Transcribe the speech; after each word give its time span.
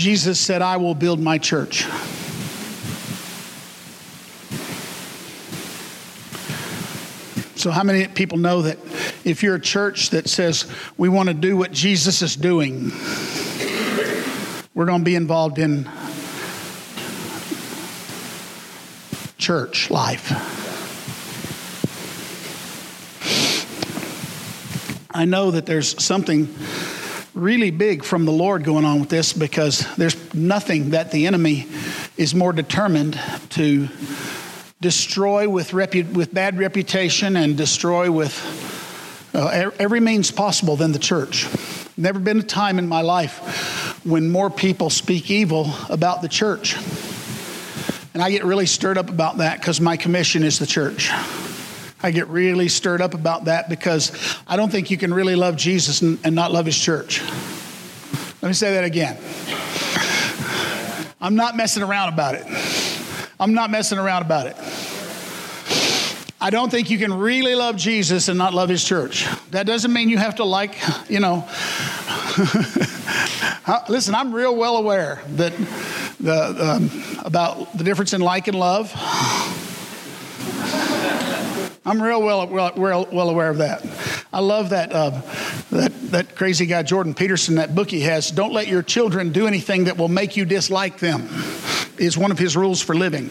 Jesus 0.00 0.40
said, 0.40 0.62
I 0.62 0.78
will 0.78 0.94
build 0.94 1.20
my 1.20 1.36
church. 1.36 1.84
So, 7.54 7.70
how 7.70 7.82
many 7.82 8.08
people 8.08 8.38
know 8.38 8.62
that 8.62 8.78
if 9.26 9.42
you're 9.42 9.56
a 9.56 9.60
church 9.60 10.08
that 10.10 10.26
says 10.26 10.64
we 10.96 11.10
want 11.10 11.28
to 11.28 11.34
do 11.34 11.54
what 11.54 11.70
Jesus 11.72 12.22
is 12.22 12.34
doing, 12.34 12.92
we're 14.72 14.86
going 14.86 15.00
to 15.00 15.04
be 15.04 15.16
involved 15.16 15.58
in 15.58 15.86
church 19.36 19.90
life? 19.90 20.32
I 25.10 25.26
know 25.26 25.50
that 25.50 25.66
there's 25.66 26.02
something 26.02 26.48
really 27.40 27.70
big 27.70 28.04
from 28.04 28.26
the 28.26 28.32
Lord 28.32 28.64
going 28.64 28.84
on 28.84 29.00
with 29.00 29.08
this 29.08 29.32
because 29.32 29.86
there's 29.96 30.34
nothing 30.34 30.90
that 30.90 31.10
the 31.10 31.26
enemy 31.26 31.66
is 32.18 32.34
more 32.34 32.52
determined 32.52 33.18
to 33.50 33.88
destroy 34.82 35.48
with, 35.48 35.70
repu- 35.70 36.12
with 36.12 36.34
bad 36.34 36.58
reputation 36.58 37.36
and 37.36 37.56
destroy 37.56 38.10
with 38.10 38.34
uh, 39.34 39.70
every 39.78 40.00
means 40.00 40.30
possible 40.30 40.76
than 40.76 40.92
the 40.92 40.98
church. 40.98 41.48
Never 41.96 42.18
been 42.18 42.40
a 42.40 42.42
time 42.42 42.78
in 42.78 42.86
my 42.86 43.00
life 43.00 44.04
when 44.04 44.30
more 44.30 44.50
people 44.50 44.90
speak 44.90 45.30
evil 45.30 45.70
about 45.88 46.20
the 46.20 46.28
church. 46.28 46.76
And 48.12 48.22
I 48.22 48.30
get 48.30 48.44
really 48.44 48.66
stirred 48.66 48.98
up 48.98 49.08
about 49.08 49.38
that 49.38 49.60
because 49.60 49.80
my 49.80 49.96
commission 49.96 50.42
is 50.42 50.58
the 50.58 50.66
church. 50.66 51.10
I 52.02 52.10
get 52.10 52.28
really 52.28 52.68
stirred 52.68 53.02
up 53.02 53.14
about 53.14 53.44
that 53.44 53.68
because 53.68 54.12
I 54.46 54.56
don't 54.56 54.70
think 54.70 54.90
you 54.90 54.96
can 54.96 55.12
really 55.12 55.36
love 55.36 55.56
Jesus 55.56 56.00
and, 56.02 56.18
and 56.24 56.34
not 56.34 56.50
love 56.52 56.66
his 56.66 56.78
church. 56.78 57.22
Let 58.42 58.48
me 58.48 58.54
say 58.54 58.74
that 58.74 58.84
again. 58.84 59.18
I'm 61.20 61.36
not 61.36 61.56
messing 61.56 61.82
around 61.82 62.14
about 62.14 62.34
it. 62.36 62.46
I'm 63.38 63.52
not 63.52 63.70
messing 63.70 63.98
around 63.98 64.22
about 64.22 64.46
it. 64.46 64.56
I 66.42 66.48
don't 66.48 66.70
think 66.70 66.88
you 66.88 66.96
can 66.96 67.12
really 67.12 67.54
love 67.54 67.76
Jesus 67.76 68.28
and 68.28 68.38
not 68.38 68.54
love 68.54 68.70
his 68.70 68.82
church. 68.82 69.26
That 69.50 69.66
doesn't 69.66 69.92
mean 69.92 70.08
you 70.08 70.16
have 70.16 70.36
to 70.36 70.44
like, 70.44 70.78
you 71.10 71.20
know. 71.20 71.46
Listen, 73.90 74.14
I'm 74.14 74.34
real 74.34 74.56
well 74.56 74.78
aware 74.78 75.22
that 75.36 75.52
the, 76.18 76.56
um, 76.58 76.90
about 77.26 77.76
the 77.76 77.84
difference 77.84 78.14
in 78.14 78.22
like 78.22 78.48
and 78.48 78.58
love. 78.58 78.90
I'm 81.84 82.00
real 82.02 82.22
well, 82.22 82.46
well, 82.46 82.72
well, 82.76 83.08
well 83.10 83.30
aware 83.30 83.48
of 83.48 83.58
that. 83.58 83.86
I 84.32 84.40
love 84.40 84.70
that, 84.70 84.92
uh, 84.92 85.22
that, 85.70 85.92
that 86.10 86.36
crazy 86.36 86.66
guy, 86.66 86.82
Jordan 86.82 87.14
Peterson, 87.14 87.54
that 87.54 87.74
book 87.74 87.90
he 87.90 88.00
has. 88.00 88.30
Don't 88.30 88.52
let 88.52 88.68
your 88.68 88.82
children 88.82 89.32
do 89.32 89.46
anything 89.46 89.84
that 89.84 89.96
will 89.96 90.08
make 90.08 90.36
you 90.36 90.44
dislike 90.44 90.98
them, 90.98 91.26
is 91.96 92.18
one 92.18 92.30
of 92.30 92.38
his 92.38 92.54
rules 92.54 92.82
for 92.82 92.94
living. 92.94 93.30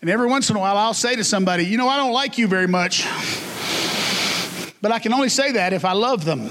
and 0.00 0.08
every 0.08 0.28
once 0.28 0.48
in 0.48 0.54
a 0.54 0.60
while, 0.60 0.76
I'll 0.76 0.94
say 0.94 1.16
to 1.16 1.24
somebody, 1.24 1.64
You 1.64 1.76
know, 1.76 1.88
I 1.88 1.96
don't 1.96 2.12
like 2.12 2.38
you 2.38 2.46
very 2.46 2.68
much, 2.68 3.04
but 4.80 4.92
I 4.92 5.00
can 5.00 5.12
only 5.12 5.28
say 5.28 5.52
that 5.52 5.72
if 5.72 5.84
I 5.84 5.92
love 5.92 6.24
them 6.24 6.48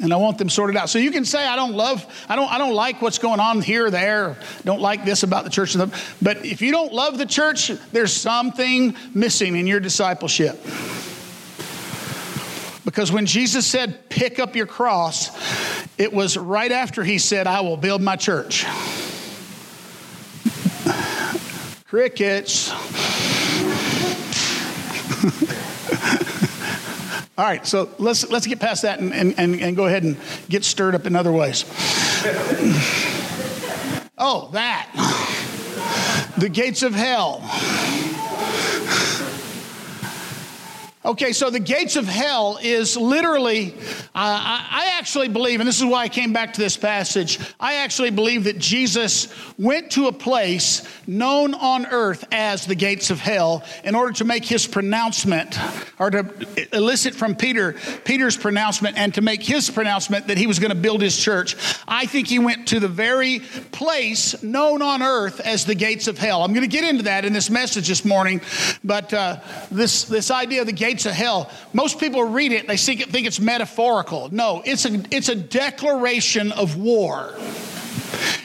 and 0.00 0.12
I 0.12 0.16
want 0.16 0.38
them 0.38 0.48
sorted 0.48 0.76
out. 0.76 0.90
So 0.90 0.98
you 0.98 1.10
can 1.10 1.24
say 1.24 1.46
I 1.46 1.56
don't 1.56 1.72
love, 1.72 2.06
I 2.28 2.36
don't, 2.36 2.52
I 2.52 2.58
don't 2.58 2.74
like 2.74 3.00
what's 3.00 3.18
going 3.18 3.40
on 3.40 3.62
here 3.62 3.86
or 3.86 3.90
there. 3.90 4.36
Don't 4.64 4.80
like 4.80 5.04
this 5.04 5.22
about 5.22 5.44
the 5.44 5.50
church. 5.50 5.76
But 6.20 6.44
if 6.44 6.60
you 6.60 6.70
don't 6.70 6.92
love 6.92 7.18
the 7.18 7.26
church, 7.26 7.68
there's 7.92 8.12
something 8.12 8.96
missing 9.14 9.56
in 9.56 9.66
your 9.66 9.80
discipleship. 9.80 10.62
Because 12.84 13.10
when 13.10 13.26
Jesus 13.26 13.66
said, 13.66 14.08
"Pick 14.08 14.38
up 14.38 14.54
your 14.54 14.66
cross," 14.66 15.30
it 15.98 16.12
was 16.12 16.36
right 16.36 16.70
after 16.70 17.02
he 17.02 17.18
said, 17.18 17.48
"I 17.48 17.62
will 17.62 17.76
build 17.76 18.00
my 18.00 18.16
church." 18.16 18.64
Crickets. 21.88 22.72
All 27.38 27.44
right, 27.44 27.66
so 27.66 27.90
let's, 27.98 28.30
let's 28.30 28.46
get 28.46 28.60
past 28.60 28.82
that 28.82 28.98
and, 28.98 29.12
and, 29.12 29.34
and, 29.38 29.60
and 29.60 29.76
go 29.76 29.84
ahead 29.84 30.04
and 30.04 30.16
get 30.48 30.64
stirred 30.64 30.94
up 30.94 31.06
in 31.06 31.14
other 31.14 31.32
ways. 31.32 31.66
oh, 34.16 34.48
that. 34.52 34.90
The 36.38 36.48
gates 36.48 36.82
of 36.82 36.94
hell. 36.94 37.42
Okay, 41.06 41.32
so 41.32 41.50
the 41.50 41.60
gates 41.60 41.94
of 41.94 42.08
hell 42.08 42.58
is 42.60 42.96
literally, 42.96 43.72
uh, 43.72 43.78
I, 44.16 44.66
I, 44.68 44.98
actually 44.98 45.28
believe, 45.28 45.60
and 45.60 45.68
this 45.68 45.78
is 45.78 45.84
why 45.84 46.02
I 46.02 46.08
came 46.08 46.32
back 46.32 46.54
to 46.54 46.60
this 46.60 46.76
passage, 46.76 47.38
I 47.60 47.74
actually 47.74 48.10
believe 48.10 48.42
that 48.44 48.58
Jesus 48.58 49.32
went 49.56 49.92
to 49.92 50.08
a 50.08 50.12
place 50.12 50.82
known 51.06 51.54
on 51.54 51.86
earth 51.86 52.24
as 52.32 52.66
the 52.66 52.74
gates 52.74 53.10
of 53.10 53.20
hell 53.20 53.62
in 53.84 53.94
order 53.94 54.14
to 54.14 54.24
make 54.24 54.44
his 54.44 54.66
pronouncement, 54.66 55.56
or 56.00 56.10
to 56.10 56.28
elicit 56.72 57.14
from 57.14 57.36
Peter, 57.36 57.76
Peter's 58.04 58.36
pronouncement, 58.36 58.98
and 58.98 59.14
to 59.14 59.20
make 59.20 59.44
his 59.44 59.70
pronouncement 59.70 60.26
that 60.26 60.38
he 60.38 60.48
was 60.48 60.58
going 60.58 60.72
to 60.72 60.74
build 60.74 61.02
his 61.02 61.16
church. 61.16 61.54
I 61.86 62.06
think 62.06 62.26
he 62.26 62.40
went 62.40 62.66
to 62.68 62.80
the 62.80 62.88
very 62.88 63.40
place 63.70 64.42
known 64.42 64.82
on 64.82 65.04
earth 65.04 65.38
as 65.38 65.66
the 65.66 65.76
gates 65.76 66.08
of 66.08 66.18
hell. 66.18 66.42
I'm 66.42 66.52
going 66.52 66.68
to 66.68 66.76
get 66.76 66.82
into 66.82 67.04
that 67.04 67.24
in 67.24 67.32
this 67.32 67.48
message 67.48 67.86
this 67.86 68.04
morning, 68.04 68.40
but 68.82 69.14
uh, 69.14 69.38
this, 69.70 70.02
this 70.06 70.32
idea 70.32 70.62
of 70.62 70.66
the 70.66 70.72
gates 70.72 70.95
gates 70.96 71.04
of 71.04 71.12
hell. 71.12 71.50
Most 71.74 72.00
people 72.00 72.24
read 72.24 72.52
it, 72.52 72.66
they 72.66 72.78
think 72.78 73.26
it's 73.26 73.38
metaphorical. 73.38 74.30
No, 74.32 74.62
it's 74.64 74.86
a, 74.86 75.02
it's 75.10 75.28
a 75.28 75.34
declaration 75.34 76.52
of 76.52 76.76
war. 76.78 77.34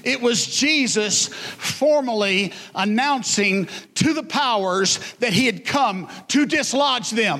It 0.03 0.21
was 0.21 0.45
Jesus 0.47 1.27
formally 1.29 2.51
announcing 2.75 3.69
to 3.95 4.13
the 4.13 4.23
powers 4.23 4.99
that 5.19 5.31
he 5.31 5.45
had 5.45 5.63
come 5.63 6.09
to 6.29 6.45
dislodge 6.45 7.11
them. 7.11 7.39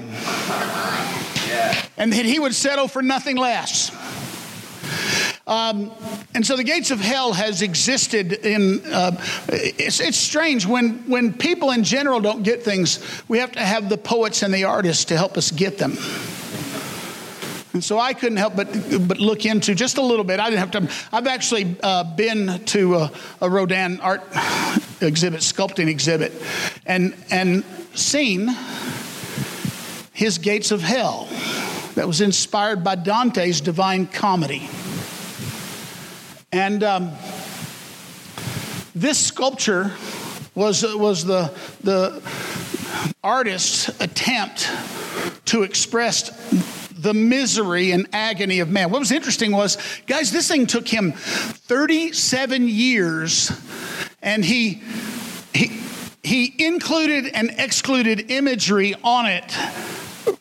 And 1.97 2.13
that 2.13 2.25
he 2.25 2.39
would 2.39 2.55
settle 2.55 2.88
for 2.88 3.01
nothing 3.01 3.35
less. 3.35 3.91
Um, 5.47 5.91
and 6.34 6.46
so 6.46 6.56
the 6.56 6.63
gates 6.63 6.91
of 6.91 7.00
hell 7.00 7.34
has 7.34 7.62
existed 7.62 8.34
in, 8.34 8.81
uh, 8.85 9.19
it's, 9.50 10.00
it's 10.00 10.18
strange 10.18 10.66
when, 10.66 11.00
when 11.09 11.34
people 11.34 11.72
in 11.72 11.84
general 11.84 12.19
don't 12.19 12.44
get 12.44 12.63
things, 12.63 13.00
we 13.28 13.40
have 13.40 13.51
to 13.53 13.59
have 13.59 13.90
the 13.90 13.97
poets 13.97 14.44
and 14.44 14.53
the 14.53 14.63
artists 14.63 15.06
to 15.06 15.18
help 15.18 15.38
us 15.38 15.51
get 15.51 15.78
them. 15.78 15.97
And 17.74 17.84
so 17.84 18.00
I 18.00 18.13
couldn't 18.13 18.38
help 18.38 18.56
but, 18.56 18.68
but 19.07 19.19
look 19.19 19.46
into 19.46 19.74
just 19.74 19.97
a 19.97 20.01
little 20.01 20.25
bit. 20.25 20.40
I 20.40 20.50
didn't 20.50 20.59
have 20.59 20.72
to. 20.72 20.94
I've 21.12 21.28
actually 21.28 21.75
uh, 21.81 22.03
been 22.16 22.63
to 22.66 22.96
a, 22.96 23.12
a, 23.41 23.50
Rodin 23.50 24.00
art 24.01 24.24
exhibit, 25.01 25.40
sculpting 25.40 25.88
exhibit, 25.88 26.34
and, 26.85 27.16
and 27.30 27.63
seen 27.94 28.50
his 30.12 30.38
Gates 30.38 30.72
of 30.72 30.81
Hell 30.81 31.30
that 31.96 32.07
was 32.07 32.22
inspired 32.22 32.84
by 32.84 32.96
Dante's 32.96 33.62
Divine 33.62 34.06
Comedy. 34.07 34.68
And 36.53 36.84
um, 36.84 37.12
this 38.94 39.17
sculpture 39.17 39.94
was, 40.53 40.84
was 40.84 41.23
the, 41.23 41.53
the 41.81 42.22
artist's 43.23 43.88
attempt 44.01 44.69
to 45.45 45.63
express 45.63 46.29
the 46.91 47.13
misery 47.13 47.91
and 47.91 48.06
agony 48.12 48.59
of 48.59 48.69
man. 48.69 48.91
What 48.91 49.00
was 49.00 49.13
interesting 49.13 49.53
was, 49.53 49.78
guys, 50.07 50.34
this 50.34 50.50
thing 50.50 50.67
took 50.67 50.89
him 50.89 51.13
37 51.13 52.68
years, 52.68 53.50
and 54.22 54.44
he, 54.44 54.83
he, 55.53 55.81
he 56.22 56.53
included 56.66 57.28
and 57.33 57.51
excluded 57.57 58.29
imagery 58.29 58.94
on 59.06 59.25
it 59.25 59.57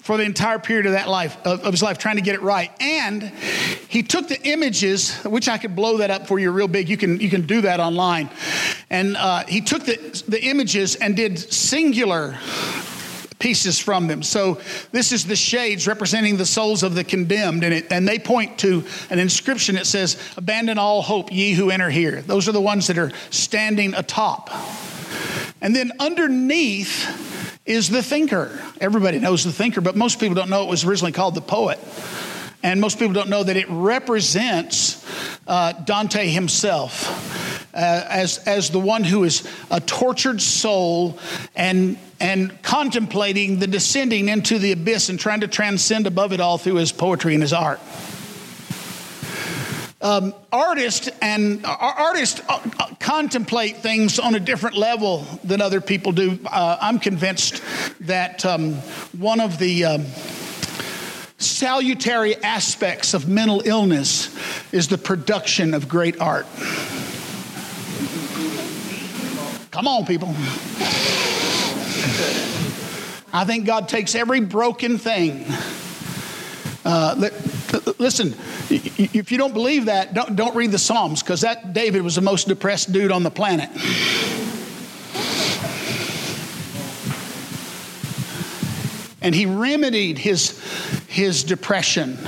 for 0.01 0.17
the 0.17 0.25
entire 0.25 0.59
period 0.59 0.87
of 0.87 0.93
that 0.93 1.09
life 1.09 1.37
of, 1.45 1.61
of, 1.63 1.73
his 1.73 1.83
life 1.83 1.99
trying 1.99 2.17
to 2.17 2.23
get 2.23 2.35
it 2.35 2.43
right. 2.43 2.71
And 2.81 3.23
he 3.89 4.03
took 4.03 4.29
the 4.29 4.41
images 4.43 5.17
which 5.25 5.49
i 5.49 5.59
could 5.59 5.75
blow 5.75 5.99
that 5.99 6.11
up 6.11 6.27
for 6.27 6.39
you 6.39 6.51
real 6.51 6.69
big. 6.69 6.89
You 6.89 6.97
can 6.97 7.21
you 7.21 7.31
can 7.31 7.47
do 7.47 7.63
that 7.63 7.81
online. 7.81 8.31
And 8.91 9.17
uh, 9.17 9.45
he 9.47 9.61
took 9.61 9.85
the, 9.85 10.25
the 10.29 10.43
images 10.43 10.97
and 10.97 11.17
did 11.17 11.39
singular 11.39 12.39
pieces 13.41 13.79
from 13.79 14.07
them. 14.07 14.23
So 14.23 14.61
this 14.93 15.11
is 15.13 15.27
the 15.27 15.35
shades 15.35 15.89
representing 15.89 16.37
the 16.37 16.47
souls 16.47 16.83
of 16.83 16.95
the 16.95 17.03
condemned. 17.03 17.65
And, 17.65 17.75
it, 17.75 17.91
and 17.91 18.07
they 18.07 18.19
point 18.19 18.59
to 18.59 18.85
an 19.09 19.19
inscription 19.19 19.75
that 19.75 19.87
says 19.87 20.23
abandon 20.37 20.79
all 20.79 21.03
hope 21.03 21.33
ye 21.33 21.55
who 21.55 21.71
enter 21.71 21.91
here. 21.91 22.23
Those 22.23 22.49
are 22.49 22.53
the 22.53 22.61
ones 22.61 22.87
that 22.87 22.99
are 22.99 23.11
standing 23.31 23.95
atop. 23.95 24.51
And 25.61 25.75
then 25.75 25.93
underneath 25.99 27.40
is 27.67 27.89
the 27.89 28.03
thinker. 28.03 28.51
Everybody 28.81 29.19
knows 29.19 29.45
the 29.45 29.53
thinker, 29.53 29.81
but 29.81 29.97
most 29.97 30.21
people 30.21 30.35
don't 30.35 30.51
know 30.51 30.63
it 30.63 30.71
was 30.71 30.85
originally 30.85 31.13
called 31.13 31.35
the 31.35 31.41
poet. 31.41 31.79
And 32.63 32.81
most 32.81 32.99
people 32.99 33.15
don't 33.15 33.31
know 33.31 33.43
that 33.43 33.57
it 33.57 33.67
represents 33.71 35.05
uh, 35.47 35.73
Dante 35.73 36.29
himself 36.29 37.71
uh, 37.73 38.05
as, 38.09 38.39
as 38.47 38.71
the 38.71 38.79
one 38.79 39.05
who 39.05 39.25
is 39.25 39.49
a 39.71 39.81
tortured 39.81 40.43
soul 40.43 41.19
and, 41.57 41.99
and 42.19 42.63
contemplating 42.63 43.59
the 43.59 43.67
descending 43.67 44.29
into 44.29 44.59
the 44.59 44.73
abyss 44.73 45.09
and 45.09 45.19
trying 45.19 45.41
to 45.41 45.49
transcend 45.49 46.07
above 46.07 46.33
it 46.33 46.41
all 46.41 46.59
through 46.59 46.75
his 46.75 46.93
poetry 46.93 47.35
and 47.35 47.43
his 47.43 47.53
art. 47.53 47.81
Um, 50.03 50.35
artists 50.51 51.09
and 51.21 51.65
uh, 51.65 51.77
artists 51.79 52.41
uh, 52.49 52.61
uh, 52.79 52.95
contemplate 52.99 53.79
things 53.79 54.19
on 54.19 54.35
a 54.35 54.41
different 54.41 54.77
level 54.77 55.27
than 55.45 55.61
other 55.61 55.81
people 55.81 56.13
do. 56.13 56.39
Uh, 56.47 56.79
I'm 56.81 56.99
convinced 56.99 57.63
that 58.01 58.45
um, 58.47 58.75
one 59.19 59.41
of 59.41 59.59
the 59.59 59.85
um, 59.85 60.07
salutary 61.39 62.37
aspects 62.37 63.13
of 63.15 63.29
mental 63.29 63.63
illness 63.65 64.35
is 64.73 64.89
the 64.89 64.99
production 64.99 65.75
of 65.75 65.89
great 65.89 66.21
art. 66.21 66.47
Come 69.71 69.87
on, 69.87 70.05
people. 70.07 70.35
I 73.33 73.45
think 73.45 73.67
God 73.67 73.89
takes 73.89 74.15
every 74.15 74.41
broken 74.41 74.99
thing. 74.99 75.45
Uh, 76.85 77.15
listen, 77.99 78.35
if 78.69 79.31
you 79.31 79.39
don't 79.39 79.55
believe 79.55 79.87
that, 79.87 80.15
don't, 80.15 80.37
don't 80.37 80.55
read 80.57 80.71
the 80.71 80.79
Psalms 80.79 81.23
because 81.23 81.43
that 81.43 81.73
David 81.73 82.03
was 82.03 82.15
the 82.15 82.21
most 82.21 82.49
depressed 82.49 82.93
dude 82.93 83.13
on 83.13 83.23
the 83.23 83.31
planet. 83.31 83.71
And 89.23 89.35
he 89.35 89.47
remedied 89.47 90.19
his, 90.19 90.59
his 91.07 91.45
depression 91.45 92.19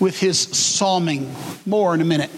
with 0.00 0.18
his 0.18 0.38
psalming. 0.38 1.34
More 1.66 1.94
in 1.94 2.00
a 2.00 2.04
minute. 2.04 2.30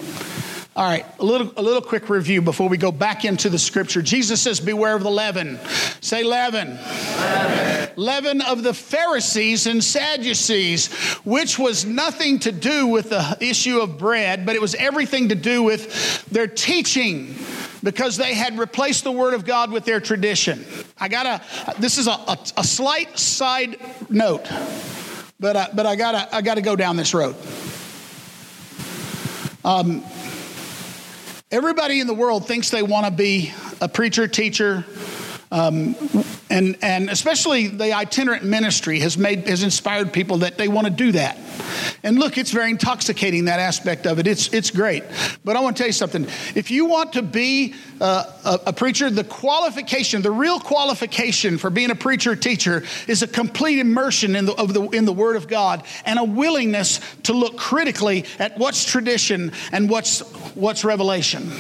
All 0.77 0.85
right, 0.85 1.07
a 1.21 1.25
little, 1.25 1.53
a 1.57 1.63
little 1.63 1.81
quick 1.81 2.09
review 2.09 2.43
before 2.43 2.69
we 2.69 2.77
go 2.79 2.91
back 2.91 3.25
into 3.25 3.49
the 3.49 3.61
scripture. 3.61 4.03
Jesus 4.03 4.41
says, 4.41 4.59
Beware 4.59 4.97
of 4.97 5.05
the 5.05 5.11
leaven. 5.11 5.61
Say 6.01 6.25
leaven. 6.25 6.77
Leaven, 6.77 7.91
leaven 7.95 8.41
of 8.41 8.65
the 8.65 8.75
Pharisees 8.75 9.69
and 9.69 9.85
Sadducees, 9.85 10.93
which 11.25 11.61
was 11.61 11.85
nothing 11.85 12.41
to 12.41 12.51
do 12.51 12.89
with 12.89 13.11
the 13.11 13.37
issue 13.41 13.79
of 13.79 13.99
bread, 13.99 14.45
but 14.45 14.57
it 14.57 14.61
was 14.61 14.75
everything 14.75 15.29
to 15.29 15.37
do 15.37 15.63
with 15.63 16.25
their 16.31 16.49
teaching 16.49 17.37
because 17.85 18.17
they 18.17 18.35
had 18.35 18.59
replaced 18.59 19.05
the 19.05 19.13
word 19.13 19.35
of 19.35 19.45
God 19.45 19.71
with 19.71 19.85
their 19.85 20.01
tradition. 20.01 20.65
I 20.99 21.07
gotta, 21.07 21.41
this 21.79 21.99
is 21.99 22.09
a, 22.09 22.13
a, 22.13 22.39
a 22.57 22.65
slight 22.65 23.17
side 23.17 23.77
note, 24.11 24.51
but 25.39 25.57
I, 25.57 25.69
but 25.73 25.87
I 25.87 25.95
gotta, 25.95 26.35
I 26.35 26.43
gotta 26.43 26.63
go 26.63 26.75
down 26.75 26.97
this 26.97 27.15
road. 27.15 27.37
Um, 29.65 30.03
Everybody 31.55 32.01
in 32.01 32.09
the 32.09 32.15
world 32.15 32.49
thinks 32.49 32.71
they 32.71 32.83
want 32.83 33.07
to 33.07 33.13
be 33.13 33.53
a 33.81 33.89
preacher, 33.89 34.27
teacher, 34.27 34.85
um, 35.51 35.95
and, 36.51 36.77
and 36.83 37.11
especially 37.11 37.69
the 37.69 37.93
itinerant 37.93 38.45
ministry 38.45 38.99
has 39.01 39.17
made 39.17 39.47
has 39.49 39.63
inspired 39.63 40.13
people 40.13 40.39
that 40.39 40.59
they 40.59 40.69
want 40.69 40.87
to 40.87 40.93
do 40.93 41.13
that. 41.13 41.39
And 42.03 42.19
look, 42.19 42.39
it's 42.39 42.51
very 42.51 42.71
intoxicating 42.71 43.47
that 43.47 43.61
aspect 43.61 44.07
of 44.07 44.19
it. 44.19 44.27
It's 44.27 44.53
it's 44.53 44.71
great. 44.71 45.05
But 45.45 45.57
I 45.57 45.61
want 45.61 45.77
to 45.77 45.83
tell 45.83 45.89
you 45.89 45.93
something. 45.93 46.27
If 46.55 46.71
you 46.71 46.87
want 46.87 47.15
to 47.15 47.23
be 47.23 47.75
uh, 48.01 48.25
a, 48.45 48.61
a, 48.67 48.73
preacher, 48.73 49.11
the 49.11 49.25
qualification, 49.25 50.23
the 50.23 50.31
real 50.31 50.61
qualification 50.61 51.59
for 51.59 51.71
being 51.71 51.91
a 51.91 51.95
preacher 51.95 52.37
teacher 52.37 52.83
is 53.07 53.23
a 53.23 53.27
complete 53.29 53.79
immersion 53.79 54.37
in 54.37 54.47
the, 54.47 54.55
of 54.55 54.75
the 54.75 54.83
in 54.91 55.05
the 55.05 55.13
Word 55.13 55.37
of 55.37 55.49
God 55.49 55.85
and 56.05 56.19
a 56.19 56.25
willingness 56.25 57.01
to 57.25 57.33
look 57.33 57.57
critically 57.57 58.25
at 58.39 58.59
what's 58.59 58.85
tradition 58.85 59.53
and 59.73 59.89
what's 59.89 60.21
what's 60.55 60.85
revelation 60.85 61.51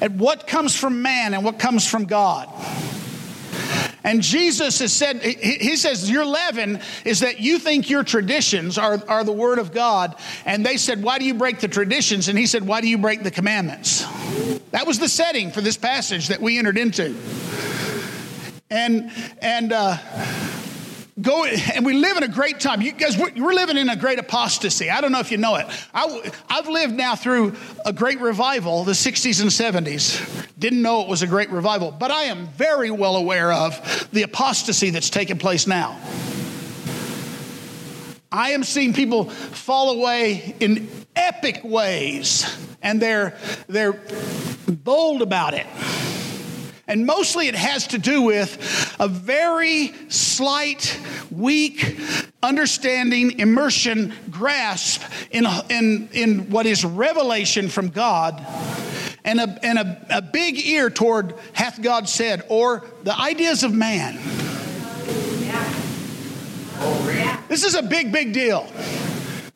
at 0.00 0.12
what 0.12 0.46
comes 0.46 0.76
from 0.76 1.02
man 1.02 1.34
and 1.34 1.44
what 1.44 1.58
comes 1.58 1.86
from 1.86 2.04
God. 2.04 2.48
And 4.04 4.22
Jesus 4.22 4.78
has 4.78 4.92
said, 4.92 5.22
he 5.22 5.76
says, 5.76 6.10
Your 6.10 6.24
leaven 6.24 6.80
is 7.04 7.20
that 7.20 7.40
you 7.40 7.58
think 7.58 7.90
your 7.90 8.04
traditions 8.04 8.78
are, 8.78 9.02
are 9.08 9.24
the 9.24 9.32
word 9.32 9.58
of 9.58 9.72
God. 9.72 10.14
And 10.46 10.64
they 10.64 10.76
said, 10.76 11.02
Why 11.02 11.18
do 11.18 11.24
you 11.24 11.34
break 11.34 11.60
the 11.60 11.68
traditions? 11.68 12.28
And 12.28 12.38
he 12.38 12.46
said, 12.46 12.66
Why 12.66 12.80
do 12.80 12.88
you 12.88 12.98
break 12.98 13.22
the 13.22 13.30
commandments? 13.30 14.06
That 14.70 14.86
was 14.86 14.98
the 14.98 15.08
setting 15.08 15.50
for 15.50 15.60
this 15.60 15.76
passage 15.76 16.28
that 16.28 16.40
we 16.40 16.58
entered 16.58 16.78
into. 16.78 17.14
And, 18.70 19.10
and, 19.42 19.72
uh, 19.72 19.96
go 21.20 21.44
and 21.44 21.84
we 21.84 21.94
live 21.94 22.16
in 22.16 22.22
a 22.22 22.28
great 22.28 22.60
time. 22.60 22.80
You 22.80 22.92
guys 22.92 23.16
we're, 23.16 23.52
living 23.52 23.76
in 23.76 23.88
a 23.88 23.96
great 23.96 24.18
apostasy. 24.18 24.90
I 24.90 25.00
don't 25.00 25.12
know 25.12 25.20
if 25.20 25.30
you 25.30 25.38
know 25.38 25.56
it. 25.56 25.66
I, 25.92 26.32
i've 26.48 26.68
lived 26.68 26.94
now 26.94 27.14
through 27.16 27.54
a 27.84 27.92
great 27.92 28.20
revival 28.20 28.84
the 28.84 28.92
60s 28.92 29.40
and 29.40 29.50
70s 29.50 30.46
didn't 30.58 30.82
know 30.82 31.02
it 31.02 31.08
was 31.08 31.22
a 31.22 31.26
great 31.26 31.50
revival 31.50 31.90
but 31.90 32.10
i 32.10 32.24
am 32.24 32.46
very 32.48 32.90
well 32.90 33.16
aware 33.16 33.52
of 33.52 34.08
the 34.12 34.22
apostasy 34.22 34.90
that's 34.90 35.10
taking 35.10 35.38
place 35.38 35.66
now. 35.66 35.98
I 38.30 38.50
am 38.50 38.62
seeing 38.62 38.92
people 38.92 39.24
fall 39.30 39.98
away 39.98 40.54
in 40.60 40.88
epic 41.16 41.62
ways 41.64 42.44
and 42.82 43.00
they're 43.00 43.36
they're 43.68 43.98
bold 44.66 45.22
about 45.22 45.54
it 45.54 45.66
and 46.88 47.04
mostly 47.06 47.46
it 47.46 47.54
has 47.54 47.86
to 47.88 47.98
do 47.98 48.22
with 48.22 48.96
a 48.98 49.06
very 49.06 49.92
slight, 50.08 50.98
weak 51.30 52.00
understanding, 52.42 53.38
immersion, 53.38 54.14
grasp 54.30 55.02
in, 55.30 55.46
in, 55.68 56.08
in 56.12 56.50
what 56.50 56.66
is 56.66 56.84
revelation 56.84 57.68
from 57.68 57.90
God. 57.90 58.44
And, 59.24 59.38
a, 59.38 59.58
and 59.62 59.78
a, 59.78 60.06
a 60.10 60.22
big 60.22 60.58
ear 60.66 60.88
toward 60.88 61.34
hath 61.52 61.82
God 61.82 62.08
said, 62.08 62.46
or 62.48 62.86
the 63.04 63.14
ideas 63.14 63.62
of 63.62 63.74
man. 63.74 64.14
This 67.48 67.64
is 67.64 67.74
a 67.74 67.82
big, 67.82 68.10
big 68.12 68.32
deal. 68.32 68.66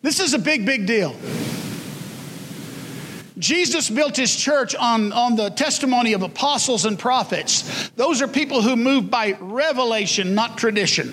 This 0.03 0.21
is 0.21 0.35
a 0.35 0.39
big, 0.39 0.67
big 0.67 0.87
deal. 0.87 1.17
Jesus 3.43 3.91
built 3.91 4.17
his 4.17 4.35
church 4.37 4.77
on, 4.77 5.13
on 5.13 5.35
the 5.35 5.51
testimony 5.51 6.13
of 6.13 6.23
apostles 6.23 6.85
and 6.85 6.97
prophets. 6.97 7.91
Those 7.97 8.23
are 8.23 8.29
people 8.29 8.63
who 8.63 8.77
move 8.77 9.11
by 9.11 9.37
revelation, 9.41 10.35
not 10.35 10.57
tradition. 10.57 11.13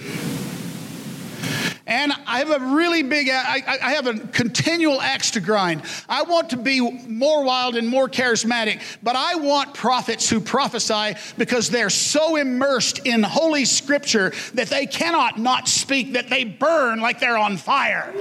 And 1.88 2.14
I 2.28 2.38
have 2.38 2.52
a 2.52 2.60
really 2.76 3.02
big, 3.02 3.30
I, 3.31 3.64
I, 3.81 3.94
have 3.94 4.06
a 4.06 4.14
continual 4.14 5.02
axe 5.02 5.31
to 5.31 5.40
grind. 5.40 5.81
I 6.08 6.22
want 6.22 6.52
to 6.52 6.58
be 6.58 6.80
more 7.08 7.44
wild 7.44 7.76
and 7.76 7.88
more 7.88 8.08
charismatic, 8.08 8.81
but 9.02 9.16
I 9.16 9.34
want 9.34 9.74
prophets 9.74 10.30
who 10.30 10.40
prophesy 10.40 11.16
because 11.36 11.72
they're 11.72 11.90
so 11.90 12.36
immersed 12.36 13.08
in 13.08 13.24
Holy 13.24 13.66
Scripture 13.66 14.34
that 14.54 14.68
they 14.68 14.86
cannot 14.86 15.40
not 15.40 15.68
speak, 15.68 16.14
that 16.14 16.30
they 16.30 16.44
burn 16.44 17.00
like 17.00 17.20
they're 17.20 17.40
on 17.40 17.58
fire. 17.58 18.14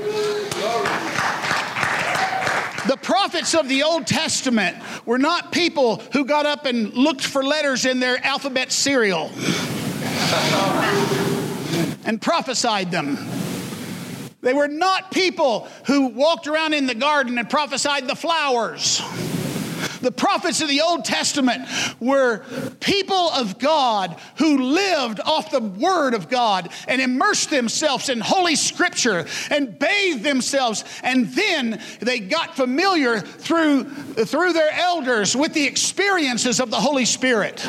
The 2.89 2.97
prophets 2.97 3.55
of 3.55 3.69
the 3.69 3.83
Old 3.83 4.07
Testament 4.07 4.75
were 5.05 5.19
not 5.19 5.53
people 5.53 5.97
who 6.15 6.25
got 6.25 6.47
up 6.47 6.65
and 6.65 6.95
looked 6.95 7.21
for 7.21 7.45
letters 7.45 7.85
in 7.85 8.01
their 8.01 8.17
alphabet 8.25 8.73
cereal 8.73 9.31
and 12.07 12.19
prophesied 12.19 12.91
them. 12.91 13.19
They 14.41 14.55
were 14.55 14.69
not 14.69 15.11
people 15.11 15.69
who 15.87 16.07
walked 16.07 16.47
around 16.47 16.73
in 16.73 16.87
the 16.87 16.95
garden 16.95 17.37
and 17.37 17.51
prophesied 17.51 18.09
the 18.09 18.17
flowers. 18.17 19.03
The 20.09 20.13
prophets 20.13 20.63
of 20.63 20.69
the 20.69 20.81
Old 20.81 21.05
Testament 21.05 21.69
were 22.01 22.39
people 22.81 23.29
of 23.29 23.59
God 23.59 24.19
who 24.39 24.57
lived 24.57 25.21
off 25.21 25.51
the 25.51 25.61
Word 25.61 26.15
of 26.15 26.31
God 26.31 26.71
and 26.89 27.03
immersed 27.03 27.51
themselves 27.51 28.09
in 28.09 28.21
Holy 28.21 28.57
Scripture 28.57 29.27
and 29.51 29.79
bathed 29.79 30.25
themselves. 30.25 30.83
And 31.03 31.27
then 31.35 31.83
they 32.01 32.21
got 32.21 32.57
familiar 32.57 33.21
through, 33.21 33.85
through 33.85 34.55
their 34.55 34.71
elders 34.73 35.37
with 35.37 35.53
the 35.53 35.67
experiences 35.67 36.59
of 36.59 36.71
the 36.71 36.81
Holy 36.81 37.05
Spirit. 37.05 37.69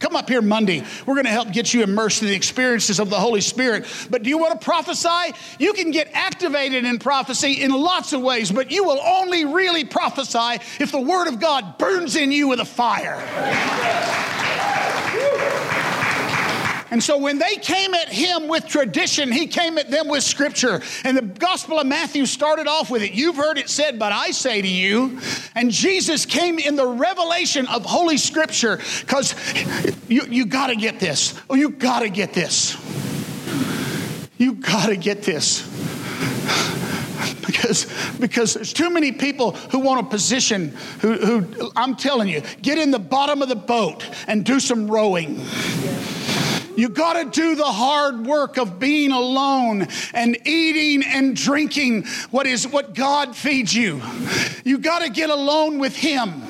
Come 0.00 0.16
up 0.16 0.30
here 0.30 0.40
Monday. 0.40 0.82
We're 1.04 1.14
going 1.14 1.26
to 1.26 1.30
help 1.30 1.52
get 1.52 1.74
you 1.74 1.82
immersed 1.82 2.22
in 2.22 2.28
the 2.28 2.34
experiences 2.34 2.98
of 2.98 3.10
the 3.10 3.20
Holy 3.20 3.42
Spirit. 3.42 3.84
But 4.08 4.22
do 4.22 4.30
you 4.30 4.38
want 4.38 4.58
to 4.58 4.64
prophesy? 4.64 5.34
You 5.58 5.74
can 5.74 5.90
get 5.90 6.10
activated 6.14 6.86
in 6.86 6.98
prophecy 6.98 7.62
in 7.62 7.70
lots 7.70 8.14
of 8.14 8.22
ways, 8.22 8.50
but 8.50 8.70
you 8.70 8.82
will 8.82 8.98
only 8.98 9.44
really 9.44 9.84
prophesy 9.84 10.62
if 10.80 10.90
the 10.90 11.00
Word 11.00 11.28
of 11.28 11.38
God 11.38 11.76
burns 11.76 12.16
in 12.16 12.32
you 12.32 12.48
with 12.48 12.60
a 12.60 12.64
fire. 12.64 13.20
And 16.90 17.02
so 17.02 17.18
when 17.18 17.38
they 17.38 17.56
came 17.56 17.94
at 17.94 18.08
him 18.08 18.48
with 18.48 18.66
tradition, 18.66 19.30
he 19.30 19.46
came 19.46 19.78
at 19.78 19.90
them 19.90 20.08
with 20.08 20.24
scripture. 20.24 20.82
And 21.04 21.16
the 21.16 21.22
Gospel 21.22 21.78
of 21.78 21.86
Matthew 21.86 22.26
started 22.26 22.66
off 22.66 22.90
with 22.90 23.02
it. 23.02 23.12
You've 23.12 23.36
heard 23.36 23.58
it 23.58 23.68
said, 23.68 23.98
but 23.98 24.12
I 24.12 24.32
say 24.32 24.60
to 24.60 24.68
you. 24.68 25.20
And 25.54 25.70
Jesus 25.70 26.26
came 26.26 26.58
in 26.58 26.76
the 26.76 26.86
revelation 26.86 27.66
of 27.66 27.84
Holy 27.84 28.16
Scripture 28.16 28.80
because 29.00 29.34
you, 30.08 30.22
you 30.28 30.46
got 30.46 30.68
to 30.68 30.76
get 30.76 30.98
this. 31.00 31.40
Oh, 31.48 31.54
you 31.54 31.70
got 31.70 32.00
to 32.00 32.08
get 32.08 32.32
this. 32.32 32.76
You 34.36 34.54
got 34.54 34.86
to 34.86 34.96
get 34.96 35.22
this. 35.22 35.68
because, 37.46 37.86
because 38.18 38.54
there's 38.54 38.72
too 38.72 38.90
many 38.90 39.12
people 39.12 39.52
who 39.52 39.80
want 39.80 40.06
a 40.06 40.08
position 40.08 40.68
who, 41.00 41.14
who, 41.14 41.70
I'm 41.76 41.94
telling 41.94 42.28
you, 42.28 42.42
get 42.62 42.78
in 42.78 42.90
the 42.90 42.98
bottom 42.98 43.42
of 43.42 43.48
the 43.48 43.56
boat 43.56 44.04
and 44.26 44.44
do 44.44 44.60
some 44.60 44.90
rowing. 44.90 45.40
You 46.76 46.88
got 46.88 47.14
to 47.14 47.40
do 47.40 47.54
the 47.54 47.64
hard 47.64 48.26
work 48.26 48.56
of 48.56 48.78
being 48.78 49.12
alone 49.12 49.86
and 50.14 50.36
eating 50.46 51.02
and 51.06 51.36
drinking 51.36 52.04
what 52.30 52.46
is 52.46 52.66
what 52.66 52.94
God 52.94 53.36
feeds 53.36 53.74
you. 53.74 54.00
You 54.64 54.78
got 54.78 55.00
to 55.02 55.10
get 55.10 55.30
alone 55.30 55.78
with 55.78 55.96
him. 55.96 56.42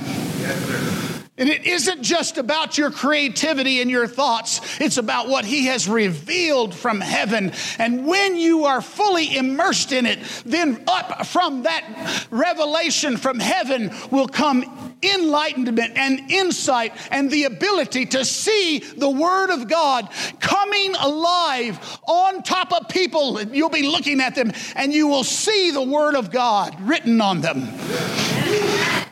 And 1.40 1.48
it 1.48 1.64
isn't 1.64 2.02
just 2.02 2.36
about 2.36 2.76
your 2.76 2.90
creativity 2.90 3.80
and 3.80 3.90
your 3.90 4.06
thoughts, 4.06 4.60
it's 4.78 4.98
about 4.98 5.28
what 5.28 5.46
He 5.46 5.66
has 5.66 5.88
revealed 5.88 6.74
from 6.74 7.00
heaven. 7.00 7.52
And 7.78 8.06
when 8.06 8.36
you 8.36 8.66
are 8.66 8.82
fully 8.82 9.34
immersed 9.34 9.90
in 9.90 10.04
it, 10.04 10.18
then 10.44 10.84
up 10.86 11.26
from 11.26 11.62
that 11.62 12.26
revelation 12.30 13.16
from 13.16 13.40
heaven 13.40 13.90
will 14.10 14.28
come 14.28 14.92
enlightenment 15.02 15.96
and 15.96 16.30
insight 16.30 16.92
and 17.10 17.30
the 17.30 17.44
ability 17.44 18.04
to 18.04 18.22
see 18.22 18.80
the 18.80 19.08
Word 19.08 19.48
of 19.48 19.66
God 19.66 20.10
coming 20.40 20.94
alive 20.96 21.98
on 22.06 22.42
top 22.42 22.70
of 22.70 22.86
people. 22.90 23.40
You'll 23.42 23.70
be 23.70 23.88
looking 23.88 24.20
at 24.20 24.34
them 24.34 24.52
and 24.76 24.92
you 24.92 25.08
will 25.08 25.24
see 25.24 25.70
the 25.70 25.82
Word 25.82 26.16
of 26.16 26.30
God 26.30 26.78
written 26.82 27.22
on 27.22 27.40
them. 27.40 27.66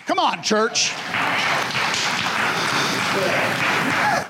Come 0.06 0.18
on, 0.18 0.42
church. 0.42 0.92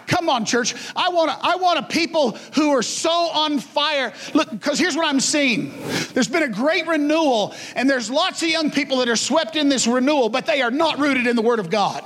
Come 0.07 0.29
on, 0.29 0.45
church. 0.45 0.75
I 0.97 1.11
want 1.11 1.31
I 1.43 1.57
want 1.57 1.79
a 1.79 1.83
people 1.83 2.33
who 2.55 2.71
are 2.71 2.83
so 2.83 3.11
on 3.11 3.61
fire. 3.61 4.13
Look, 4.35 4.51
because 4.51 4.79
here's 4.79 4.97
what 4.97 5.07
I'm 5.07 5.21
seeing. 5.21 5.73
There's 6.13 6.29
been 6.29 6.43
a 6.43 6.49
great 6.49 6.87
renewal, 6.87 7.55
and 7.77 7.89
there's 7.89 8.11
lots 8.11 8.43
of 8.43 8.49
young 8.49 8.71
people 8.71 8.99
that 8.99 9.09
are 9.09 9.17
swept 9.17 9.57
in 9.57 9.69
this 9.69 9.87
renewal, 9.87 10.29
but 10.29 10.45
they 10.45 10.61
are 10.63 10.71
not 10.71 10.99
rooted 10.99 11.27
in 11.27 11.37
the 11.37 11.43
Word 11.43 11.61
of 11.61 11.71
God. 11.71 12.03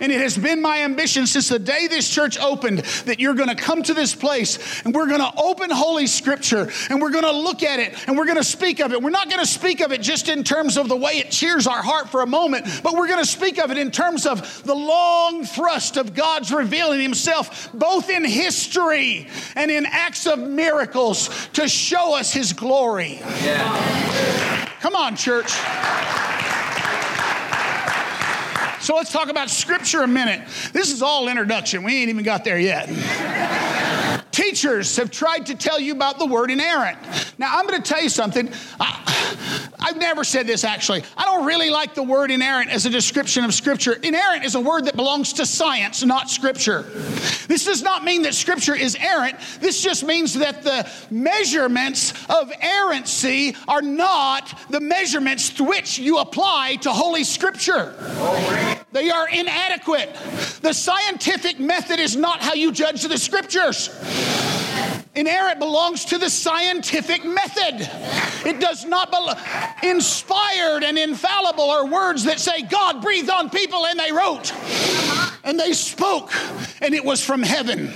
And 0.00 0.12
it 0.12 0.20
has 0.20 0.36
been 0.36 0.60
my 0.60 0.82
ambition 0.82 1.26
since 1.26 1.48
the 1.48 1.58
day 1.58 1.86
this 1.86 2.08
church 2.08 2.38
opened 2.38 2.80
that 3.06 3.18
you're 3.18 3.34
going 3.34 3.48
to 3.48 3.54
come 3.54 3.82
to 3.84 3.94
this 3.94 4.14
place 4.14 4.82
and 4.84 4.94
we're 4.94 5.08
going 5.08 5.20
to 5.20 5.32
open 5.36 5.70
Holy 5.70 6.06
Scripture 6.06 6.70
and 6.90 7.00
we're 7.00 7.10
going 7.10 7.24
to 7.24 7.32
look 7.32 7.62
at 7.62 7.80
it 7.80 7.94
and 8.06 8.16
we're 8.16 8.26
going 8.26 8.36
to 8.36 8.44
speak 8.44 8.80
of 8.80 8.92
it. 8.92 9.02
We're 9.02 9.10
not 9.10 9.28
going 9.28 9.40
to 9.40 9.46
speak 9.46 9.80
of 9.80 9.92
it 9.92 10.02
just 10.02 10.28
in 10.28 10.44
terms 10.44 10.76
of 10.76 10.88
the 10.88 10.96
way 10.96 11.12
it 11.12 11.30
cheers 11.30 11.66
our 11.66 11.82
heart 11.82 12.08
for 12.08 12.22
a 12.22 12.26
moment, 12.26 12.66
but 12.82 12.94
we're 12.94 13.08
going 13.08 13.22
to 13.22 13.30
speak 13.30 13.58
of 13.58 13.70
it 13.70 13.78
in 13.78 13.90
terms 13.90 14.26
of 14.26 14.62
the 14.64 14.74
long 14.74 15.44
thrust 15.44 15.96
of 15.96 16.14
God's 16.14 16.52
revealing 16.52 17.00
Himself 17.00 17.70
both 17.72 18.10
in 18.10 18.24
history 18.24 19.28
and 19.54 19.70
in 19.70 19.86
acts 19.86 20.26
of 20.26 20.38
miracles 20.38 21.48
to 21.54 21.68
show 21.68 22.14
us 22.14 22.32
His 22.32 22.52
glory. 22.52 23.18
Yeah. 23.42 24.68
Come 24.80 24.94
on, 24.94 25.16
church. 25.16 25.52
So 28.86 28.94
let's 28.94 29.10
talk 29.10 29.30
about 29.30 29.50
scripture 29.50 30.04
a 30.04 30.06
minute. 30.06 30.42
This 30.72 30.92
is 30.92 31.02
all 31.02 31.26
introduction. 31.26 31.82
We 31.82 31.96
ain't 31.96 32.08
even 32.08 32.22
got 32.22 32.44
there 32.44 32.56
yet. 32.56 32.88
Teachers 34.36 34.98
have 34.98 35.10
tried 35.10 35.46
to 35.46 35.54
tell 35.54 35.80
you 35.80 35.94
about 35.94 36.18
the 36.18 36.26
word 36.26 36.50
inerrant. 36.50 36.98
Now, 37.38 37.56
I'm 37.56 37.66
going 37.66 37.82
to 37.82 37.88
tell 37.88 38.02
you 38.02 38.10
something. 38.10 38.50
I, 38.78 39.72
I've 39.80 39.96
never 39.96 40.24
said 40.24 40.46
this 40.46 40.62
actually. 40.62 41.04
I 41.16 41.24
don't 41.24 41.46
really 41.46 41.70
like 41.70 41.94
the 41.94 42.02
word 42.02 42.30
inerrant 42.30 42.70
as 42.70 42.84
a 42.84 42.90
description 42.90 43.44
of 43.44 43.54
Scripture. 43.54 43.94
Inerrant 43.94 44.44
is 44.44 44.54
a 44.54 44.60
word 44.60 44.84
that 44.86 44.94
belongs 44.94 45.32
to 45.34 45.46
science, 45.46 46.04
not 46.04 46.28
Scripture. 46.28 46.82
This 47.48 47.64
does 47.64 47.82
not 47.82 48.04
mean 48.04 48.22
that 48.22 48.34
Scripture 48.34 48.74
is 48.74 48.94
errant. 48.96 49.36
This 49.60 49.82
just 49.82 50.04
means 50.04 50.34
that 50.34 50.62
the 50.62 50.86
measurements 51.10 52.12
of 52.28 52.52
errancy 52.60 53.56
are 53.66 53.80
not 53.80 54.66
the 54.68 54.80
measurements 54.80 55.58
which 55.58 55.98
you 55.98 56.18
apply 56.18 56.76
to 56.82 56.92
Holy 56.92 57.24
Scripture. 57.24 57.94
They 58.92 59.08
are 59.10 59.28
inadequate. 59.28 60.14
The 60.60 60.74
scientific 60.74 61.58
method 61.58 62.00
is 62.00 62.16
not 62.16 62.42
how 62.42 62.54
you 62.54 62.72
judge 62.72 63.02
the 63.02 63.18
Scriptures. 63.18 63.88
Inerrant 65.14 65.58
belongs 65.58 66.04
to 66.06 66.18
the 66.18 66.28
scientific 66.28 67.24
method. 67.24 67.88
It 68.46 68.60
does 68.60 68.84
not 68.84 69.10
belong. 69.10 69.36
Inspired 69.82 70.84
and 70.84 70.98
infallible 70.98 71.70
are 71.70 71.86
words 71.86 72.24
that 72.24 72.38
say 72.38 72.62
God 72.62 73.00
breathed 73.00 73.30
on 73.30 73.48
people 73.48 73.86
and 73.86 73.98
they 73.98 74.12
wrote 74.12 74.52
and 75.42 75.58
they 75.58 75.72
spoke 75.72 76.32
and 76.82 76.94
it 76.94 77.04
was 77.04 77.24
from 77.24 77.42
heaven. 77.42 77.92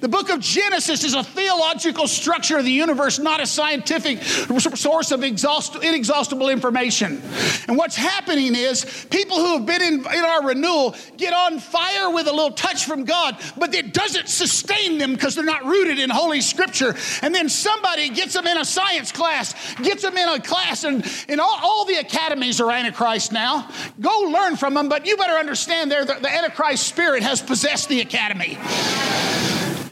The 0.00 0.08
book 0.08 0.28
of 0.30 0.40
Genesis 0.40 1.04
is 1.04 1.14
a 1.14 1.24
theological 1.24 2.06
structure 2.06 2.58
of 2.58 2.64
the 2.64 2.70
universe, 2.70 3.18
not 3.18 3.40
a 3.40 3.46
scientific 3.46 4.22
source 4.22 5.10
of 5.10 5.22
inexhaustible 5.22 6.48
information. 6.50 7.22
And 7.66 7.78
what's 7.78 7.96
happening 7.96 8.54
is 8.54 9.06
people 9.10 9.38
who 9.38 9.56
have 9.56 9.66
been 9.66 9.80
in, 9.80 9.94
in 10.00 10.24
our 10.24 10.46
renewal 10.46 10.94
get 11.16 11.32
on 11.32 11.58
fire 11.58 12.10
with 12.10 12.26
a 12.28 12.32
little 12.32 12.50
touch 12.50 12.84
from 12.84 13.04
God, 13.04 13.38
but 13.56 13.74
it 13.74 13.94
doesn't 13.94 14.28
sustain 14.28 14.98
them 14.98 15.14
because 15.14 15.34
they're 15.34 15.44
not 15.44 15.64
rooted 15.64 15.98
in 15.98 16.10
Holy 16.10 16.42
Scripture. 16.42 16.94
And 17.22 17.34
then 17.34 17.48
somebody 17.48 18.10
gets 18.10 18.34
them 18.34 18.46
in 18.46 18.58
a 18.58 18.64
science 18.64 19.12
class, 19.12 19.74
gets 19.76 20.02
them 20.02 20.16
in 20.16 20.28
a 20.28 20.40
class, 20.40 20.84
and, 20.84 21.06
and 21.28 21.40
all, 21.40 21.58
all 21.62 21.84
the 21.86 21.96
academies 21.96 22.60
are 22.60 22.70
Antichrist 22.70 23.32
now. 23.32 23.68
Go 24.00 24.20
learn 24.30 24.56
from 24.56 24.74
them, 24.74 24.88
but 24.88 25.06
you 25.06 25.16
better 25.16 25.38
understand 25.38 25.90
there 25.90 26.04
the, 26.04 26.14
the 26.20 26.30
Antichrist 26.30 26.86
spirit 26.86 27.22
has 27.22 27.40
possessed 27.40 27.88
the 27.88 28.00
academy. 28.00 28.58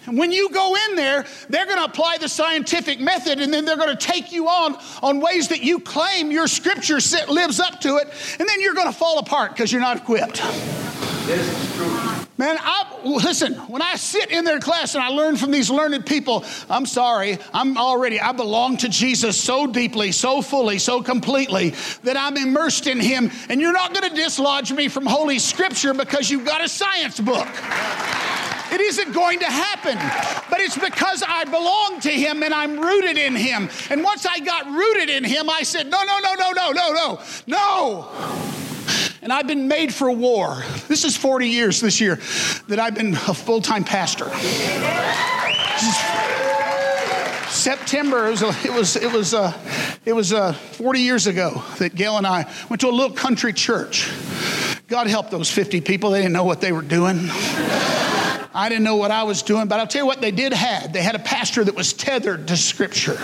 When 0.06 0.32
you 0.32 0.50
go 0.50 0.76
in 0.76 0.96
there, 0.96 1.25
they're 1.49 1.66
going 1.66 1.78
to 1.78 1.84
apply 1.84 2.18
the 2.18 2.28
scientific 2.28 3.00
method 3.00 3.40
and 3.40 3.52
then 3.52 3.64
they're 3.64 3.76
going 3.76 3.96
to 3.96 4.06
take 4.06 4.32
you 4.32 4.49
on 4.49 4.76
on 5.02 5.20
ways 5.20 5.49
that 5.49 5.62
you 5.62 5.80
claim 5.80 6.30
your 6.30 6.46
scripture 6.46 6.99
lives 7.28 7.61
up 7.61 7.80
to 7.80 7.96
it, 7.96 8.08
and 8.38 8.49
then 8.49 8.61
you're 8.61 8.75
going 8.75 8.90
to 8.90 8.96
fall 8.96 9.18
apart 9.18 9.52
because 9.52 9.73
you're 9.73 9.80
not 9.80 9.96
equipped. 9.96 10.37
This 11.26 11.40
is 11.40 11.76
true. 11.76 12.25
Man, 12.37 12.56
I 12.61 13.00
listen, 13.04 13.54
when 13.68 13.80
I 13.80 13.94
sit 13.94 14.30
in 14.30 14.44
their 14.44 14.58
class 14.58 14.96
and 14.96 15.04
I 15.04 15.08
learn 15.08 15.37
from 15.37 15.52
these 15.52 15.70
learned 15.70 16.04
people, 16.04 16.44
I'm 16.68 16.84
sorry, 16.84 17.38
I'm 17.52 17.78
already, 17.78 18.20
I 18.20 18.32
belong 18.32 18.76
to 18.78 18.88
Jesus 18.88 19.40
so 19.40 19.68
deeply, 19.68 20.11
so 20.11 20.42
fully, 20.42 20.78
so 20.78 21.00
completely 21.00 21.75
that 22.02 22.16
I'm 22.16 22.37
immersed 22.37 22.88
in 22.88 22.99
Him. 22.99 23.30
And 23.49 23.61
you're 23.61 23.73
not 23.73 23.94
going 23.94 24.11
to 24.11 24.16
dislodge 24.16 24.73
me 24.73 24.88
from 24.88 25.06
Holy 25.06 25.38
Scripture 25.38 25.94
because 25.94 26.28
you've 26.28 26.44
got 26.44 26.64
a 26.64 26.68
science 26.68 27.20
book. 27.20 27.46
It 28.74 28.80
isn't 28.80 29.12
going 29.12 29.38
to 29.38 29.46
happen. 29.46 29.96
But 30.50 30.58
it's 30.58 30.76
because 30.76 31.22
I 31.26 31.44
belong 31.44 32.00
to 32.00 32.10
Him 32.10 32.42
and 32.42 32.52
I'm 32.52 32.80
rooted 32.80 33.16
in 33.16 33.36
Him. 33.36 33.70
And 33.88 34.02
once 34.02 34.26
I 34.26 34.40
got 34.40 34.66
rooted 34.66 35.10
in 35.10 35.22
Him, 35.22 35.48
I 35.48 35.62
said, 35.62 35.88
No, 35.88 36.02
no, 36.02 36.18
no, 36.18 36.34
no, 36.34 36.50
no, 36.50 36.72
no, 36.72 36.92
no, 36.92 37.20
no. 37.46 38.08
And 39.22 39.32
I've 39.32 39.46
been 39.46 39.68
made 39.68 39.94
for 39.94 40.10
war. 40.10 40.64
This 40.88 41.04
is 41.04 41.16
40 41.16 41.48
years 41.48 41.80
this 41.80 42.00
year 42.00 42.16
that 42.66 42.80
I've 42.80 42.96
been 42.96 43.14
a 43.14 43.32
full 43.32 43.60
time 43.60 43.84
pastor. 43.84 44.28
September. 47.48 48.26
It 48.26 48.30
was 48.30 48.42
it 48.42 48.72
was 48.72 48.96
it 48.96 49.12
was, 49.12 49.34
uh, 49.34 49.52
it 50.04 50.12
was 50.12 50.32
uh, 50.32 50.52
40 50.52 50.98
years 50.98 51.28
ago 51.28 51.62
that 51.78 51.94
Gail 51.94 52.18
and 52.18 52.26
I 52.26 52.52
went 52.68 52.80
to 52.80 52.88
a 52.88 52.90
little 52.90 53.14
country 53.14 53.52
church. 53.52 54.10
God 54.88 55.06
help 55.06 55.30
those 55.30 55.50
50 55.50 55.80
people. 55.80 56.10
They 56.10 56.18
didn't 56.18 56.32
know 56.32 56.44
what 56.44 56.60
they 56.60 56.72
were 56.72 56.82
doing. 56.82 57.30
I 58.56 58.68
didn't 58.68 58.84
know 58.84 58.94
what 58.94 59.11
I 59.11 59.25
was 59.25 59.42
doing, 59.42 59.66
but 59.66 59.80
I'll 59.80 59.87
tell 59.88 60.02
you 60.02 60.06
what 60.06 60.20
they 60.20 60.30
did 60.30 60.52
have. 60.52 60.92
They 60.92 61.02
had 61.02 61.16
a 61.16 61.20
pastor 61.20 61.64
that 61.64 61.75
was 61.75 61.92
tethered 61.92 62.46
to 62.49 62.56
Scripture, 62.56 63.18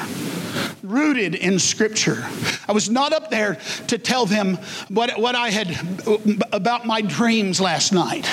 rooted 0.82 1.36
in 1.36 1.60
Scripture. 1.60 2.26
I 2.66 2.72
was 2.72 2.90
not 2.90 3.12
up 3.12 3.30
there 3.30 3.58
to 3.86 3.96
tell 3.96 4.26
them 4.26 4.56
what, 4.88 5.16
what 5.20 5.36
I 5.36 5.50
had 5.50 5.78
about 6.52 6.84
my 6.84 7.00
dreams 7.00 7.60
last 7.60 7.92
night. 7.92 8.26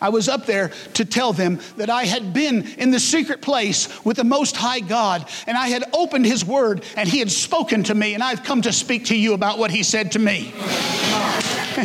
I 0.00 0.10
was 0.10 0.28
up 0.28 0.46
there 0.46 0.70
to 0.94 1.04
tell 1.04 1.32
them 1.32 1.58
that 1.76 1.90
I 1.90 2.04
had 2.04 2.32
been 2.32 2.62
in 2.78 2.92
the 2.92 3.00
secret 3.00 3.42
place 3.42 4.04
with 4.04 4.18
the 4.18 4.24
Most 4.24 4.56
High 4.56 4.78
God 4.78 5.28
and 5.48 5.56
I 5.56 5.66
had 5.66 5.82
opened 5.92 6.26
His 6.26 6.44
Word 6.44 6.84
and 6.96 7.08
He 7.08 7.18
had 7.18 7.32
spoken 7.32 7.82
to 7.84 7.94
me, 7.96 8.14
and 8.14 8.22
I've 8.22 8.44
come 8.44 8.62
to 8.62 8.72
speak 8.72 9.06
to 9.06 9.16
you 9.16 9.34
about 9.34 9.58
what 9.58 9.72
He 9.72 9.82
said 9.82 10.12
to 10.12 10.20
me. 10.20 10.52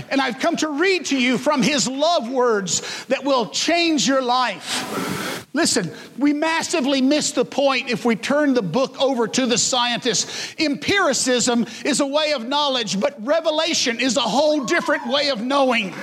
And 0.09 0.21
I've 0.21 0.39
come 0.39 0.55
to 0.57 0.69
read 0.69 1.05
to 1.07 1.17
you 1.17 1.37
from 1.37 1.61
his 1.61 1.87
love 1.87 2.29
words 2.29 3.05
that 3.05 3.23
will 3.23 3.49
change 3.49 4.07
your 4.07 4.21
life. 4.21 5.42
Listen, 5.55 5.91
we 6.17 6.33
massively 6.33 6.99
miss 6.99 7.31
the 7.31 7.45
point 7.45 7.87
if 7.87 8.05
we 8.05 8.15
turn 8.15 8.55
the 8.55 8.63
book 8.63 8.99
over 8.99 9.27
to 9.27 9.45
the 9.45 9.59
scientists. 9.59 10.55
Empiricism 10.57 11.67
is 11.85 11.99
a 11.99 12.07
way 12.07 12.33
of 12.33 12.47
knowledge, 12.47 12.99
but 12.99 13.23
revelation 13.23 13.99
is 13.99 14.17
a 14.17 14.21
whole 14.21 14.65
different 14.65 15.07
way 15.07 15.29
of 15.29 15.41
knowing. 15.41 15.93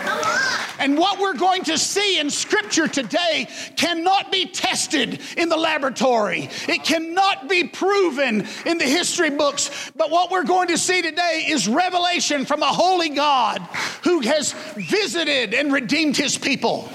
And 0.79 0.97
what 0.97 1.19
we're 1.19 1.35
going 1.35 1.65
to 1.65 1.77
see 1.79 2.21
in 2.21 2.31
Scripture 2.31 2.87
today 2.87 3.49
cannot 3.75 4.31
be 4.31 4.47
tested 4.47 5.21
in 5.37 5.49
the 5.49 5.57
laboratory, 5.57 6.49
it 6.69 6.85
cannot 6.85 7.49
be 7.49 7.65
proven 7.65 8.47
in 8.67 8.79
the 8.79 8.85
history 8.85 9.31
books. 9.31 9.91
But 9.97 10.13
what 10.13 10.31
we're 10.31 10.45
going 10.45 10.69
to 10.69 10.79
see 10.79 11.03
today 11.03 11.47
is 11.49 11.67
revelation 11.67 12.45
from 12.45 12.63
a 12.63 12.67
holy 12.67 13.09
God 13.09 13.59
who 14.05 14.21
has 14.21 14.53
visited 14.77 15.55
and 15.55 15.73
redeemed 15.73 16.17
his 16.17 16.39
people. 16.39 16.89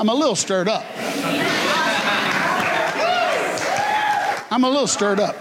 I'm 0.00 0.08
a 0.08 0.14
little 0.14 0.34
stirred 0.34 0.66
up. 0.66 0.82
I'm 4.50 4.64
a 4.64 4.70
little 4.70 4.86
stirred 4.86 5.20
up. 5.20 5.36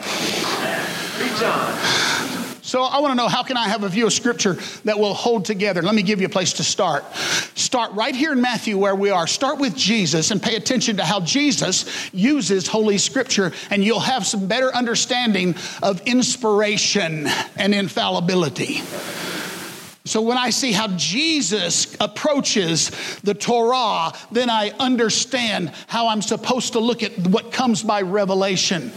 So 2.62 2.84
I 2.84 3.00
want 3.00 3.12
to 3.12 3.16
know 3.16 3.30
how 3.30 3.42
can 3.42 3.56
I 3.56 3.70
have 3.70 3.86
a 3.86 3.89
view 3.89 4.06
of 4.06 4.12
Scripture 4.12 4.58
that 4.84 5.00
will 5.00 5.13
hold 5.13 5.46
together? 5.46 5.82
Let 5.82 5.96
me 5.96 6.04
give 6.04 6.20
you 6.20 6.25
a 6.25 6.30
place 6.30 6.51
to 6.54 6.66
start. 6.66 7.06
Start 7.56 7.94
right 7.94 8.13
here 8.13 8.34
in 8.34 8.42
Matthew 8.42 8.78
where 8.78 8.96
we 8.96 9.12
are. 9.12 9.28
Start 9.28 9.60
with 9.60 9.78
Jesus 9.78 10.30
and 10.30 10.44
pay 10.44 10.58
attention 10.58 10.98
to 10.98 11.06
how 11.06 11.22
Jesus 11.22 12.10
uses 12.13 12.68
Holy 12.68 12.98
Scripture, 12.98 13.54
and 13.70 13.82
you'll 13.82 14.01
have 14.01 14.28
some 14.28 14.48
better 14.48 14.75
understanding 14.75 15.56
of 15.82 16.01
inspiration 16.01 17.28
and 17.56 17.74
infallibility. 17.74 18.82
So 20.10 20.22
when 20.22 20.39
I 20.39 20.50
see 20.50 20.72
how 20.72 20.88
Jesus 20.88 21.96
approaches 22.00 22.89
the 23.24 23.36
Torah, 23.36 24.12
then 24.32 24.50
I 24.50 24.72
understand 24.80 25.72
how 25.86 26.08
I'm 26.08 26.24
supposed 26.24 26.74
to 26.74 26.80
look 26.80 27.04
at 27.04 27.16
what 27.28 27.51
comes 27.51 27.84
by 27.84 28.01
revelation. 28.01 28.92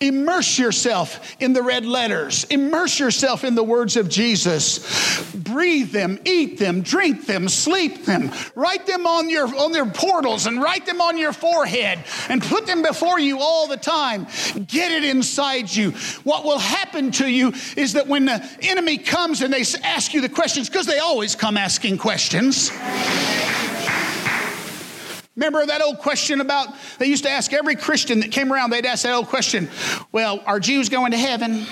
Immerse 0.00 0.58
yourself 0.58 1.36
in 1.40 1.52
the 1.52 1.62
red 1.62 1.86
letters, 1.86 2.42
immerse 2.50 2.98
yourself 2.98 3.44
in 3.44 3.54
the 3.54 3.62
words 3.62 3.96
of 3.96 4.08
Jesus. 4.08 5.32
Breathe 5.32 5.92
them, 5.92 6.18
eat 6.24 6.58
them, 6.58 6.82
drink 6.82 7.26
them, 7.26 7.48
sleep 7.48 8.04
them. 8.04 8.32
Write 8.56 8.84
them 8.84 9.06
on 9.06 9.30
your 9.30 9.46
on 9.58 9.70
their 9.70 9.86
portals 9.86 10.46
and 10.46 10.60
write 10.60 10.86
them 10.86 11.00
on 11.00 11.16
your 11.18 11.32
forehead 11.32 12.02
and 12.28 12.42
put 12.42 12.66
them 12.66 12.82
before 12.82 13.20
you 13.20 13.38
all 13.38 13.68
the 13.68 13.76
time. 13.76 14.26
Get 14.66 14.90
it 14.90 15.04
inside 15.04 15.72
you. 15.72 15.92
What 16.24 16.42
will 16.42 16.58
happen 16.58 17.12
to 17.12 17.28
you 17.28 17.52
is 17.76 17.92
that 17.92 18.08
when 18.08 18.24
the 18.24 18.44
enemy 18.62 18.98
comes 18.98 19.40
and 19.42 19.52
they 19.52 19.64
ask 19.84 20.12
you 20.14 20.20
the 20.20 20.28
question 20.28 20.47
questions 20.48 20.70
because 20.70 20.86
they 20.86 20.98
always 20.98 21.34
come 21.34 21.58
asking 21.58 21.98
questions. 21.98 22.70
Remember 25.36 25.66
that 25.66 25.82
old 25.82 25.98
question 25.98 26.40
about, 26.40 26.68
they 26.98 27.04
used 27.04 27.24
to 27.24 27.30
ask 27.30 27.52
every 27.52 27.76
Christian 27.76 28.20
that 28.20 28.32
came 28.32 28.50
around, 28.50 28.70
they'd 28.70 28.86
ask 28.86 29.02
that 29.02 29.12
old 29.12 29.26
question 29.26 29.68
well, 30.10 30.42
are 30.46 30.58
Jews 30.58 30.88
going 30.88 31.10
to 31.12 31.18
heaven? 31.18 31.66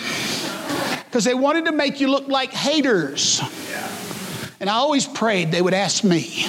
Because 1.06 1.24
they 1.24 1.32
wanted 1.32 1.64
to 1.64 1.72
make 1.72 2.02
you 2.02 2.08
look 2.08 2.28
like 2.28 2.52
haters. 2.52 3.40
And 4.60 4.68
I 4.68 4.74
always 4.74 5.06
prayed 5.06 5.52
they 5.52 5.62
would 5.62 5.72
ask 5.72 6.04
me 6.04 6.44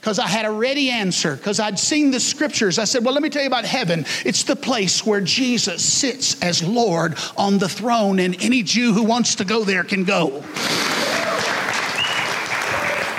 because 0.00 0.18
I 0.18 0.26
had 0.26 0.46
a 0.46 0.50
ready 0.50 0.88
answer, 0.88 1.36
because 1.36 1.60
I'd 1.60 1.78
seen 1.78 2.10
the 2.10 2.20
scriptures. 2.20 2.78
I 2.78 2.84
said, 2.84 3.04
Well, 3.04 3.12
let 3.12 3.22
me 3.22 3.28
tell 3.28 3.42
you 3.42 3.48
about 3.48 3.66
heaven. 3.66 4.06
It's 4.24 4.44
the 4.44 4.56
place 4.56 5.04
where 5.04 5.20
Jesus 5.20 5.84
sits 5.84 6.40
as 6.42 6.62
Lord 6.62 7.18
on 7.36 7.58
the 7.58 7.68
throne, 7.68 8.18
and 8.18 8.42
any 8.42 8.62
Jew 8.62 8.94
who 8.94 9.02
wants 9.02 9.34
to 9.36 9.44
go 9.44 9.62
there 9.62 9.84
can 9.84 10.04
go. 10.04 10.42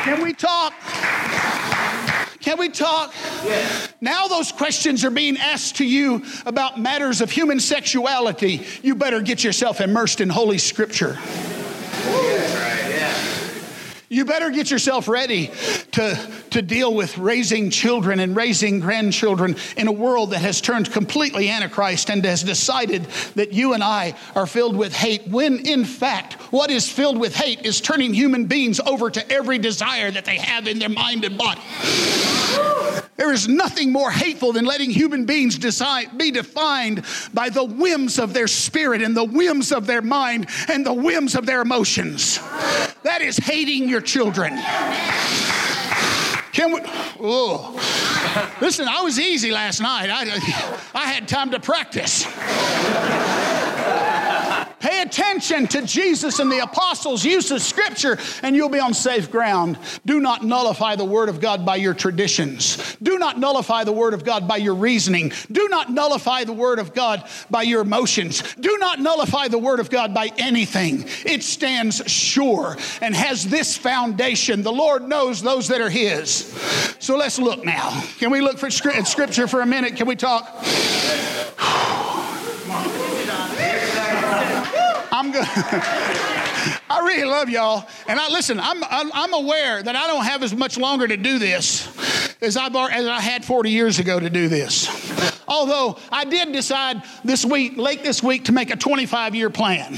Can 0.04 0.24
we 0.24 0.34
talk? 0.34 0.74
Can 2.40 2.58
we 2.58 2.70
talk? 2.70 3.14
Yes. 3.46 3.94
Now, 4.02 4.28
those 4.28 4.52
questions 4.52 5.06
are 5.06 5.12
being 5.12 5.38
asked 5.38 5.76
to 5.76 5.86
you 5.86 6.26
about 6.48 6.80
matters 6.80 7.22
of 7.22 7.30
human 7.30 7.60
sexuality. 7.60 8.66
You 8.82 8.96
better 8.96 9.22
get 9.22 9.44
yourself 9.44 9.80
immersed 9.80 10.20
in 10.20 10.30
Holy 10.30 10.58
Scripture. 10.58 11.20
You 14.12 14.26
better 14.26 14.50
get 14.50 14.70
yourself 14.70 15.08
ready 15.08 15.52
to, 15.94 16.32
to 16.50 16.62
deal 16.62 16.94
with 16.94 17.18
raising 17.18 17.70
children 17.70 18.20
and 18.20 18.36
raising 18.36 18.82
grandchildren 18.82 19.56
in 19.78 19.88
a 19.88 19.92
world 19.94 20.32
that 20.32 20.40
has 20.40 20.60
turned 20.60 20.92
completely 20.92 21.50
antichrist 21.50 22.10
and 22.10 22.26
has 22.26 22.44
decided 22.44 23.06
that 23.36 23.54
you 23.54 23.72
and 23.72 23.82
I 23.82 24.16
are 24.36 24.46
filled 24.46 24.76
with 24.76 24.94
hate, 24.94 25.30
when 25.30 25.66
in 25.66 25.86
fact, 25.86 26.34
what 26.52 26.70
is 26.70 26.92
filled 26.92 27.18
with 27.22 27.34
hate 27.34 27.66
is 27.66 27.80
turning 27.80 28.14
human 28.14 28.48
beings 28.48 28.82
over 28.82 29.10
to 29.10 29.32
every 29.32 29.60
desire 29.60 30.12
that 30.12 30.26
they 30.26 30.40
have 30.40 30.68
in 30.68 30.78
their 30.78 30.90
mind 30.90 31.24
and 31.24 31.38
body. 31.38 31.62
There 33.16 33.32
is 33.32 33.48
nothing 33.48 33.94
more 33.94 34.12
hateful 34.12 34.52
than 34.52 34.66
letting 34.66 34.90
human 34.90 35.26
beings 35.26 35.58
decide, 35.58 36.18
be 36.18 36.32
defined 36.32 37.06
by 37.34 37.48
the 37.48 37.64
whims 37.64 38.20
of 38.20 38.34
their 38.34 38.48
spirit 38.50 39.02
and 39.02 39.16
the 39.16 39.24
whims 39.24 39.72
of 39.72 39.88
their 39.88 40.02
mind 40.02 40.50
and 40.68 40.86
the 40.86 40.94
whims 40.94 41.34
of 41.36 41.46
their 41.46 41.62
emotions. 41.62 42.40
That 43.04 43.22
is 43.22 43.38
hating 43.38 43.90
your 43.90 44.02
children. 44.02 44.58
Can 46.52 46.74
we? 46.74 46.82
Oh, 47.20 47.72
listen, 48.62 48.88
I 48.88 49.02
was 49.02 49.20
easy 49.20 49.52
last 49.52 49.82
night. 49.82 50.10
I, 50.12 50.24
I 50.94 51.06
had 51.06 51.28
time 51.28 51.52
to 51.52 51.60
practice. 51.60 52.26
Pay 54.82 55.04
attention 55.04 55.68
to 55.68 55.86
Jesus 55.86 56.40
and 56.40 56.52
the 56.52 56.60
apostles' 56.60 57.24
use 57.24 57.52
of 57.52 57.62
Scripture, 57.62 58.18
and 58.42 58.56
you'll 58.56 58.70
be 58.70 58.80
on 58.80 58.94
safe 58.94 59.32
ground. 59.32 59.78
Do 60.06 60.20
not 60.20 60.44
nullify 60.44 60.96
the 60.96 61.06
Word 61.06 61.30
of 61.30 61.40
God 61.40 61.66
by 61.66 61.76
your 61.76 61.94
traditions. 61.94 62.98
Do 63.02 63.20
not 63.20 63.40
nullify 63.40 63.84
the 63.84 63.92
Word 63.92 64.14
of 64.14 64.26
God 64.26 64.48
by 64.48 64.58
your 64.58 64.76
reasoning. 64.76 65.32
Do 65.52 65.70
not 65.70 65.92
nullify 65.92 66.44
the 66.44 66.54
Word 66.54 66.80
of 66.80 66.94
God 66.94 67.28
by 67.50 67.62
your 67.62 67.82
emotions. 67.82 68.42
Do 68.56 68.78
not 68.80 69.00
nullify 69.00 69.48
the 69.48 69.60
Word 69.60 69.80
of 69.80 69.90
God 69.90 70.14
by 70.14 70.32
anything. 70.38 71.06
It 71.26 71.44
stands 71.44 72.02
sure 72.12 72.76
and 73.02 73.16
has 73.16 73.48
this 73.48 73.78
foundation. 73.78 74.64
The 74.64 74.72
Lord 74.72 75.04
knows 75.04 75.42
those 75.42 75.68
that 75.68 75.80
are 75.80 75.90
His. 75.90 76.52
So 77.00 77.18
let's 77.18 77.38
look 77.38 77.64
now. 77.64 78.02
Can 78.18 78.32
we 78.32 78.42
look 78.42 78.58
for 78.58 78.72
Scripture 78.72 79.48
for 79.48 79.62
a 79.62 79.66
minute? 79.66 79.96
Can 79.96 80.08
we 80.08 80.16
talk? 80.16 80.66
I'm 85.34 85.44
good. 85.44 85.48
I 86.90 87.00
really 87.06 87.26
love 87.26 87.50
y'all. 87.50 87.88
And 88.08 88.20
I 88.20 88.30
listen, 88.30 88.60
I'm, 88.60 88.84
I'm 88.84 89.34
aware 89.34 89.82
that 89.82 89.96
I 89.96 90.08
don't 90.08 90.26
have 90.26 90.44
as 90.44 90.54
much 90.54 90.78
longer 90.78 91.08
to 91.08 91.18
do 91.18 91.40
this 91.40 91.88
as 92.42 92.58
I, 92.58 92.68
as 92.68 93.08
I 93.08 93.20
had 93.20 93.46
40 93.46 93.70
years 93.70 94.00
ago 94.00 94.20
to 94.20 94.30
do 94.30 94.48
this. 94.48 94.90
Although 95.48 95.98
I 96.12 96.26
did 96.26 96.52
decide 96.52 97.04
this 97.24 97.46
week, 97.46 97.78
late 97.78 98.04
this 98.04 98.22
week, 98.22 98.46
to 98.46 98.52
make 98.52 98.70
a 98.72 98.76
25 98.76 99.36
year 99.36 99.50
plan. 99.50 99.96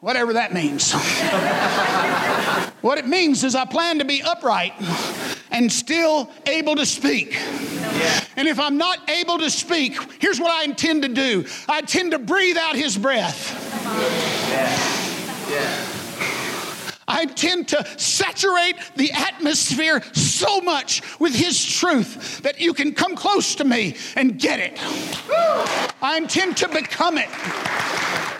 Whatever 0.00 0.32
that 0.32 0.54
means. 0.54 0.94
what 2.82 2.98
it 2.98 3.06
means 3.06 3.44
is 3.44 3.54
I 3.54 3.64
plan 3.64 3.98
to 3.98 4.04
be 4.04 4.22
upright 4.22 4.72
and 5.50 5.70
still 5.70 6.30
able 6.46 6.76
to 6.76 6.86
speak. 6.86 7.36
And 8.36 8.48
if 8.48 8.58
I'm 8.58 8.76
not 8.78 9.10
able 9.10 9.38
to 9.38 9.50
speak, 9.50 9.98
here's 10.20 10.40
what 10.40 10.50
I 10.50 10.64
intend 10.64 11.02
to 11.02 11.08
do 11.08 11.46
I 11.68 11.80
intend 11.80 12.12
to 12.12 12.18
breathe 12.18 12.56
out 12.56 12.76
his 12.76 12.96
breath. 12.96 13.52
Yeah. 14.50 15.00
Yeah. 15.50 15.99
I 17.10 17.22
intend 17.22 17.68
to 17.68 17.84
saturate 17.98 18.76
the 18.94 19.10
atmosphere 19.12 20.00
so 20.12 20.60
much 20.60 21.02
with 21.18 21.34
His 21.34 21.62
truth 21.62 22.40
that 22.42 22.60
you 22.60 22.72
can 22.72 22.94
come 22.94 23.16
close 23.16 23.56
to 23.56 23.64
me 23.64 23.96
and 24.14 24.38
get 24.38 24.60
it. 24.60 24.78
I 26.00 26.16
intend 26.16 26.56
to 26.58 26.68
become 26.68 27.18
it. 27.18 27.28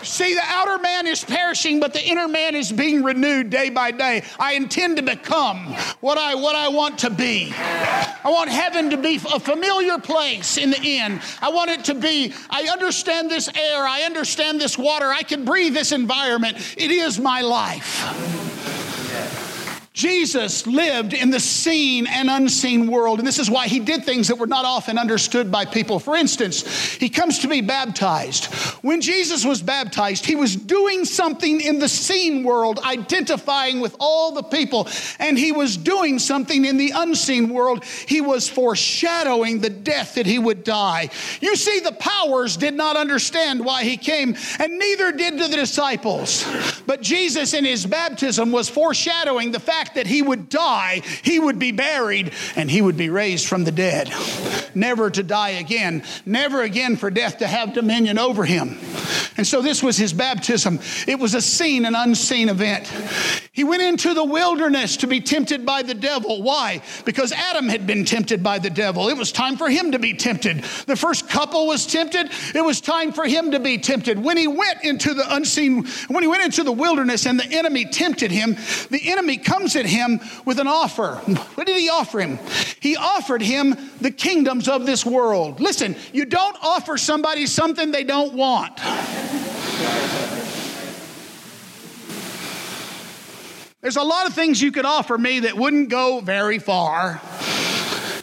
See, 0.03 0.33
the 0.33 0.41
outer 0.43 0.79
man 0.79 1.05
is 1.05 1.23
perishing, 1.23 1.79
but 1.79 1.93
the 1.93 2.03
inner 2.03 2.27
man 2.27 2.55
is 2.55 2.71
being 2.71 3.03
renewed 3.03 3.49
day 3.49 3.69
by 3.69 3.91
day. 3.91 4.23
I 4.39 4.53
intend 4.53 4.97
to 4.97 5.03
become 5.03 5.75
what 5.99 6.17
I 6.17 6.33
what 6.35 6.55
I 6.55 6.69
want 6.69 6.97
to 6.99 7.09
be. 7.09 7.53
I 7.55 8.21
want 8.25 8.49
heaven 8.49 8.89
to 8.89 8.97
be 8.97 9.17
a 9.17 9.39
familiar 9.39 9.99
place 9.99 10.57
in 10.57 10.71
the 10.71 10.99
end. 10.99 11.21
I 11.41 11.49
want 11.49 11.69
it 11.69 11.85
to 11.85 11.93
be, 11.93 12.33
I 12.49 12.63
understand 12.63 13.29
this 13.29 13.47
air, 13.55 13.85
I 13.85 14.01
understand 14.01 14.59
this 14.59 14.77
water, 14.77 15.07
I 15.07 15.23
can 15.23 15.45
breathe 15.45 15.73
this 15.73 15.91
environment. 15.91 16.57
It 16.77 16.91
is 16.91 17.19
my 17.19 17.41
life. 17.41 18.60
Yeah. 19.11 19.50
Jesus 19.93 20.65
lived 20.65 21.13
in 21.13 21.31
the 21.31 21.39
seen 21.39 22.07
and 22.07 22.29
unseen 22.29 22.89
world, 22.89 23.19
and 23.19 23.27
this 23.27 23.39
is 23.39 23.51
why 23.51 23.67
he 23.67 23.81
did 23.81 24.05
things 24.05 24.29
that 24.29 24.37
were 24.37 24.47
not 24.47 24.63
often 24.63 24.97
understood 24.97 25.51
by 25.51 25.65
people. 25.65 25.99
For 25.99 26.15
instance, 26.15 26.93
he 26.93 27.09
comes 27.09 27.39
to 27.39 27.49
be 27.49 27.59
baptized. 27.59 28.45
When 28.83 29.01
Jesus 29.01 29.43
was 29.43 29.61
baptized, 29.61 30.25
he 30.25 30.37
was 30.37 30.55
doing 30.55 31.03
something 31.03 31.59
in 31.59 31.79
the 31.79 31.89
seen 31.89 32.43
world, 32.43 32.79
identifying 32.79 33.81
with 33.81 33.93
all 33.99 34.31
the 34.31 34.43
people, 34.43 34.87
and 35.19 35.37
he 35.37 35.51
was 35.51 35.75
doing 35.75 36.19
something 36.19 36.63
in 36.63 36.77
the 36.77 36.93
unseen 36.95 37.49
world. 37.49 37.83
He 37.83 38.21
was 38.21 38.47
foreshadowing 38.47 39.59
the 39.59 39.69
death 39.69 40.15
that 40.15 40.25
he 40.25 40.39
would 40.39 40.63
die. 40.63 41.09
You 41.41 41.57
see, 41.57 41.81
the 41.81 41.91
powers 41.91 42.55
did 42.55 42.75
not 42.75 42.95
understand 42.95 43.65
why 43.65 43.83
he 43.83 43.97
came, 43.97 44.37
and 44.57 44.79
neither 44.79 45.11
did 45.11 45.37
the 45.37 45.49
disciples. 45.49 46.45
But 46.87 47.01
Jesus, 47.01 47.53
in 47.53 47.65
his 47.65 47.85
baptism, 47.85 48.53
was 48.53 48.69
foreshadowing 48.69 49.51
the 49.51 49.59
fact 49.59 49.80
fact 49.81 49.95
that 49.95 50.05
he 50.05 50.21
would 50.21 50.47
die, 50.49 51.01
he 51.23 51.39
would 51.39 51.57
be 51.57 51.71
buried, 51.71 52.31
and 52.55 52.69
he 52.69 52.81
would 52.81 52.97
be 52.97 53.09
raised 53.09 53.47
from 53.47 53.63
the 53.63 53.71
dead, 53.71 54.13
never 54.75 55.09
to 55.09 55.23
die 55.23 55.51
again, 55.51 56.03
never 56.25 56.61
again 56.61 56.95
for 56.95 57.09
death 57.09 57.39
to 57.39 57.47
have 57.47 57.73
dominion 57.73 58.19
over 58.19 58.45
him. 58.45 58.77
And 59.37 59.47
so 59.47 59.61
this 59.61 59.81
was 59.81 59.97
his 59.97 60.13
baptism. 60.13 60.79
It 61.07 61.17
was 61.17 61.33
a 61.33 61.41
seen 61.41 61.85
and 61.85 61.95
unseen 61.95 62.49
event. 62.49 62.87
He 63.53 63.63
went 63.63 63.81
into 63.81 64.13
the 64.13 64.23
wilderness 64.23 64.97
to 64.97 65.07
be 65.07 65.19
tempted 65.19 65.65
by 65.65 65.81
the 65.81 65.93
devil. 65.93 66.41
Why? 66.41 66.81
Because 67.05 67.31
Adam 67.31 67.67
had 67.67 67.87
been 67.87 68.05
tempted 68.05 68.43
by 68.43 68.59
the 68.59 68.69
devil. 68.69 69.09
It 69.09 69.17
was 69.17 69.31
time 69.31 69.57
for 69.57 69.69
him 69.69 69.91
to 69.93 69.99
be 69.99 70.13
tempted. 70.13 70.63
The 70.85 70.95
first 70.95 71.27
couple 71.27 71.67
was 71.67 71.85
tempted. 71.85 72.29
It 72.55 72.63
was 72.63 72.81
time 72.81 73.11
for 73.11 73.25
him 73.25 73.51
to 73.51 73.59
be 73.59 73.77
tempted. 73.77 74.23
When 74.23 74.37
he 74.37 74.47
went 74.47 74.83
into 74.83 75.13
the 75.13 75.35
unseen, 75.35 75.85
when 76.07 76.23
he 76.23 76.29
went 76.29 76.45
into 76.45 76.63
the 76.63 76.71
wilderness 76.71 77.25
and 77.25 77.39
the 77.39 77.57
enemy 77.57 77.85
tempted 77.85 78.31
him, 78.31 78.55
the 78.89 79.11
enemy 79.11 79.37
comes 79.37 79.70
at 79.75 79.85
him 79.85 80.19
with 80.45 80.59
an 80.59 80.67
offer. 80.67 81.15
What 81.55 81.67
did 81.67 81.77
he 81.77 81.89
offer 81.89 82.19
him? 82.19 82.39
He 82.79 82.95
offered 82.95 83.41
him 83.41 83.75
the 83.99 84.11
kingdoms 84.11 84.67
of 84.67 84.85
this 84.85 85.05
world. 85.05 85.59
Listen, 85.59 85.95
you 86.13 86.25
don't 86.25 86.57
offer 86.61 86.97
somebody 86.97 87.45
something 87.45 87.91
they 87.91 88.03
don't 88.03 88.33
want. 88.33 88.77
There's 93.81 93.97
a 93.97 94.03
lot 94.03 94.27
of 94.27 94.33
things 94.33 94.61
you 94.61 94.71
could 94.71 94.85
offer 94.85 95.17
me 95.17 95.41
that 95.41 95.55
wouldn't 95.55 95.89
go 95.89 96.21
very 96.21 96.59
far 96.59 97.19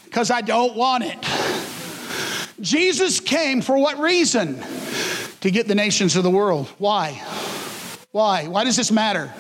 because 0.04 0.30
I 0.30 0.40
don't 0.40 0.76
want 0.76 1.04
it. 1.04 1.18
Jesus 2.61 3.20
came 3.20 3.61
for 3.61 3.76
what 3.76 3.98
reason? 3.98 4.64
To 5.42 5.50
get 5.50 5.68
the 5.68 5.74
nations 5.74 6.16
of 6.16 6.24
the 6.24 6.30
world. 6.30 6.66
Why? 6.78 7.22
Why? 8.12 8.46
Why 8.46 8.64
does 8.64 8.76
this 8.76 8.90
matter? 8.90 9.30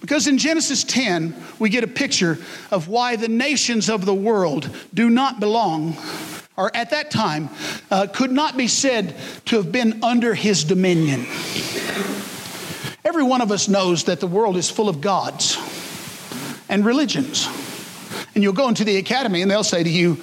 Because 0.00 0.26
in 0.26 0.38
Genesis 0.38 0.82
10, 0.82 1.34
we 1.58 1.68
get 1.68 1.84
a 1.84 1.88
picture 1.88 2.38
of 2.70 2.88
why 2.88 3.16
the 3.16 3.28
nations 3.28 3.90
of 3.90 4.06
the 4.06 4.14
world 4.14 4.70
do 4.94 5.10
not 5.10 5.40
belong, 5.40 5.94
or 6.56 6.74
at 6.74 6.90
that 6.90 7.10
time, 7.10 7.50
uh, 7.90 8.06
could 8.06 8.32
not 8.32 8.56
be 8.56 8.66
said 8.66 9.14
to 9.46 9.56
have 9.56 9.70
been 9.70 10.02
under 10.02 10.34
his 10.34 10.64
dominion. 10.64 11.26
Every 13.04 13.22
one 13.22 13.42
of 13.42 13.52
us 13.52 13.68
knows 13.68 14.04
that 14.04 14.20
the 14.20 14.26
world 14.26 14.56
is 14.56 14.70
full 14.70 14.88
of 14.88 15.02
gods 15.02 15.58
and 16.70 16.86
religions. 16.86 17.46
And 18.34 18.42
you'll 18.42 18.54
go 18.54 18.68
into 18.68 18.84
the 18.84 18.96
academy 18.96 19.42
and 19.42 19.50
they'll 19.50 19.62
say 19.62 19.82
to 19.82 19.90
you, 19.90 20.14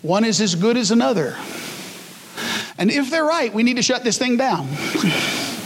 one 0.00 0.24
is 0.24 0.40
as 0.40 0.54
good 0.54 0.78
as 0.78 0.90
another. 0.90 1.36
And 2.78 2.90
if 2.90 3.10
they're 3.10 3.24
right, 3.24 3.52
we 3.52 3.62
need 3.62 3.76
to 3.76 3.82
shut 3.82 4.02
this 4.02 4.16
thing 4.16 4.38
down. 4.38 4.66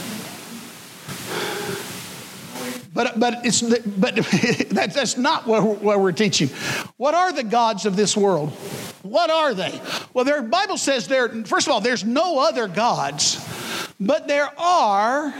but, 2.99 3.17
but, 3.17 3.45
it's, 3.45 3.61
but 3.61 4.13
that, 4.75 4.91
that's 4.93 5.15
not 5.15 5.47
what 5.47 5.81
we're, 5.81 6.11
teaching. 6.11 6.49
What 6.97 7.15
are 7.15 7.31
the 7.31 7.45
gods 7.45 7.85
of 7.85 7.95
this 7.95 8.17
world? 8.17 8.49
What 9.03 9.29
are 9.29 9.53
they? 9.53 9.79
Well, 10.13 10.25
the 10.25 10.41
Bible 10.41 10.75
says 10.77 11.07
there, 11.07 11.29
first 11.45 11.65
of 11.65 11.71
all, 11.71 11.79
there's 11.79 12.03
no 12.03 12.39
other 12.39 12.67
gods, 12.67 13.39
but 14.01 14.27
there 14.27 14.51
are 14.59 15.33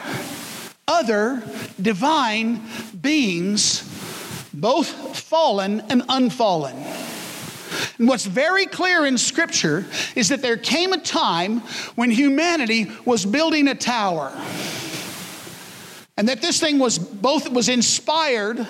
other 0.87 1.43
divine 1.81 2.61
beings, 3.01 3.81
both 4.53 5.19
fallen 5.19 5.81
and 5.89 6.03
unfallen. 6.07 6.77
And 7.97 8.07
what's 8.07 8.25
very 8.25 8.67
clear 8.67 9.05
in 9.05 9.17
Scripture 9.17 9.85
is 10.15 10.29
that 10.29 10.41
there 10.41 10.55
came 10.55 10.93
a 10.93 10.97
time 10.97 11.59
when 11.95 12.09
humanity 12.09 12.89
was 13.03 13.25
building 13.25 13.67
a 13.67 13.75
tower. 13.75 14.31
And 16.19 16.27
that 16.27 16.41
this 16.41 16.59
thing 16.59 16.79
was 16.79 16.99
both 16.99 17.49
was 17.49 17.69
inspired 17.69 18.67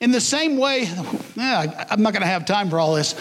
in 0.00 0.10
the 0.10 0.20
same 0.20 0.56
way. 0.56 0.88
Yeah, 1.36 1.86
I'm 1.88 2.02
not 2.02 2.12
going 2.12 2.22
to 2.22 2.28
have 2.28 2.44
time 2.44 2.68
for 2.68 2.80
all 2.80 2.96
this. 2.96 3.14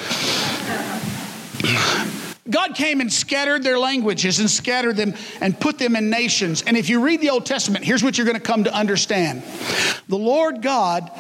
God 2.50 2.74
came 2.74 3.00
and 3.00 3.14
scattered 3.14 3.62
their 3.62 3.78
languages 3.78 4.40
and 4.40 4.50
scattered 4.50 4.98
them 4.98 5.14
and 5.40 5.58
put 5.60 5.78
them 5.78 5.96
in 5.96 6.10
nations. 6.10 6.64
And 6.64 6.76
if 6.76 6.90
you 6.90 7.00
read 7.00 7.22
the 7.22 7.30
Old 7.30 7.46
Testament, 7.46 7.86
here's 7.86 8.04
what 8.04 8.18
you're 8.18 8.26
going 8.26 8.40
to 8.40 8.44
come 8.44 8.64
to 8.64 8.74
understand 8.74 9.44
the 10.08 10.18
Lord 10.18 10.64
God 10.64 11.12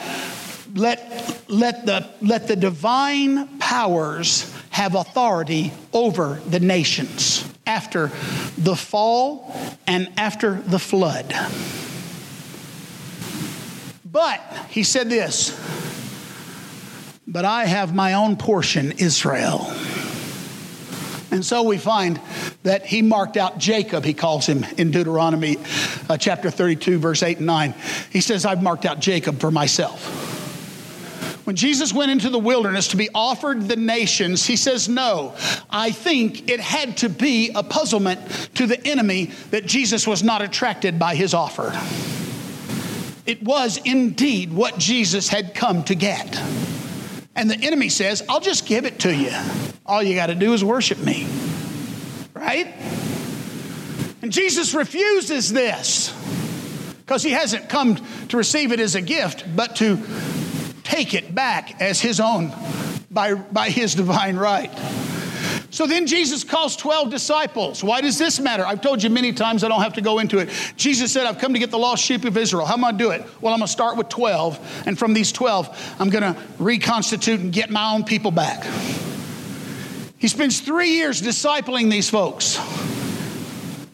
let, 0.73 1.43
let, 1.47 1.85
the, 1.85 2.09
let 2.19 2.47
the 2.47 2.55
divine 2.55 3.59
powers 3.59 4.51
have 4.71 4.95
authority 4.95 5.71
over 5.93 6.41
the 6.47 6.59
nations 6.59 7.47
after 7.67 8.07
the 8.57 8.75
fall 8.75 9.55
and 9.85 10.11
after 10.17 10.55
the 10.61 10.79
flood. 10.79 11.31
But 14.11 14.41
he 14.69 14.83
said 14.83 15.09
this, 15.09 15.55
but 17.27 17.45
I 17.45 17.65
have 17.65 17.93
my 17.93 18.13
own 18.13 18.37
portion, 18.37 18.93
Israel. 18.93 19.71
And 21.31 21.45
so 21.45 21.61
we 21.61 21.77
find 21.77 22.19
that 22.63 22.87
he 22.87 23.03
marked 23.03 23.37
out 23.37 23.59
Jacob, 23.59 24.03
he 24.03 24.15
calls 24.15 24.47
him 24.47 24.65
in 24.77 24.89
Deuteronomy 24.89 25.57
uh, 26.09 26.17
chapter 26.17 26.49
32, 26.49 26.97
verse 26.97 27.21
8 27.21 27.37
and 27.37 27.45
9. 27.45 27.75
He 28.09 28.19
says, 28.19 28.45
I've 28.45 28.63
marked 28.63 28.85
out 28.85 28.99
Jacob 28.99 29.39
for 29.39 29.51
myself. 29.51 30.25
When 31.45 31.55
Jesus 31.55 31.93
went 31.93 32.11
into 32.11 32.31
the 32.31 32.39
wilderness 32.39 32.87
to 32.89 32.97
be 32.97 33.09
offered 33.13 33.67
the 33.67 33.75
nations, 33.75 34.45
he 34.45 34.55
says, 34.55 34.89
No, 34.89 35.35
I 35.69 35.91
think 35.91 36.49
it 36.49 36.59
had 36.59 36.97
to 36.97 37.09
be 37.09 37.51
a 37.53 37.61
puzzlement 37.61 38.19
to 38.55 38.65
the 38.65 38.83
enemy 38.87 39.25
that 39.51 39.67
Jesus 39.67 40.07
was 40.07 40.23
not 40.23 40.41
attracted 40.41 40.97
by 40.97 41.13
his 41.13 41.35
offer. 41.35 41.71
It 43.29 43.43
was 43.43 43.77
indeed 43.85 44.51
what 44.51 44.79
Jesus 44.79 45.27
had 45.27 45.53
come 45.53 45.83
to 45.83 45.93
get. 45.93 46.35
And 47.35 47.47
the 47.47 47.59
enemy 47.63 47.89
says, 47.89 48.23
I'll 48.27 48.39
just 48.39 48.65
give 48.65 48.85
it 48.85 49.01
to 49.01 49.15
you. 49.15 49.29
All 49.85 50.01
you 50.01 50.15
got 50.15 50.27
to 50.27 50.35
do 50.35 50.51
is 50.53 50.63
worship 50.65 50.97
me. 50.97 51.27
Right? 52.33 52.73
And 54.23 54.31
Jesus 54.31 54.73
refuses 54.73 55.53
this 55.53 56.11
because 57.05 57.21
he 57.21 57.29
hasn't 57.29 57.69
come 57.69 57.97
to 58.29 58.37
receive 58.37 58.71
it 58.71 58.79
as 58.79 58.95
a 58.95 59.01
gift, 59.01 59.45
but 59.55 59.75
to 59.75 59.99
take 60.81 61.13
it 61.13 61.35
back 61.35 61.79
as 61.79 62.01
his 62.01 62.19
own 62.19 62.51
by, 63.11 63.35
by 63.35 63.69
his 63.69 63.93
divine 63.93 64.37
right. 64.37 64.71
So 65.79 65.87
then 65.87 66.07
Jesus 66.07 66.43
calls 66.43 66.75
12 66.75 67.09
disciples. 67.09 67.85
Why 67.85 68.01
does 68.01 68.17
this 68.17 68.37
matter? 68.37 68.65
I've 68.65 68.81
told 68.81 69.01
you 69.01 69.09
many 69.09 69.31
times, 69.31 69.63
I 69.63 69.69
don't 69.69 69.81
have 69.81 69.93
to 69.93 70.01
go 70.01 70.19
into 70.19 70.37
it. 70.37 70.49
Jesus 70.75 71.09
said, 71.09 71.25
I've 71.25 71.37
come 71.37 71.53
to 71.53 71.59
get 71.59 71.71
the 71.71 71.79
lost 71.79 72.03
sheep 72.03 72.25
of 72.25 72.35
Israel. 72.35 72.65
How 72.65 72.73
am 72.73 72.83
I 72.83 72.91
going 72.91 72.97
to 72.97 73.03
do 73.05 73.11
it? 73.11 73.21
Well, 73.39 73.53
I'm 73.53 73.61
going 73.61 73.67
to 73.67 73.71
start 73.71 73.95
with 73.95 74.09
12. 74.09 74.83
And 74.87 74.99
from 74.99 75.13
these 75.13 75.31
12, 75.31 75.95
I'm 75.99 76.09
going 76.09 76.33
to 76.33 76.37
reconstitute 76.57 77.39
and 77.39 77.53
get 77.53 77.69
my 77.69 77.93
own 77.93 78.03
people 78.03 78.29
back. 78.29 78.65
He 80.17 80.27
spends 80.27 80.59
three 80.59 80.89
years 80.89 81.21
discipling 81.21 81.89
these 81.89 82.09
folks. 82.09 82.57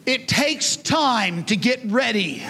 It 0.06 0.28
takes 0.28 0.76
time 0.76 1.44
to 1.44 1.56
get 1.56 1.80
ready 1.84 2.42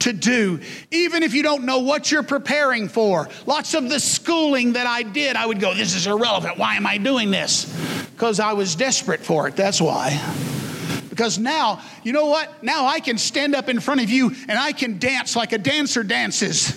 to 0.00 0.12
do, 0.12 0.60
even 0.90 1.22
if 1.22 1.32
you 1.32 1.42
don't 1.42 1.64
know 1.64 1.78
what 1.78 2.10
you're 2.10 2.22
preparing 2.22 2.88
for. 2.88 3.28
Lots 3.46 3.74
of 3.74 3.88
the 3.88 4.00
schooling 4.00 4.72
that 4.72 4.86
I 4.86 5.02
did, 5.02 5.36
I 5.36 5.46
would 5.46 5.60
go, 5.60 5.74
This 5.74 5.94
is 5.94 6.06
irrelevant. 6.06 6.58
Why 6.58 6.74
am 6.74 6.86
I 6.86 6.98
doing 6.98 7.30
this? 7.30 7.72
Because 8.12 8.40
I 8.40 8.52
was 8.52 8.74
desperate 8.74 9.20
for 9.20 9.46
it. 9.46 9.54
That's 9.54 9.80
why. 9.80 10.20
Because 11.08 11.38
now, 11.38 11.80
you 12.02 12.12
know 12.12 12.26
what? 12.26 12.62
Now 12.62 12.86
I 12.86 13.00
can 13.00 13.18
stand 13.18 13.54
up 13.54 13.68
in 13.68 13.80
front 13.80 14.00
of 14.00 14.10
you 14.10 14.34
and 14.48 14.58
I 14.58 14.72
can 14.72 14.98
dance 14.98 15.36
like 15.36 15.52
a 15.52 15.58
dancer 15.58 16.02
dances 16.02 16.76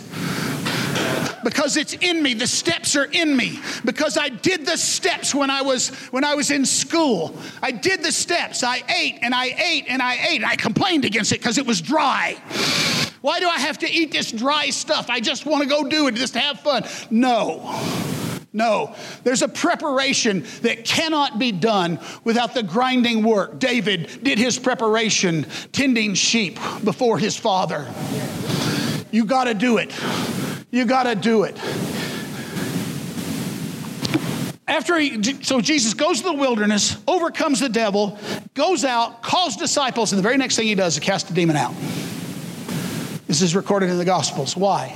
because 1.43 1.77
it's 1.77 1.93
in 1.93 2.21
me. 2.21 2.33
The 2.33 2.47
steps 2.47 2.95
are 2.95 3.05
in 3.05 3.35
me 3.35 3.59
because 3.85 4.17
I 4.17 4.29
did 4.29 4.65
the 4.65 4.77
steps 4.77 5.33
when 5.33 5.49
I 5.49 5.61
was 5.61 5.89
when 6.11 6.23
I 6.23 6.35
was 6.35 6.51
in 6.51 6.65
school. 6.65 7.35
I 7.61 7.71
did 7.71 8.03
the 8.03 8.11
steps. 8.11 8.63
I 8.63 8.83
ate 8.87 9.19
and 9.21 9.33
I 9.33 9.45
ate 9.45 9.85
and 9.87 10.01
I 10.01 10.15
ate. 10.29 10.43
I 10.43 10.55
complained 10.55 11.05
against 11.05 11.31
it 11.31 11.39
because 11.39 11.57
it 11.57 11.65
was 11.65 11.81
dry. 11.81 12.37
Why 13.21 13.39
do 13.39 13.47
I 13.47 13.59
have 13.59 13.77
to 13.79 13.91
eat 13.91 14.11
this 14.11 14.31
dry 14.31 14.69
stuff? 14.71 15.09
I 15.09 15.19
just 15.19 15.45
want 15.45 15.63
to 15.63 15.69
go 15.69 15.87
do 15.87 16.07
it, 16.07 16.15
just 16.15 16.33
have 16.33 16.59
fun. 16.59 16.83
No. 17.09 17.79
No, 18.53 18.93
there's 19.23 19.43
a 19.43 19.47
preparation 19.47 20.43
that 20.61 20.83
cannot 20.83 21.39
be 21.39 21.53
done 21.53 21.99
without 22.25 22.53
the 22.53 22.63
grinding 22.63 23.23
work. 23.23 23.59
David 23.59 24.23
did 24.23 24.37
his 24.37 24.59
preparation 24.59 25.45
tending 25.71 26.15
sheep 26.15 26.59
before 26.83 27.17
his 27.17 27.37
father. 27.37 27.87
You 29.09 29.23
got 29.23 29.45
to 29.45 29.53
do 29.53 29.77
it. 29.77 29.93
You 30.71 30.85
got 30.85 31.03
to 31.03 31.15
do 31.15 31.43
it. 31.43 31.57
After 34.67 34.97
he, 34.97 35.21
so 35.43 35.59
Jesus 35.59 35.93
goes 35.93 36.19
to 36.19 36.29
the 36.29 36.33
wilderness, 36.33 36.95
overcomes 37.05 37.59
the 37.59 37.67
devil, 37.67 38.17
goes 38.53 38.85
out, 38.85 39.21
calls 39.21 39.57
disciples, 39.57 40.13
and 40.13 40.17
the 40.17 40.23
very 40.23 40.37
next 40.37 40.55
thing 40.55 40.65
he 40.65 40.75
does 40.75 40.95
is 40.95 41.03
cast 41.03 41.29
a 41.29 41.33
demon 41.33 41.57
out. 41.57 41.73
This 43.27 43.41
is 43.41 43.53
recorded 43.53 43.89
in 43.89 43.97
the 43.97 44.05
Gospels. 44.05 44.55
Why? 44.55 44.95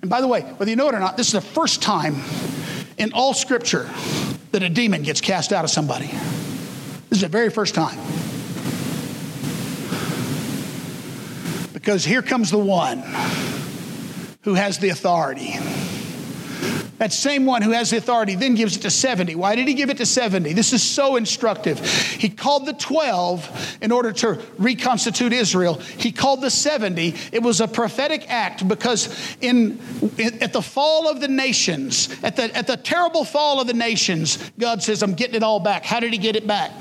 And 0.00 0.08
by 0.08 0.22
the 0.22 0.28
way, 0.28 0.40
whether 0.40 0.70
you 0.70 0.76
know 0.76 0.88
it 0.88 0.94
or 0.94 0.98
not, 0.98 1.18
this 1.18 1.26
is 1.26 1.34
the 1.34 1.42
first 1.42 1.82
time 1.82 2.22
in 2.96 3.12
all 3.12 3.34
Scripture 3.34 3.88
that 4.52 4.62
a 4.62 4.70
demon 4.70 5.02
gets 5.02 5.20
cast 5.20 5.52
out 5.52 5.64
of 5.64 5.70
somebody. 5.70 6.06
This 6.06 7.18
is 7.18 7.20
the 7.20 7.28
very 7.28 7.50
first 7.50 7.74
time. 7.74 7.98
Because 11.74 12.02
here 12.04 12.22
comes 12.22 12.50
the 12.50 12.58
one 12.58 13.02
who 14.42 14.54
has 14.54 14.78
the 14.78 14.88
authority, 14.90 15.56
That 16.98 17.12
same 17.12 17.46
one 17.46 17.62
who 17.62 17.70
has 17.70 17.90
the 17.90 17.96
authority 17.96 18.34
then 18.34 18.56
gives 18.56 18.76
it 18.76 18.80
to 18.80 18.90
70. 18.90 19.36
Why 19.36 19.54
did 19.54 19.68
he 19.68 19.74
give 19.74 19.88
it 19.88 19.98
to 19.98 20.06
70? 20.06 20.52
This 20.52 20.72
is 20.72 20.82
so 20.82 21.14
instructive. 21.14 21.78
He 21.78 22.28
called 22.28 22.66
the 22.66 22.72
12 22.72 23.78
in 23.82 23.92
order 23.92 24.10
to 24.14 24.40
reconstitute 24.58 25.32
Israel. 25.32 25.74
He 25.74 26.10
called 26.10 26.40
the 26.40 26.50
70. 26.50 27.14
It 27.30 27.40
was 27.40 27.60
a 27.60 27.68
prophetic 27.68 28.28
act 28.28 28.66
because 28.66 29.36
in, 29.40 29.78
in, 30.18 30.42
at 30.42 30.52
the 30.52 30.62
fall 30.62 31.08
of 31.08 31.20
the 31.20 31.28
nations, 31.28 32.08
at 32.24 32.34
the, 32.34 32.54
at 32.56 32.66
the 32.66 32.76
terrible 32.76 33.24
fall 33.24 33.60
of 33.60 33.68
the 33.68 33.74
nations, 33.74 34.50
God 34.58 34.82
says, 34.82 35.02
I'm 35.02 35.14
getting 35.14 35.36
it 35.36 35.44
all 35.44 35.60
back. 35.60 35.84
How 35.84 36.00
did 36.00 36.12
he 36.12 36.18
get 36.18 36.34
it 36.34 36.48
back? 36.48 36.72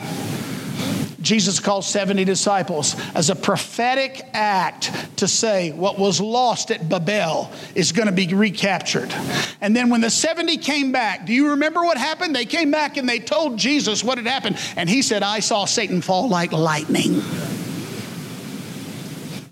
Jesus 1.28 1.60
called 1.60 1.84
70 1.84 2.24
disciples 2.24 2.96
as 3.13 3.30
a 3.30 3.36
prophetic 3.36 4.22
act 4.34 4.94
to 5.18 5.28
say 5.28 5.74
what 5.74 6.00
was 6.00 6.22
lost 6.22 6.72
at 6.72 6.88
Babel 6.88 7.52
is 7.76 7.92
going 7.92 8.06
to 8.08 8.13
be 8.13 8.34
recaptured. 8.34 9.13
And 9.60 9.76
then 9.76 9.90
when 9.90 10.00
the 10.00 10.10
70 10.10 10.56
came 10.58 10.94
back, 10.94 11.26
do 11.26 11.34
you 11.34 11.50
remember 11.50 11.82
what 11.82 11.98
happened? 11.98 12.34
They 12.34 12.46
came 12.46 12.72
back 12.72 12.96
and 12.96 13.10
they 13.10 13.20
told 13.20 13.58
Jesus 13.58 14.06
what 14.06 14.18
had 14.18 14.26
happened. 14.26 14.58
And 14.78 14.90
he 14.90 15.02
said, 15.02 15.22
I 15.22 15.42
saw 15.42 15.66
Satan 15.66 16.02
fall 16.02 16.30
like 16.30 16.54
lightning 16.54 17.22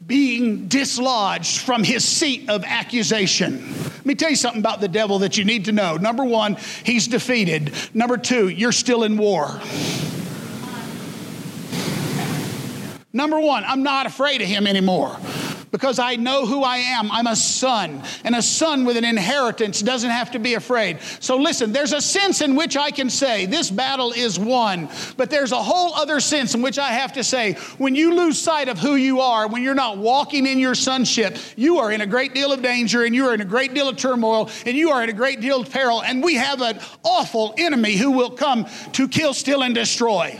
being 0.07 0.67
dislodged 0.67 1.61
from 1.61 1.83
his 1.83 2.05
seat 2.05 2.47
of 2.47 2.63
accusation. 2.63 3.73
Let 3.83 4.05
me 4.05 4.13
tell 4.13 4.29
you 4.29 4.35
something 4.35 4.61
about 4.61 4.79
the 4.79 4.87
devil 4.87 5.17
that 5.19 5.35
you 5.35 5.45
need 5.45 5.65
to 5.65 5.71
know. 5.71 5.97
Number 5.97 6.23
one, 6.23 6.57
he's 6.83 7.07
defeated. 7.07 7.73
Number 7.93 8.17
two, 8.17 8.49
you're 8.49 8.71
still 8.71 9.03
in 9.03 9.17
war. 9.17 9.59
Number 13.15 13.39
one, 13.39 13.63
I'm 13.63 13.81
not 13.81 14.05
afraid 14.07 14.41
of 14.41 14.47
him 14.49 14.67
anymore 14.67 15.15
because 15.71 15.99
I 15.99 16.17
know 16.17 16.45
who 16.45 16.63
I 16.63 16.77
am. 16.77 17.09
I'm 17.09 17.27
a 17.27 17.35
son, 17.35 18.03
and 18.25 18.35
a 18.35 18.41
son 18.41 18.83
with 18.83 18.97
an 18.97 19.05
inheritance 19.05 19.81
doesn't 19.81 20.09
have 20.09 20.31
to 20.31 20.39
be 20.39 20.55
afraid. 20.55 20.99
So 21.21 21.37
listen, 21.37 21.71
there's 21.71 21.93
a 21.93 22.01
sense 22.01 22.41
in 22.41 22.57
which 22.57 22.75
I 22.75 22.91
can 22.91 23.09
say 23.09 23.45
this 23.45 23.71
battle 23.71 24.11
is 24.11 24.37
won, 24.37 24.89
but 25.15 25.29
there's 25.29 25.53
a 25.53 25.63
whole 25.63 25.93
other 25.93 26.19
sense 26.19 26.55
in 26.55 26.61
which 26.61 26.77
I 26.77 26.89
have 26.89 27.13
to 27.13 27.23
say 27.23 27.53
when 27.77 27.95
you 27.95 28.15
lose 28.15 28.37
sight 28.37 28.67
of 28.67 28.79
who 28.79 28.95
you 28.95 29.21
are, 29.21 29.47
when 29.47 29.63
you're 29.63 29.75
not 29.75 29.97
walking 29.97 30.45
in 30.45 30.59
your 30.59 30.75
sonship, 30.75 31.37
you 31.55 31.77
are 31.79 31.93
in 31.93 32.01
a 32.01 32.05
great 32.05 32.33
deal 32.33 32.51
of 32.51 32.61
danger 32.61 33.05
and 33.05 33.15
you 33.15 33.27
are 33.29 33.33
in 33.33 33.39
a 33.39 33.45
great 33.45 33.73
deal 33.73 33.87
of 33.87 33.95
turmoil 33.95 34.49
and 34.65 34.75
you 34.75 34.91
are 34.91 35.01
in 35.03 35.09
a 35.09 35.13
great 35.13 35.39
deal 35.39 35.61
of 35.61 35.71
peril, 35.71 36.03
and 36.03 36.21
we 36.21 36.35
have 36.35 36.61
an 36.61 36.79
awful 37.03 37.53
enemy 37.57 37.95
who 37.95 38.11
will 38.11 38.31
come 38.31 38.65
to 38.91 39.07
kill, 39.07 39.33
steal, 39.33 39.63
and 39.63 39.73
destroy. 39.73 40.37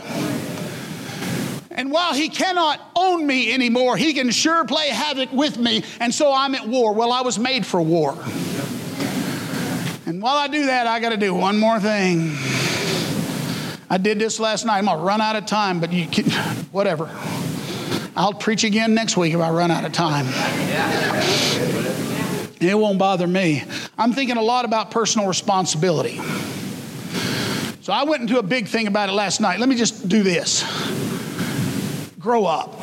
And 1.76 1.92
while 1.92 2.14
he 2.14 2.30
cannot 2.30 2.80
own 2.96 3.26
me 3.26 3.52
anymore, 3.52 3.98
he 3.98 4.14
can 4.14 4.30
sure 4.30 4.64
play 4.64 4.88
havoc 4.88 5.30
with 5.30 5.58
me. 5.58 5.84
And 6.00 6.12
so 6.12 6.32
I'm 6.32 6.54
at 6.54 6.66
war. 6.66 6.94
Well, 6.94 7.12
I 7.12 7.20
was 7.20 7.38
made 7.38 7.66
for 7.66 7.82
war. 7.82 8.12
And 10.06 10.22
while 10.22 10.36
I 10.36 10.48
do 10.48 10.66
that, 10.66 10.86
I 10.86 10.98
got 11.00 11.10
to 11.10 11.18
do 11.18 11.34
one 11.34 11.58
more 11.58 11.78
thing. 11.78 12.34
I 13.90 13.98
did 13.98 14.18
this 14.18 14.40
last 14.40 14.64
night. 14.64 14.78
I'm 14.78 14.86
going 14.86 14.98
to 14.98 15.04
run 15.04 15.20
out 15.20 15.36
of 15.36 15.44
time, 15.44 15.78
but 15.78 15.92
you 15.92 16.06
can, 16.06 16.30
whatever. 16.72 17.10
I'll 18.16 18.32
preach 18.32 18.64
again 18.64 18.94
next 18.94 19.18
week 19.18 19.34
if 19.34 19.40
I 19.40 19.50
run 19.50 19.70
out 19.70 19.84
of 19.84 19.92
time. 19.92 20.26
It 22.58 22.76
won't 22.76 22.98
bother 22.98 23.26
me. 23.26 23.62
I'm 23.98 24.14
thinking 24.14 24.38
a 24.38 24.42
lot 24.42 24.64
about 24.64 24.90
personal 24.90 25.28
responsibility. 25.28 26.18
So 27.82 27.92
I 27.92 28.04
went 28.04 28.22
into 28.22 28.38
a 28.38 28.42
big 28.42 28.66
thing 28.66 28.86
about 28.86 29.10
it 29.10 29.12
last 29.12 29.42
night. 29.42 29.60
Let 29.60 29.68
me 29.68 29.76
just 29.76 30.08
do 30.08 30.22
this 30.22 30.64
grow 32.26 32.44
up. 32.44 32.76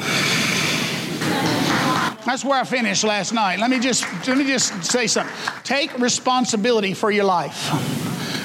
That's 2.26 2.46
where 2.46 2.58
I 2.58 2.64
finished 2.64 3.04
last 3.04 3.34
night. 3.34 3.60
Let 3.60 3.70
me 3.70 3.78
just 3.78 4.06
let 4.26 4.38
me 4.38 4.46
just 4.46 4.86
say 4.86 5.06
something. 5.06 5.36
Take 5.66 6.00
responsibility 6.00 6.94
for 6.94 7.12
your 7.12 7.26
life. 7.26 7.60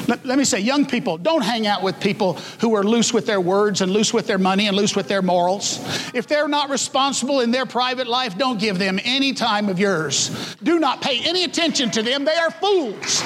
Let, 0.08 0.24
let, 0.24 0.38
me 0.38 0.44
say, 0.44 0.58
young 0.58 0.86
people, 0.86 1.18
don't 1.18 1.42
hang 1.42 1.66
out 1.66 1.82
with 1.82 2.00
people 2.00 2.32
who 2.60 2.74
are 2.74 2.82
loose 2.82 3.12
with 3.12 3.26
their 3.26 3.42
words 3.42 3.82
and 3.82 3.92
loose 3.92 4.12
with 4.12 4.26
their 4.26 4.38
money 4.38 4.66
and 4.66 4.74
loose 4.74 4.96
with 4.96 5.06
their 5.06 5.20
morals. 5.20 5.78
If 6.14 6.26
they're 6.26 6.48
not 6.48 6.70
responsible 6.70 7.40
in 7.40 7.50
their 7.50 7.66
private 7.66 8.06
life, 8.06 8.38
don't 8.38 8.58
give 8.58 8.78
them 8.78 8.98
any 9.04 9.34
time 9.34 9.68
of 9.68 9.78
yours. 9.78 10.56
Do 10.62 10.80
not 10.80 11.02
pay 11.02 11.20
any 11.28 11.44
attention 11.44 11.90
to 11.90 12.02
them. 12.02 12.24
They 12.24 12.36
are 12.36 12.50
fools. 12.50 13.20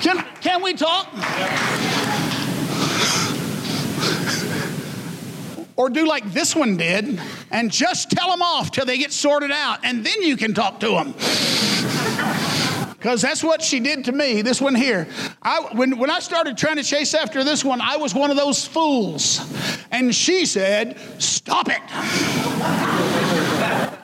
Can, 0.00 0.24
can 0.40 0.62
we 0.62 0.72
talk? 0.72 1.12
Or 5.82 5.90
do 5.90 6.06
like 6.06 6.32
this 6.32 6.54
one 6.54 6.76
did 6.76 7.20
and 7.50 7.68
just 7.68 8.08
tell 8.08 8.30
them 8.30 8.40
off 8.40 8.70
till 8.70 8.86
they 8.86 8.98
get 8.98 9.10
sorted 9.10 9.50
out, 9.50 9.80
and 9.82 10.06
then 10.06 10.22
you 10.22 10.36
can 10.36 10.54
talk 10.54 10.78
to 10.78 10.90
them. 10.90 11.10
Because 12.96 13.20
that's 13.22 13.42
what 13.42 13.60
she 13.62 13.80
did 13.80 14.04
to 14.04 14.12
me, 14.12 14.42
this 14.42 14.60
one 14.60 14.76
here. 14.76 15.08
I, 15.42 15.58
when, 15.72 15.98
when 15.98 16.08
I 16.08 16.20
started 16.20 16.56
trying 16.56 16.76
to 16.76 16.84
chase 16.84 17.14
after 17.14 17.42
this 17.42 17.64
one, 17.64 17.80
I 17.80 17.96
was 17.96 18.14
one 18.14 18.30
of 18.30 18.36
those 18.36 18.64
fools. 18.64 19.40
And 19.90 20.14
she 20.14 20.46
said, 20.46 21.00
Stop 21.20 21.66
it. 21.68 21.80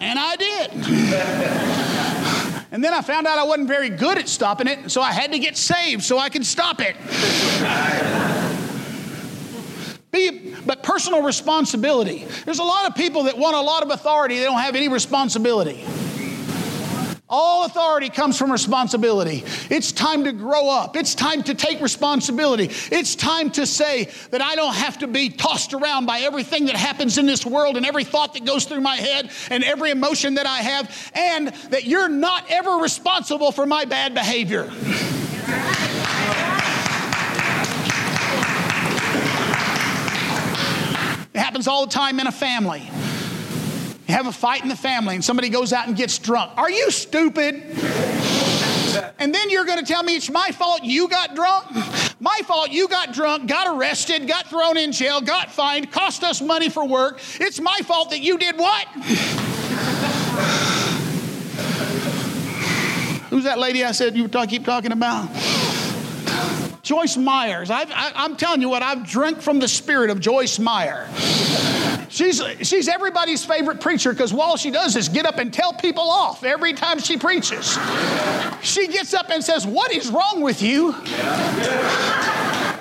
and 0.00 0.18
I 0.18 0.34
did. 0.34 0.72
And 2.72 2.82
then 2.82 2.92
I 2.92 3.02
found 3.02 3.28
out 3.28 3.38
I 3.38 3.44
wasn't 3.44 3.68
very 3.68 3.88
good 3.88 4.18
at 4.18 4.28
stopping 4.28 4.66
it, 4.66 4.90
so 4.90 5.00
I 5.00 5.12
had 5.12 5.30
to 5.30 5.38
get 5.38 5.56
saved 5.56 6.02
so 6.02 6.18
I 6.18 6.28
could 6.28 6.44
stop 6.44 6.80
it. 6.80 6.96
Be, 10.10 10.54
but 10.64 10.82
personal 10.82 11.22
responsibility. 11.22 12.26
There's 12.44 12.60
a 12.60 12.64
lot 12.64 12.86
of 12.86 12.94
people 12.94 13.24
that 13.24 13.36
want 13.36 13.56
a 13.56 13.60
lot 13.60 13.82
of 13.82 13.90
authority, 13.90 14.38
they 14.38 14.44
don't 14.44 14.60
have 14.60 14.74
any 14.74 14.88
responsibility. 14.88 15.84
All 17.30 17.66
authority 17.66 18.08
comes 18.08 18.38
from 18.38 18.50
responsibility. 18.50 19.44
It's 19.68 19.92
time 19.92 20.24
to 20.24 20.32
grow 20.32 20.70
up. 20.70 20.96
It's 20.96 21.14
time 21.14 21.42
to 21.42 21.54
take 21.54 21.82
responsibility. 21.82 22.70
It's 22.90 23.14
time 23.14 23.50
to 23.50 23.66
say 23.66 24.08
that 24.30 24.40
I 24.40 24.54
don't 24.54 24.74
have 24.74 24.96
to 25.00 25.06
be 25.06 25.28
tossed 25.28 25.74
around 25.74 26.06
by 26.06 26.20
everything 26.20 26.64
that 26.66 26.76
happens 26.76 27.18
in 27.18 27.26
this 27.26 27.44
world 27.44 27.76
and 27.76 27.84
every 27.84 28.04
thought 28.04 28.32
that 28.32 28.46
goes 28.46 28.64
through 28.64 28.80
my 28.80 28.96
head 28.96 29.30
and 29.50 29.62
every 29.62 29.90
emotion 29.90 30.34
that 30.34 30.46
I 30.46 30.58
have, 30.58 31.12
and 31.14 31.48
that 31.70 31.84
you're 31.84 32.08
not 32.08 32.50
ever 32.50 32.76
responsible 32.76 33.52
for 33.52 33.66
my 33.66 33.84
bad 33.84 34.14
behavior. 34.14 34.70
Happens 41.58 41.66
all 41.66 41.84
the 41.84 41.92
time 41.92 42.20
in 42.20 42.28
a 42.28 42.32
family. 42.32 42.82
You 44.06 44.14
have 44.14 44.28
a 44.28 44.32
fight 44.32 44.62
in 44.62 44.68
the 44.68 44.76
family 44.76 45.16
and 45.16 45.24
somebody 45.24 45.48
goes 45.48 45.72
out 45.72 45.88
and 45.88 45.96
gets 45.96 46.16
drunk. 46.16 46.52
Are 46.56 46.70
you 46.70 46.88
stupid? 46.92 47.56
And 49.18 49.34
then 49.34 49.50
you're 49.50 49.64
going 49.64 49.80
to 49.80 49.84
tell 49.84 50.04
me 50.04 50.14
it's 50.14 50.30
my 50.30 50.52
fault 50.52 50.84
you 50.84 51.08
got 51.08 51.34
drunk? 51.34 51.66
My 52.20 52.40
fault 52.44 52.70
you 52.70 52.86
got 52.86 53.12
drunk, 53.12 53.48
got 53.48 53.76
arrested, 53.76 54.28
got 54.28 54.46
thrown 54.46 54.76
in 54.76 54.92
jail, 54.92 55.20
got 55.20 55.50
fined, 55.50 55.90
cost 55.90 56.22
us 56.22 56.40
money 56.40 56.68
for 56.68 56.86
work. 56.86 57.20
It's 57.40 57.58
my 57.58 57.80
fault 57.82 58.10
that 58.10 58.20
you 58.20 58.38
did 58.38 58.56
what? 58.56 58.86
Who's 63.30 63.42
that 63.44 63.58
lady 63.58 63.84
I 63.84 63.90
said 63.90 64.16
you 64.16 64.28
keep 64.28 64.64
talking 64.64 64.92
about? 64.92 65.28
Joyce 66.88 67.18
Myers. 67.18 67.70
i 67.70 67.84
am 68.14 68.34
telling 68.34 68.62
you 68.62 68.70
what, 68.70 68.82
I've 68.82 69.06
drank 69.06 69.42
from 69.42 69.58
the 69.58 69.68
spirit 69.68 70.08
of 70.08 70.20
Joyce 70.20 70.58
Meyer. 70.58 71.06
She's, 72.08 72.42
she's 72.62 72.88
everybody's 72.88 73.44
favorite 73.44 73.78
preacher 73.78 74.10
because 74.14 74.32
all 74.32 74.56
she 74.56 74.70
does 74.70 74.96
is 74.96 75.10
get 75.10 75.26
up 75.26 75.36
and 75.36 75.52
tell 75.52 75.74
people 75.74 76.08
off 76.08 76.44
every 76.44 76.72
time 76.72 76.98
she 76.98 77.18
preaches. 77.18 77.78
She 78.62 78.88
gets 78.88 79.12
up 79.12 79.28
and 79.28 79.44
says, 79.44 79.66
What 79.66 79.92
is 79.92 80.08
wrong 80.10 80.40
with 80.40 80.62
you? 80.62 80.94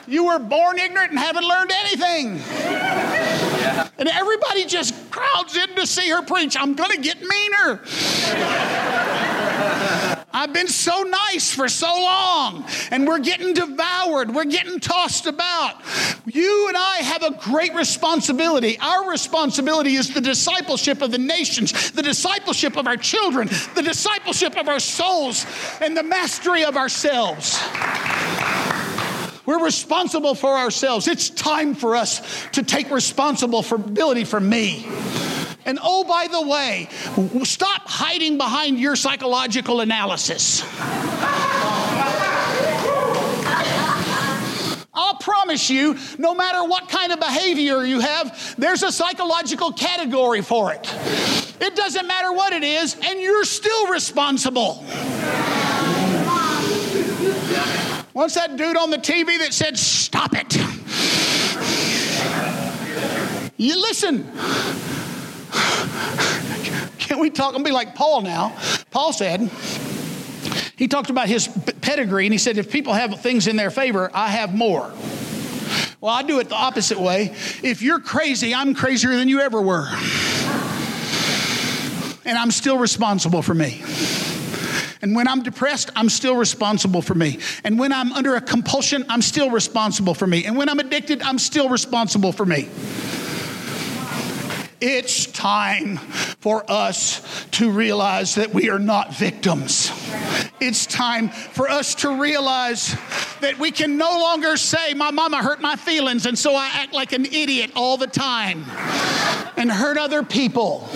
You 0.08 0.28
were 0.28 0.40
born 0.40 0.80
ignorant 0.80 1.12
and 1.12 1.20
haven't 1.20 1.46
learned 1.46 1.74
anything. 1.74 2.40
And 3.98 4.08
everybody 4.08 4.66
just 4.68 4.96
crowds 5.12 5.58
in 5.58 5.76
to 5.76 5.86
see 5.86 6.10
her 6.12 6.22
preach. 6.22 6.56
I'm 6.58 6.76
going 6.76 6.92
to 6.92 7.02
get 7.02 7.18
meaner. 7.20 7.82
I've 10.38 10.54
been 10.54 10.68
so 10.68 11.02
nice 11.02 11.52
for 11.52 11.68
so 11.68 11.88
long, 11.88 12.64
and 12.92 13.08
we're 13.08 13.18
getting 13.18 13.56
devoured. 13.56 14.36
We're 14.36 14.46
getting 14.46 14.80
tossed 14.80 15.26
about. 15.26 15.82
You 16.28 16.68
and 16.68 16.78
I 16.78 16.98
have 16.98 17.24
a 17.24 17.32
great 17.32 17.74
responsibility. 17.74 18.78
Our 18.78 19.10
responsibility 19.10 19.96
is 19.96 20.14
the 20.14 20.22
discipleship 20.22 21.02
of 21.02 21.10
the 21.10 21.18
nations, 21.18 21.90
the 21.90 22.04
discipleship 22.04 22.78
of 22.78 22.86
our 22.86 22.98
children, 22.98 23.48
the 23.74 23.82
discipleship 23.82 24.56
of 24.58 24.68
our 24.68 24.80
souls, 24.80 25.44
and 25.82 25.98
the 25.98 26.04
mastery 26.04 26.64
of 26.66 26.78
ourselves. 26.78 27.60
We're 29.48 29.64
responsible 29.64 30.36
for 30.36 30.56
ourselves. 30.56 31.08
It's 31.08 31.32
time 31.32 31.74
for 31.74 31.96
us 31.96 32.22
to 32.52 32.62
take 32.62 32.92
responsibility 32.92 34.24
for 34.24 34.40
me. 34.40 34.86
And 35.68 35.78
oh, 35.84 36.06
by 36.06 36.28
the 36.32 36.42
way, 36.48 36.88
stop 37.44 37.82
hiding 37.90 38.38
behind 38.38 38.80
your 38.80 38.96
psychological 38.96 39.82
analysis. 39.82 40.64
I'll 44.94 45.18
promise 45.18 45.70
you, 45.70 45.98
no 46.18 46.34
matter 46.34 46.64
what 46.64 46.88
kind 46.88 47.12
of 47.12 47.20
behavior 47.20 47.84
you 47.84 48.00
have, 48.00 48.56
there's 48.58 48.82
a 48.82 48.94
psychological 48.94 49.74
category 49.74 50.42
for 50.42 50.72
it. 50.72 50.90
It 51.60 51.76
doesn't 51.76 52.08
matter 52.08 52.32
what 52.32 52.54
it 52.54 52.64
is, 52.64 52.96
and 53.04 53.20
you're 53.20 53.44
still 53.44 53.88
responsible. 53.88 54.76
What's 58.14 58.36
that 58.36 58.56
dude 58.56 58.78
on 58.78 58.90
the 58.90 58.98
TV 58.98 59.38
that 59.40 59.54
said, 59.54 59.78
Stop 59.78 60.32
it. 60.34 60.56
You 63.58 63.76
listen. 63.82 64.32
Can 67.00 67.20
we 67.20 67.30
talk 67.30 67.56
and 67.56 67.64
be 67.64 67.72
like 67.72 67.96
Paul 67.96 68.22
now? 68.22 68.58
Paul 68.92 69.14
said, 69.14 69.50
he 70.76 70.88
talked 70.88 71.10
about 71.10 71.28
his 71.28 71.48
pedigree 71.82 72.26
and 72.26 72.34
he 72.34 72.38
said, 72.38 72.58
if 72.58 72.72
people 72.72 72.94
have 72.94 73.20
things 73.22 73.48
in 73.48 73.56
their 73.56 73.72
favor, 73.72 74.12
I 74.14 74.30
have 74.30 74.54
more. 74.54 74.92
Well, 76.00 76.14
I 76.14 76.22
do 76.22 76.40
it 76.40 76.50
the 76.50 76.56
opposite 76.56 77.00
way. 77.00 77.34
If 77.64 77.82
you're 77.82 78.00
crazy, 78.00 78.54
I'm 78.54 78.76
crazier 78.76 79.16
than 79.16 79.28
you 79.28 79.40
ever 79.40 79.60
were. 79.60 79.88
And 82.26 82.38
I'm 82.38 82.52
still 82.52 82.78
responsible 82.78 83.42
for 83.42 83.56
me. 83.56 83.82
And 85.02 85.16
when 85.16 85.28
I'm 85.28 85.42
depressed, 85.44 85.90
I'm 85.96 86.10
still 86.10 86.36
responsible 86.36 87.02
for 87.02 87.16
me. 87.16 87.40
And 87.64 87.80
when 87.80 87.92
I'm 87.92 88.12
under 88.14 88.36
a 88.36 88.42
compulsion, 88.42 89.06
I'm 89.10 89.22
still 89.22 89.50
responsible 89.50 90.14
for 90.14 90.28
me. 90.28 90.46
And 90.46 90.58
when 90.58 90.70
I'm 90.70 90.80
addicted, 90.80 91.22
I'm 91.22 91.40
still 91.40 91.70
responsible 91.70 92.32
for 92.32 92.46
me. 92.46 92.68
It's 94.80 95.26
time 95.26 95.98
for 95.98 96.64
us 96.70 97.46
to 97.52 97.72
realize 97.72 98.36
that 98.36 98.54
we 98.54 98.70
are 98.70 98.78
not 98.78 99.14
victims. 99.16 99.92
It's 100.60 100.86
time 100.86 101.30
for 101.30 101.68
us 101.68 101.96
to 101.96 102.22
realize 102.22 102.96
that 103.42 103.58
we 103.58 103.72
can 103.72 103.98
no 103.98 104.12
longer 104.20 104.56
say, 104.56 104.94
My 104.94 105.10
mama 105.10 105.38
hurt 105.38 105.62
my 105.62 105.76
feelings, 105.76 106.28
and 106.28 106.38
so 106.38 106.56
I 106.56 106.68
act 106.68 106.94
like 106.94 107.12
an 107.12 107.26
idiot 107.26 107.72
all 107.76 107.98
the 107.98 108.08
time 108.08 108.66
and 109.58 109.72
hurt 109.72 109.98
other 109.98 110.22
people. 110.22 110.88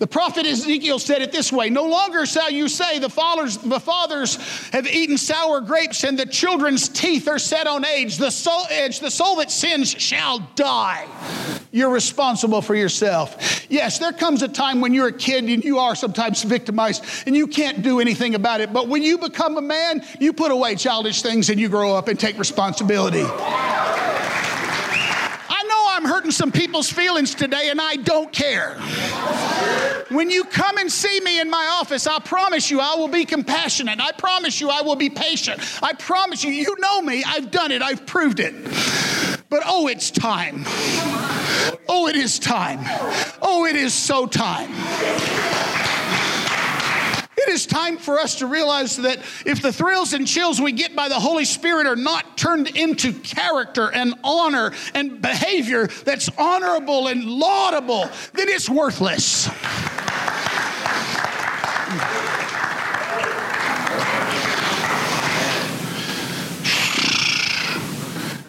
The 0.00 0.06
prophet 0.06 0.46
Ezekiel 0.46 0.98
said 0.98 1.20
it 1.20 1.30
this 1.30 1.52
way 1.52 1.68
No 1.68 1.84
longer 1.84 2.24
shall 2.24 2.50
you 2.50 2.68
say, 2.68 2.98
the 2.98 3.10
fathers, 3.10 3.58
the 3.58 3.78
fathers 3.78 4.36
have 4.70 4.86
eaten 4.86 5.18
sour 5.18 5.60
grapes, 5.60 6.04
and 6.04 6.18
the 6.18 6.24
children's 6.24 6.88
teeth 6.88 7.28
are 7.28 7.38
set 7.38 7.66
on 7.66 7.84
edge. 7.84 8.16
The 8.16 8.30
soul, 8.30 8.64
edge. 8.70 9.00
The 9.00 9.10
soul 9.10 9.36
that 9.36 9.50
sins 9.50 9.90
shall 9.90 10.38
die. 10.54 11.06
You're 11.70 11.90
responsible 11.90 12.62
for 12.62 12.74
yourself. 12.74 13.66
Yes, 13.68 13.98
there 13.98 14.12
comes 14.12 14.42
a 14.42 14.48
time 14.48 14.80
when 14.80 14.94
you're 14.94 15.08
a 15.08 15.12
kid 15.12 15.44
and 15.44 15.62
you 15.62 15.78
are 15.78 15.94
sometimes 15.94 16.42
victimized 16.44 17.04
and 17.26 17.36
you 17.36 17.46
can't 17.46 17.82
do 17.82 18.00
anything 18.00 18.34
about 18.34 18.62
it. 18.62 18.72
But 18.72 18.88
when 18.88 19.02
you 19.02 19.18
become 19.18 19.58
a 19.58 19.62
man, 19.62 20.02
you 20.18 20.32
put 20.32 20.50
away 20.50 20.76
childish 20.76 21.20
things 21.20 21.50
and 21.50 21.60
you 21.60 21.68
grow 21.68 21.94
up 21.94 22.08
and 22.08 22.18
take 22.18 22.38
responsibility. 22.38 23.24
I'm 26.00 26.06
hurting 26.06 26.30
some 26.30 26.50
people's 26.50 26.90
feelings 26.90 27.34
today, 27.34 27.68
and 27.68 27.78
I 27.78 27.96
don't 27.96 28.32
care. 28.32 28.76
When 30.08 30.30
you 30.30 30.44
come 30.44 30.78
and 30.78 30.90
see 30.90 31.20
me 31.20 31.38
in 31.38 31.50
my 31.50 31.78
office, 31.78 32.06
I 32.06 32.18
promise 32.20 32.70
you 32.70 32.80
I 32.80 32.94
will 32.94 33.08
be 33.08 33.26
compassionate. 33.26 34.00
I 34.00 34.12
promise 34.12 34.62
you 34.62 34.70
I 34.70 34.80
will 34.80 34.96
be 34.96 35.10
patient. 35.10 35.60
I 35.82 35.92
promise 35.92 36.42
you, 36.42 36.52
you 36.52 36.74
know 36.78 37.02
me. 37.02 37.22
I've 37.26 37.50
done 37.50 37.70
it, 37.70 37.82
I've 37.82 38.06
proved 38.06 38.40
it. 38.40 38.54
But 39.50 39.62
oh, 39.66 39.88
it's 39.88 40.10
time. 40.10 40.62
Oh, 41.86 42.06
it 42.08 42.16
is 42.16 42.38
time. 42.38 42.80
Oh, 43.42 43.66
it 43.66 43.76
is 43.76 43.92
so 43.92 44.26
time. 44.26 44.70
It 47.42 47.48
is 47.48 47.64
time 47.64 47.96
for 47.96 48.18
us 48.18 48.36
to 48.36 48.46
realize 48.46 48.98
that 48.98 49.18
if 49.46 49.62
the 49.62 49.72
thrills 49.72 50.12
and 50.12 50.26
chills 50.26 50.60
we 50.60 50.72
get 50.72 50.94
by 50.94 51.08
the 51.08 51.18
Holy 51.18 51.46
Spirit 51.46 51.86
are 51.86 51.96
not 51.96 52.36
turned 52.36 52.68
into 52.76 53.14
character 53.14 53.90
and 53.90 54.14
honor 54.22 54.72
and 54.92 55.22
behavior 55.22 55.86
that's 56.04 56.28
honorable 56.36 57.08
and 57.08 57.24
laudable, 57.24 58.10
then 58.34 58.48
it's 58.50 58.68
worthless. 58.68 59.48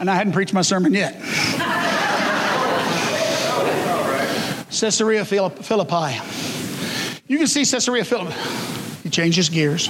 And 0.02 0.10
I 0.10 0.16
hadn't 0.16 0.34
preached 0.34 0.54
my 0.54 0.64
sermon 0.64 0.94
yet. 0.94 1.14
Caesarea 4.70 5.24
Philippi. 5.24 6.20
You 7.28 7.38
can 7.38 7.48
see 7.48 7.64
Caesarea 7.64 8.04
Philippi 8.04 8.81
changes 9.12 9.50
gears. 9.50 9.90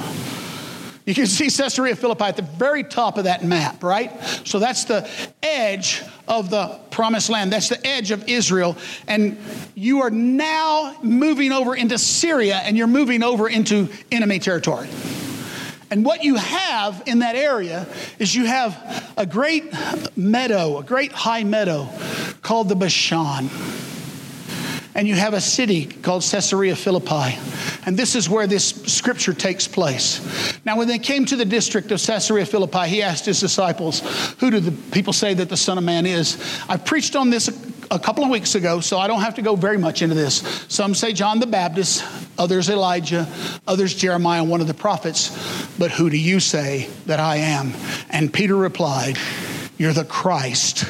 You 1.06 1.16
can 1.16 1.26
see 1.26 1.50
Caesarea 1.50 1.96
Philippi 1.96 2.26
at 2.26 2.36
the 2.36 2.44
very 2.44 2.84
top 2.84 3.18
of 3.18 3.24
that 3.24 3.44
map, 3.44 3.84
right? 3.84 4.12
So 4.46 4.60
that's 4.60 4.86
the 4.86 5.10
edge 5.42 6.04
of 6.28 6.50
the 6.50 6.80
promised 6.92 7.30
land. 7.30 7.52
That's 7.52 7.70
the 7.70 7.86
edge 7.86 8.12
of 8.12 8.30
Israel. 8.30 8.78
And 9.08 9.38
you 9.74 10.04
are 10.04 10.12
now 10.12 10.96
moving 11.02 11.52
over 11.52 11.76
into 11.76 11.98
Syria 11.98 12.58
and 12.64 12.78
you're 12.78 12.88
moving 12.88 13.24
over 13.24 13.50
into 13.50 13.90
enemy 14.12 14.38
territory. 14.38 14.90
And 15.90 16.06
what 16.06 16.24
you 16.24 16.36
have 16.36 17.04
in 17.08 17.20
that 17.20 17.36
area 17.36 17.88
is 18.20 18.34
you 18.34 18.46
have 18.46 19.14
a 19.18 19.26
great 19.26 19.74
meadow, 20.16 20.78
a 20.78 20.84
great 20.84 21.12
high 21.12 21.44
meadow 21.44 21.90
called 22.42 22.70
the 22.70 22.76
Bashan 22.76 23.50
and 24.96 25.08
you 25.08 25.16
have 25.16 25.34
a 25.34 25.42
city 25.42 25.86
called 25.86 26.24
Caesarea 26.24 26.76
Philippi. 26.76 27.38
And 27.86 27.98
this 27.98 28.16
is 28.16 28.30
where 28.30 28.48
this 28.48 28.70
scripture 28.86 29.34
takes 29.34 29.68
place. 29.68 30.22
Now, 30.66 30.78
when 30.78 30.88
they 30.88 31.00
came 31.00 31.26
to 31.26 31.36
the 31.36 31.46
district 31.46 31.92
of 31.92 32.02
Caesarea 32.02 32.46
Philippi, 32.46 32.88
he 32.88 33.02
asked 33.02 33.26
his 33.26 33.40
disciples, 33.40 34.02
Who 34.40 34.52
do 34.52 34.60
the 34.60 34.72
people 34.92 35.14
say 35.14 35.34
that 35.34 35.50
the 35.50 35.58
Son 35.58 35.78
of 35.78 35.84
Man 35.84 36.06
is? 36.06 36.38
I 36.68 36.78
preached 36.78 37.16
on 37.16 37.30
this 37.30 37.50
a 37.92 38.00
couple 38.00 38.24
of 38.24 38.30
weeks 38.30 38.56
ago, 38.56 38.80
so 38.80 38.98
I 38.98 39.08
don't 39.08 39.22
have 39.22 39.36
to 39.36 39.42
go 39.42 39.56
very 39.56 39.78
much 39.78 40.02
into 40.02 40.16
this. 40.16 40.66
Some 40.70 40.96
say 40.96 41.12
John 41.12 41.40
the 41.40 41.48
Baptist, 41.48 42.06
others 42.38 42.70
Elijah, 42.70 43.28
others 43.68 43.94
Jeremiah, 43.94 44.44
one 44.44 44.62
of 44.62 44.68
the 44.68 44.74
prophets. 44.74 45.30
But 45.78 45.92
who 45.92 46.10
do 46.10 46.18
you 46.18 46.40
say 46.40 46.90
that 47.06 47.20
I 47.20 47.38
am? 47.38 47.74
And 48.10 48.34
Peter 48.34 48.56
replied, 48.56 49.18
You're 49.82 49.94
the 49.94 50.06
Christ, 50.06 50.86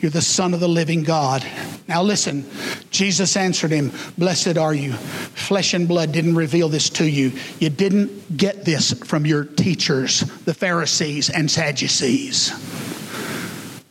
you're 0.00 0.10
the 0.10 0.22
Son 0.22 0.54
of 0.54 0.60
the 0.60 0.68
living 0.68 1.02
God. 1.02 1.46
Now 1.86 2.02
listen, 2.02 2.50
Jesus 2.90 3.36
answered 3.36 3.70
him, 3.70 3.92
Blessed 4.16 4.56
are 4.56 4.72
you. 4.72 4.94
Flesh 4.94 5.74
and 5.74 5.86
blood 5.86 6.12
didn't 6.12 6.36
reveal 6.36 6.70
this 6.70 6.88
to 6.88 7.06
you. 7.06 7.32
You 7.58 7.68
didn't 7.68 8.38
get 8.38 8.64
this 8.64 8.94
from 8.94 9.26
your 9.26 9.44
teachers, 9.44 10.20
the 10.46 10.54
Pharisees 10.54 11.28
and 11.28 11.50
Sadducees. 11.50 12.50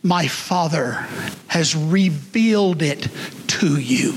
My 0.02 0.26
Father 0.26 0.94
has 1.46 1.76
revealed 1.76 2.82
it 2.82 3.06
to 3.46 3.78
you. 3.78 4.14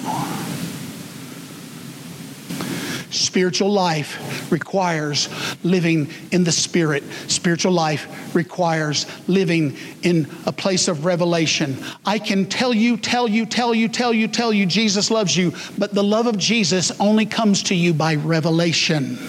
Spiritual 3.14 3.72
life 3.72 4.52
requires 4.52 5.30
living 5.64 6.10
in 6.32 6.44
the 6.44 6.52
Spirit. 6.52 7.04
Spiritual 7.28 7.72
life 7.72 8.34
requires 8.36 9.06
living 9.28 9.78
in 10.02 10.28
a 10.48 10.52
place 10.52 10.88
of 10.88 11.06
revelation. 11.06 11.78
I 12.08 12.18
can 12.18 12.48
tell 12.48 12.74
you, 12.74 12.98
tell 12.98 13.28
you, 13.28 13.46
tell 13.46 13.76
you, 13.76 13.88
tell 13.88 14.14
you, 14.14 14.28
tell 14.28 14.52
you 14.52 14.66
Jesus 14.66 15.12
loves 15.12 15.38
you, 15.38 15.54
but 15.78 15.94
the 15.94 16.04
love 16.04 16.26
of 16.26 16.40
Jesus 16.40 16.92
only 17.00 17.28
comes 17.28 17.62
to 17.64 17.76
you 17.76 17.94
by 17.94 18.16
revelation. 18.16 19.20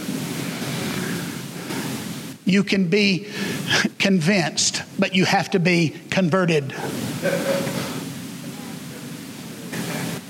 You 2.47 2.65
can 2.65 2.89
be 2.89 3.29
convinced, 3.99 4.83
but 4.99 5.15
you 5.15 5.27
have 5.27 5.51
to 5.51 5.59
be 5.59 5.95
converted 6.09 6.75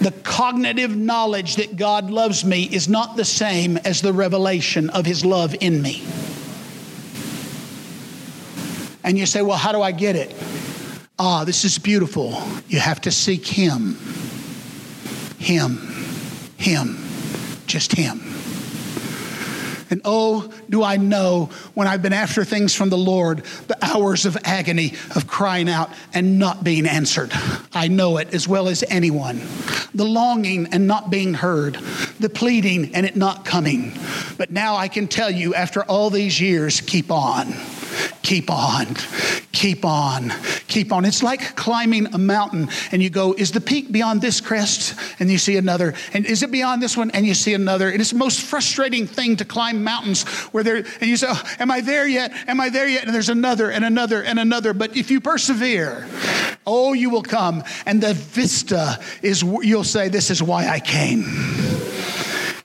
the 0.05 0.13
cognitive 0.23 0.95
knowledge 0.95 1.57
that 1.57 1.77
God 1.77 2.11
loves 2.11 2.45
me 2.45 2.65
is 2.65 2.91
not 2.91 3.17
the 3.17 3.25
same 3.25 3.79
as 3.79 4.03
the 4.03 4.13
revelation 4.13 4.91
of 4.91 5.07
His 5.07 5.25
love 5.25 5.57
in 5.63 5.81
me. 5.81 6.03
And 9.03 9.19
you 9.19 9.25
say, 9.25 9.41
well, 9.41 9.57
how 9.57 9.73
do 9.73 9.81
I 9.81 9.93
get 9.93 10.15
it? 10.15 10.35
Ah, 11.19 11.45
this 11.45 11.65
is 11.65 11.79
beautiful. 11.79 12.43
You 12.69 12.81
have 12.81 13.01
to 13.03 13.11
seek 13.11 13.47
Him. 13.47 13.97
Him. 15.39 15.79
Him. 16.59 16.99
Just 17.67 17.93
Him. 17.93 18.21
And 19.91 20.01
oh, 20.05 20.53
do 20.71 20.83
I 20.83 20.97
know 20.97 21.51
when 21.75 21.87
I've 21.87 22.03
been 22.03 22.13
after 22.13 22.45
things 22.45 22.75
from 22.75 22.91
the 22.91 22.99
Lord, 22.99 23.45
the 23.69 23.79
hours 23.83 24.27
of 24.27 24.37
agony 24.45 24.95
of 25.15 25.27
crying 25.27 25.69
out 25.69 25.91
and 26.13 26.39
not 26.39 26.65
being 26.65 26.87
answered. 26.87 27.33
I 27.73 27.89
know 27.89 28.19
it 28.19 28.33
as 28.35 28.49
well 28.49 28.69
as 28.69 28.85
anyone. 28.89 29.41
The 29.95 30.05
longing 30.05 30.69
and 30.73 30.87
not 30.87 31.11
being 31.11 31.35
heard, 31.35 31.75
the 32.21 32.29
pleading 32.29 32.95
and 32.95 33.07
it 33.07 33.17
not 33.17 33.45
coming. 33.45 33.99
But 34.37 34.51
now 34.51 34.77
I 34.77 34.89
can 34.89 35.09
tell 35.09 35.31
you, 35.31 35.55
after 35.55 35.83
all 35.85 36.11
these 36.11 36.41
years, 36.41 36.81
keep 36.81 37.11
on. 37.11 37.55
Keep 38.23 38.51
on, 38.51 38.87
keep 39.53 39.85
on, 39.85 40.33
keep 40.67 40.93
on. 40.93 41.05
It's 41.05 41.23
like 41.23 41.57
climbing 41.57 42.07
a 42.15 42.19
mountain 42.19 42.69
and 42.91 43.03
you 43.03 43.11
go, 43.11 43.35
Is 43.35 43.53
the 43.53 43.61
peak 43.61 43.93
beyond 43.93 44.23
this 44.23 44.41
crest? 44.41 44.99
And 45.19 45.31
you 45.31 45.39
see 45.39 45.57
another. 45.57 45.95
And 46.13 46.25
is 46.25 46.43
it 46.43 46.51
beyond 46.51 46.83
this 46.83 46.97
one? 46.97 47.11
And 47.11 47.27
you 47.27 47.35
see 47.35 47.55
another. 47.55 47.91
And 47.91 48.01
it's 48.01 48.11
the 48.11 48.19
most 48.19 48.41
frustrating 48.41 49.07
thing 49.07 49.37
to 49.37 49.45
climb 49.45 49.85
mountains 49.85 50.25
where 50.53 50.65
there, 50.65 50.77
and 50.77 51.03
you 51.03 51.17
say, 51.17 51.27
oh, 51.31 51.43
Am 51.59 51.71
I 51.71 51.81
there 51.81 52.07
yet? 52.07 52.33
Am 52.49 52.61
I 52.61 52.71
there 52.71 52.89
yet? 52.89 53.05
And 53.05 53.15
there's 53.15 53.29
another 53.29 53.71
and 53.71 53.85
another 53.85 54.23
and 54.23 54.39
another. 54.39 54.73
But 54.73 54.97
if 54.97 55.11
you 55.11 55.21
persevere, 55.21 56.07
oh, 56.67 56.93
you 56.95 57.11
will 57.11 57.23
come. 57.23 57.63
And 57.87 58.03
the 58.03 58.15
vista 58.15 59.01
is, 59.23 59.43
you'll 59.43 59.85
say, 59.85 60.09
This 60.09 60.31
is 60.31 60.43
why 60.43 60.69
I 60.69 60.81
came. 60.81 61.94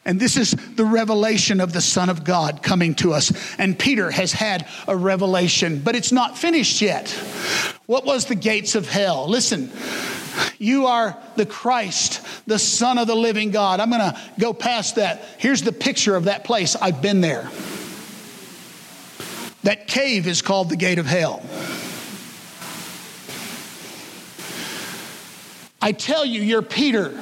And 0.09 0.19
this 0.19 0.37
is 0.37 0.53
the 0.75 0.85
revelation 0.85 1.61
of 1.61 1.71
the 1.71 1.81
Son 1.81 2.09
of 2.09 2.23
God 2.23 2.63
coming 2.63 2.95
to 2.95 3.13
us. 3.13 3.31
And 3.59 3.77
Peter 3.77 4.09
has 4.09 4.31
had 4.31 4.67
a 4.87 4.97
revelation, 4.97 5.81
but 5.85 5.95
it's 5.95 6.11
not 6.11 6.35
finished 6.35 6.81
yet. 6.81 7.11
What 7.85 8.05
was 8.05 8.25
the 8.25 8.33
gates 8.33 8.73
of 8.73 8.89
hell? 8.89 9.27
Listen, 9.29 9.71
you 10.57 10.87
are 10.87 11.15
the 11.35 11.45
Christ, 11.45 12.25
the 12.47 12.57
Son 12.57 12.97
of 12.97 13.05
the 13.05 13.13
living 13.13 13.51
God. 13.51 13.79
I'm 13.79 13.91
going 13.91 14.01
to 14.01 14.19
go 14.39 14.51
past 14.51 14.95
that. 14.95 15.23
Here's 15.37 15.61
the 15.61 15.71
picture 15.71 16.15
of 16.15 16.23
that 16.23 16.43
place. 16.43 16.75
I've 16.75 17.03
been 17.03 17.21
there. 17.21 17.47
That 19.61 19.85
cave 19.85 20.25
is 20.25 20.41
called 20.41 20.71
the 20.71 20.75
gate 20.75 20.97
of 20.97 21.05
hell. 21.05 21.43
I 25.79 25.91
tell 25.91 26.25
you, 26.25 26.41
you're 26.41 26.63
Peter 26.63 27.15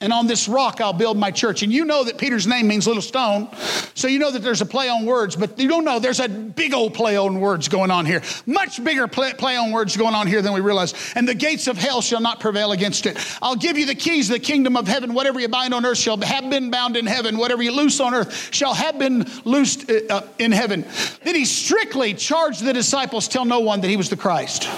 and 0.00 0.12
on 0.12 0.26
this 0.26 0.48
rock 0.48 0.80
I'll 0.80 0.92
build 0.92 1.16
my 1.16 1.30
church. 1.30 1.62
And 1.62 1.72
you 1.72 1.84
know 1.84 2.04
that 2.04 2.18
Peter's 2.18 2.46
name 2.46 2.68
means 2.68 2.86
little 2.86 3.02
stone, 3.02 3.48
so 3.94 4.08
you 4.08 4.18
know 4.18 4.30
that 4.30 4.42
there's 4.42 4.60
a 4.60 4.66
play 4.66 4.88
on 4.88 5.06
words, 5.06 5.36
but 5.36 5.58
you 5.58 5.68
don't 5.68 5.84
know 5.84 5.98
there's 5.98 6.20
a 6.20 6.28
big 6.28 6.74
old 6.74 6.94
play 6.94 7.16
on 7.16 7.40
words 7.40 7.68
going 7.68 7.90
on 7.90 8.04
here. 8.04 8.22
Much 8.46 8.82
bigger 8.82 9.08
play, 9.08 9.32
play 9.32 9.56
on 9.56 9.72
words 9.72 9.96
going 9.96 10.14
on 10.14 10.26
here 10.26 10.42
than 10.42 10.52
we 10.52 10.60
realize. 10.60 10.94
And 11.14 11.26
the 11.26 11.34
gates 11.34 11.66
of 11.66 11.78
hell 11.78 12.02
shall 12.02 12.20
not 12.20 12.40
prevail 12.40 12.72
against 12.72 13.06
it. 13.06 13.18
I'll 13.40 13.56
give 13.56 13.78
you 13.78 13.86
the 13.86 13.94
keys 13.94 14.28
of 14.28 14.34
the 14.34 14.40
kingdom 14.40 14.76
of 14.76 14.86
heaven. 14.86 15.14
Whatever 15.14 15.40
you 15.40 15.48
bind 15.48 15.72
on 15.72 15.84
earth 15.86 15.98
shall 15.98 16.18
have 16.18 16.50
been 16.50 16.70
bound 16.70 16.96
in 16.96 17.06
heaven. 17.06 17.38
Whatever 17.38 17.62
you 17.62 17.72
loose 17.72 18.00
on 18.00 18.14
earth 18.14 18.54
shall 18.54 18.74
have 18.74 18.98
been 18.98 19.26
loosed 19.44 19.90
uh, 19.90 20.22
in 20.38 20.52
heaven. 20.52 20.84
Then 21.22 21.34
he 21.34 21.44
strictly 21.44 22.14
charged 22.14 22.64
the 22.64 22.72
disciples, 22.72 23.28
tell 23.28 23.44
no 23.44 23.60
one 23.60 23.80
that 23.80 23.88
he 23.88 23.96
was 23.96 24.10
the 24.10 24.16
Christ. 24.16 24.68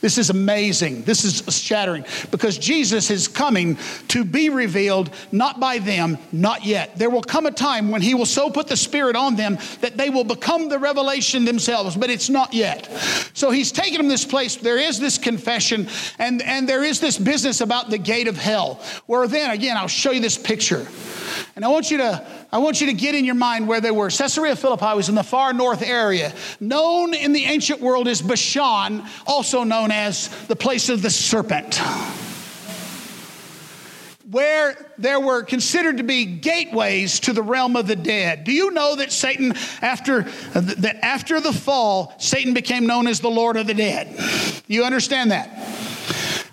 This 0.00 0.16
is 0.16 0.30
amazing. 0.30 1.02
This 1.02 1.24
is 1.24 1.60
shattering 1.60 2.04
because 2.30 2.56
Jesus 2.56 3.10
is 3.10 3.26
coming 3.26 3.76
to 4.08 4.24
be 4.24 4.48
revealed 4.48 5.10
not 5.32 5.58
by 5.58 5.78
them, 5.78 6.18
not 6.30 6.64
yet. 6.64 6.96
There 6.96 7.10
will 7.10 7.22
come 7.22 7.46
a 7.46 7.50
time 7.50 7.90
when 7.90 8.00
He 8.00 8.14
will 8.14 8.26
so 8.26 8.48
put 8.48 8.68
the 8.68 8.76
Spirit 8.76 9.16
on 9.16 9.34
them 9.34 9.58
that 9.80 9.96
they 9.96 10.08
will 10.08 10.24
become 10.24 10.68
the 10.68 10.78
revelation 10.78 11.44
themselves, 11.44 11.96
but 11.96 12.10
it's 12.10 12.30
not 12.30 12.54
yet. 12.54 12.86
So 13.34 13.50
He's 13.50 13.72
taken 13.72 13.96
them 13.98 14.08
this 14.08 14.24
place. 14.24 14.56
There 14.56 14.78
is 14.78 15.00
this 15.00 15.18
confession 15.18 15.88
and, 16.18 16.42
and 16.42 16.68
there 16.68 16.84
is 16.84 17.00
this 17.00 17.18
business 17.18 17.60
about 17.60 17.90
the 17.90 17.98
gate 17.98 18.28
of 18.28 18.36
hell, 18.36 18.80
where 19.06 19.26
then, 19.26 19.50
again, 19.50 19.76
I'll 19.76 19.88
show 19.88 20.12
you 20.12 20.20
this 20.20 20.38
picture. 20.38 20.86
And 21.56 21.64
I 21.64 21.68
want 21.68 21.90
you 21.90 21.98
to 21.98 22.24
I 22.50 22.58
want 22.58 22.80
you 22.80 22.86
to 22.86 22.94
get 22.94 23.14
in 23.14 23.26
your 23.26 23.34
mind 23.34 23.68
where 23.68 23.80
they 23.80 23.90
were. 23.90 24.08
Caesarea 24.08 24.56
Philippi 24.56 24.96
was 24.96 25.10
in 25.10 25.14
the 25.14 25.22
far 25.22 25.52
north 25.52 25.82
area, 25.82 26.32
known 26.60 27.12
in 27.12 27.32
the 27.32 27.44
ancient 27.44 27.80
world 27.80 28.08
as 28.08 28.22
Bashan, 28.22 29.04
also 29.26 29.64
known 29.64 29.90
as 29.90 30.28
the 30.46 30.56
place 30.56 30.88
of 30.88 31.02
the 31.02 31.10
serpent. 31.10 31.80
Where 34.30 34.92
there 34.98 35.20
were 35.20 35.42
considered 35.42 35.98
to 35.98 36.02
be 36.02 36.24
gateways 36.24 37.20
to 37.20 37.32
the 37.32 37.42
realm 37.42 37.76
of 37.76 37.86
the 37.86 37.96
dead. 37.96 38.44
Do 38.44 38.52
you 38.52 38.70
know 38.70 38.96
that 38.96 39.12
Satan, 39.12 39.54
after 39.80 40.22
that 40.52 40.98
after 41.02 41.40
the 41.40 41.52
fall, 41.52 42.14
Satan 42.18 42.54
became 42.54 42.86
known 42.86 43.06
as 43.06 43.20
the 43.20 43.30
Lord 43.30 43.56
of 43.56 43.66
the 43.66 43.74
dead? 43.74 44.18
You 44.66 44.84
understand 44.84 45.32
that? 45.32 45.48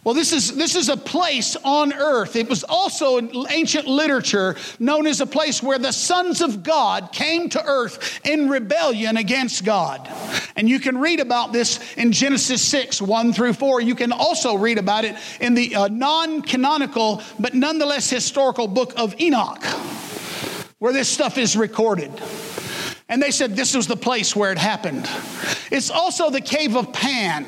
Well, 0.06 0.14
this 0.14 0.34
is, 0.34 0.56
this 0.56 0.76
is 0.76 0.90
a 0.90 0.98
place 0.98 1.58
on 1.64 1.92
earth. 1.92 2.36
It 2.36 2.48
was 2.48 2.64
also 2.64 3.18
in 3.18 3.32
ancient 3.50 3.88
literature 3.88 4.56
known 4.78 5.08
as 5.08 5.20
a 5.20 5.26
place 5.26 5.64
where 5.64 5.80
the 5.80 5.92
sons 5.92 6.42
of 6.42 6.62
God 6.62 7.12
came 7.12 7.50
to 7.50 7.66
earth 7.66 8.20
in 8.24 8.48
rebellion 8.48 9.18
against 9.18 9.66
God. 9.66 10.08
And 10.56 10.70
you 10.70 10.80
can 10.80 11.00
read 11.00 11.20
about 11.20 11.54
this 11.54 11.80
in 11.96 12.12
Genesis 12.12 12.62
6, 12.62 13.02
1 13.02 13.34
through 13.34 13.54
4. 13.54 13.82
You 13.82 13.96
can 13.96 14.12
also 14.12 14.56
read 14.56 14.78
about 14.78 15.06
it 15.06 15.16
in 15.42 15.56
the 15.56 15.76
uh, 15.76 15.88
non 15.88 16.44
canonical, 16.44 17.24
but 17.40 17.56
nonetheless 17.56 18.08
historical 18.08 18.68
book 18.68 18.94
of 18.98 19.20
Enoch, 19.20 19.64
where 20.78 20.94
this 20.94 21.10
stuff 21.10 21.40
is 21.40 21.58
recorded. 21.58 22.12
And 23.10 23.24
they 23.24 23.32
said 23.32 23.56
this 23.56 23.76
was 23.76 23.88
the 23.88 23.98
place 23.98 24.36
where 24.36 24.52
it 24.52 24.60
happened. 24.60 25.10
It's 25.72 25.90
also 25.90 26.30
the 26.30 26.42
cave 26.42 26.76
of 26.76 26.94
Pan 26.94 27.44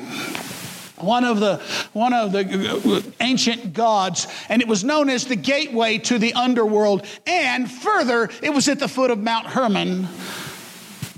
one 1.02 1.24
of 1.24 1.40
the 1.40 1.56
one 1.92 2.12
of 2.12 2.32
the 2.32 2.40
uh, 2.40 3.02
ancient 3.20 3.72
gods 3.72 4.26
and 4.48 4.62
it 4.62 4.68
was 4.68 4.84
known 4.84 5.08
as 5.08 5.26
the 5.26 5.36
gateway 5.36 5.98
to 5.98 6.18
the 6.18 6.32
underworld. 6.34 7.06
And 7.26 7.70
further 7.70 8.30
it 8.42 8.52
was 8.52 8.68
at 8.68 8.78
the 8.78 8.88
foot 8.88 9.10
of 9.10 9.18
mount 9.18 9.46
hermon 9.46 10.08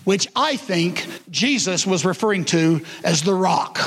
which 0.05 0.27
i 0.35 0.57
think 0.57 1.07
jesus 1.31 1.87
was 1.87 2.05
referring 2.05 2.45
to 2.45 2.81
as 3.05 3.23
the 3.23 3.35
rock 3.35 3.79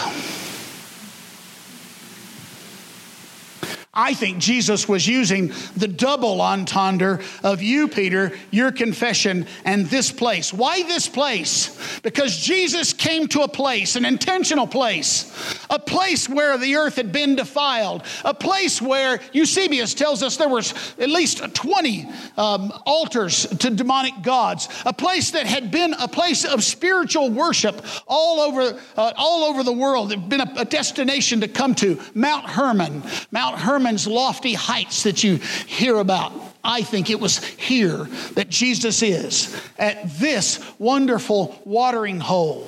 I 3.95 4.15
think 4.15 4.39
Jesus 4.39 4.89
was 4.89 5.07
using 5.07 5.53
the 5.77 5.87
double 5.87 6.41
entendre 6.41 7.21
of 7.43 7.61
you, 7.61 7.87
Peter, 7.87 8.31
your 8.49 8.71
confession, 8.71 9.45
and 9.65 9.85
this 9.85 10.11
place. 10.11 10.51
Why 10.51 10.81
this 10.81 11.07
place? 11.07 11.77
Because 12.01 12.35
Jesus 12.35 12.91
came 12.91 13.27
to 13.27 13.41
a 13.41 13.47
place, 13.47 13.95
an 13.95 14.03
intentional 14.03 14.65
place, 14.65 15.31
a 15.69 15.77
place 15.77 16.27
where 16.27 16.57
the 16.57 16.75
earth 16.75 16.95
had 16.95 17.11
been 17.11 17.35
defiled, 17.35 18.01
a 18.25 18.33
place 18.33 18.81
where 18.81 19.19
Eusebius 19.31 19.93
tells 19.93 20.23
us 20.23 20.37
there 20.37 20.49
was 20.49 20.73
at 20.97 21.09
least 21.09 21.43
20 21.53 22.09
um, 22.35 22.73
altars 22.87 23.45
to 23.45 23.69
demonic 23.69 24.23
gods, 24.23 24.69
a 24.87 24.93
place 24.93 25.29
that 25.31 25.45
had 25.45 25.69
been 25.69 25.93
a 25.99 26.07
place 26.07 26.45
of 26.45 26.63
spiritual 26.63 27.29
worship 27.29 27.85
all 28.07 28.39
over, 28.39 28.79
uh, 28.97 29.13
all 29.17 29.43
over 29.43 29.61
the 29.61 29.71
world. 29.71 30.11
It 30.11 30.17
had 30.17 30.29
been 30.29 30.41
a, 30.41 30.53
a 30.57 30.65
destination 30.65 31.41
to 31.41 31.47
come 31.47 31.75
to. 31.75 32.01
Mount 32.15 32.49
Hermon, 32.49 33.03
Mount 33.29 33.59
Hermon 33.59 33.82
Hermon's 33.83 34.07
lofty 34.07 34.53
heights 34.53 35.03
that 35.03 35.25
you 35.25 35.35
hear 35.35 35.97
about. 35.97 36.31
I 36.63 36.83
think 36.83 37.09
it 37.09 37.19
was 37.19 37.43
here 37.43 38.05
that 38.35 38.47
Jesus 38.47 39.03
is, 39.03 39.53
at 39.77 40.09
this 40.19 40.63
wonderful 40.79 41.61
watering 41.65 42.21
hole. 42.21 42.65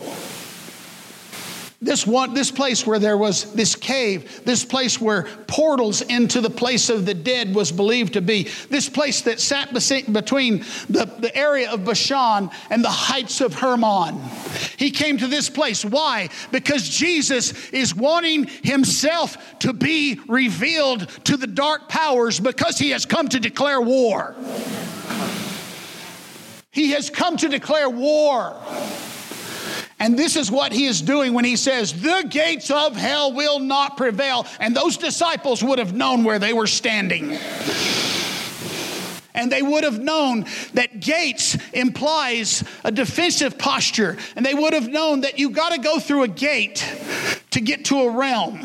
This 1.81 2.07
one, 2.07 2.33
this 2.33 2.51
place 2.51 2.87
where 2.87 2.99
there 2.99 3.17
was 3.17 3.53
this 3.53 3.75
cave, 3.75 4.43
this 4.45 4.63
place 4.63 4.99
where 4.99 5.23
portals 5.47 6.01
into 6.01 6.39
the 6.39 6.49
place 6.49 6.89
of 6.89 7.05
the 7.05 7.13
dead 7.13 7.53
was 7.53 7.71
believed 7.71 8.13
to 8.13 8.21
be, 8.21 8.43
this 8.69 8.87
place 8.87 9.21
that 9.21 9.41
sat 9.41 9.73
between 9.73 10.59
the, 10.89 11.05
the 11.19 11.35
area 11.35 11.69
of 11.69 11.83
Bashan 11.83 12.49
and 12.69 12.83
the 12.83 12.89
heights 12.89 13.41
of 13.41 13.53
Hermon. 13.53 14.21
He 14.77 14.89
came 14.89 15.17
to 15.17 15.27
this 15.27 15.49
place. 15.49 15.83
Why? 15.83 16.29
Because 16.51 16.87
Jesus 16.87 17.69
is 17.69 17.93
wanting 17.93 18.47
himself 18.63 19.37
to 19.59 19.73
be 19.73 20.19
revealed 20.27 21.09
to 21.25 21.35
the 21.35 21.47
dark 21.47 21.89
powers 21.89 22.39
because 22.39 22.77
he 22.77 22.91
has 22.91 23.05
come 23.05 23.27
to 23.29 23.39
declare 23.39 23.81
war. 23.81 24.33
He 26.71 26.91
has 26.91 27.09
come 27.09 27.37
to 27.37 27.49
declare 27.49 27.89
war. 27.89 28.55
And 29.99 30.19
this 30.19 30.35
is 30.35 30.51
what 30.51 30.73
he 30.73 30.85
is 30.85 31.01
doing 31.01 31.33
when 31.33 31.45
he 31.45 31.55
says, 31.55 31.93
The 31.93 32.27
gates 32.29 32.69
of 32.69 32.95
hell 32.95 33.33
will 33.33 33.59
not 33.59 33.95
prevail. 33.95 34.45
And 34.59 34.75
those 34.75 34.97
disciples 34.97 35.63
would 35.63 35.79
have 35.79 35.93
known 35.93 36.23
where 36.23 36.39
they 36.39 36.53
were 36.53 36.67
standing. 36.67 37.37
And 39.33 39.51
they 39.51 39.61
would 39.61 39.83
have 39.83 39.99
known 39.99 40.45
that 40.73 41.01
gates 41.01 41.57
implies 41.73 42.63
a 42.83 42.91
defensive 42.91 43.57
posture. 43.57 44.17
And 44.35 44.45
they 44.45 44.53
would 44.53 44.73
have 44.73 44.87
known 44.87 45.21
that 45.21 45.39
you 45.39 45.49
got 45.49 45.73
to 45.73 45.79
go 45.79 45.99
through 45.99 46.23
a 46.23 46.27
gate 46.27 46.85
to 47.51 47.61
get 47.61 47.85
to 47.85 48.01
a 48.01 48.09
realm. 48.09 48.59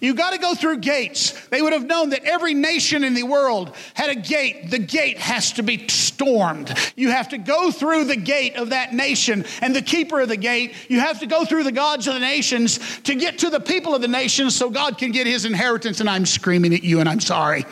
You 0.00 0.14
got 0.14 0.32
to 0.32 0.38
go 0.38 0.54
through 0.54 0.78
gates. 0.78 1.32
They 1.48 1.62
would 1.62 1.72
have 1.72 1.86
known 1.86 2.10
that 2.10 2.24
every 2.24 2.54
nation 2.54 3.04
in 3.04 3.14
the 3.14 3.22
world 3.22 3.74
had 3.94 4.10
a 4.10 4.14
gate. 4.14 4.70
The 4.70 4.78
gate 4.78 5.18
has 5.18 5.52
to 5.52 5.62
be 5.62 5.88
stormed. 5.88 6.74
You 6.96 7.10
have 7.10 7.28
to 7.30 7.38
go 7.38 7.70
through 7.70 8.04
the 8.04 8.16
gate 8.16 8.56
of 8.56 8.70
that 8.70 8.92
nation 8.92 9.44
and 9.60 9.74
the 9.74 9.82
keeper 9.82 10.20
of 10.20 10.28
the 10.28 10.36
gate. 10.36 10.74
You 10.88 11.00
have 11.00 11.20
to 11.20 11.26
go 11.26 11.44
through 11.44 11.64
the 11.64 11.72
gods 11.72 12.06
of 12.06 12.14
the 12.14 12.20
nations 12.20 13.00
to 13.00 13.14
get 13.14 13.38
to 13.38 13.50
the 13.50 13.60
people 13.60 13.94
of 13.94 14.02
the 14.02 14.08
nations 14.08 14.54
so 14.54 14.70
God 14.70 14.98
can 14.98 15.12
get 15.12 15.26
his 15.26 15.44
inheritance. 15.44 16.00
And 16.00 16.08
I'm 16.08 16.26
screaming 16.26 16.74
at 16.74 16.84
you 16.84 17.00
and 17.00 17.08
I'm 17.08 17.20
sorry. 17.20 17.64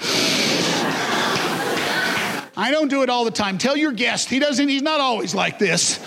I 2.57 2.71
don't 2.71 2.89
do 2.89 3.03
it 3.03 3.11
all 3.11 3.25
the 3.25 3.31
time. 3.31 3.59
Tell 3.59 3.77
your 3.77 3.93
guest, 3.93 4.29
he 4.29 4.39
doesn't, 4.39 4.69
he's 4.69 4.83
not 4.83 5.01
always 5.01 5.35
like 5.35 5.59
this. 5.59 5.99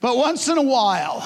But 0.00 0.16
once 0.16 0.48
in 0.48 0.56
a 0.56 0.62
while, 0.62 1.20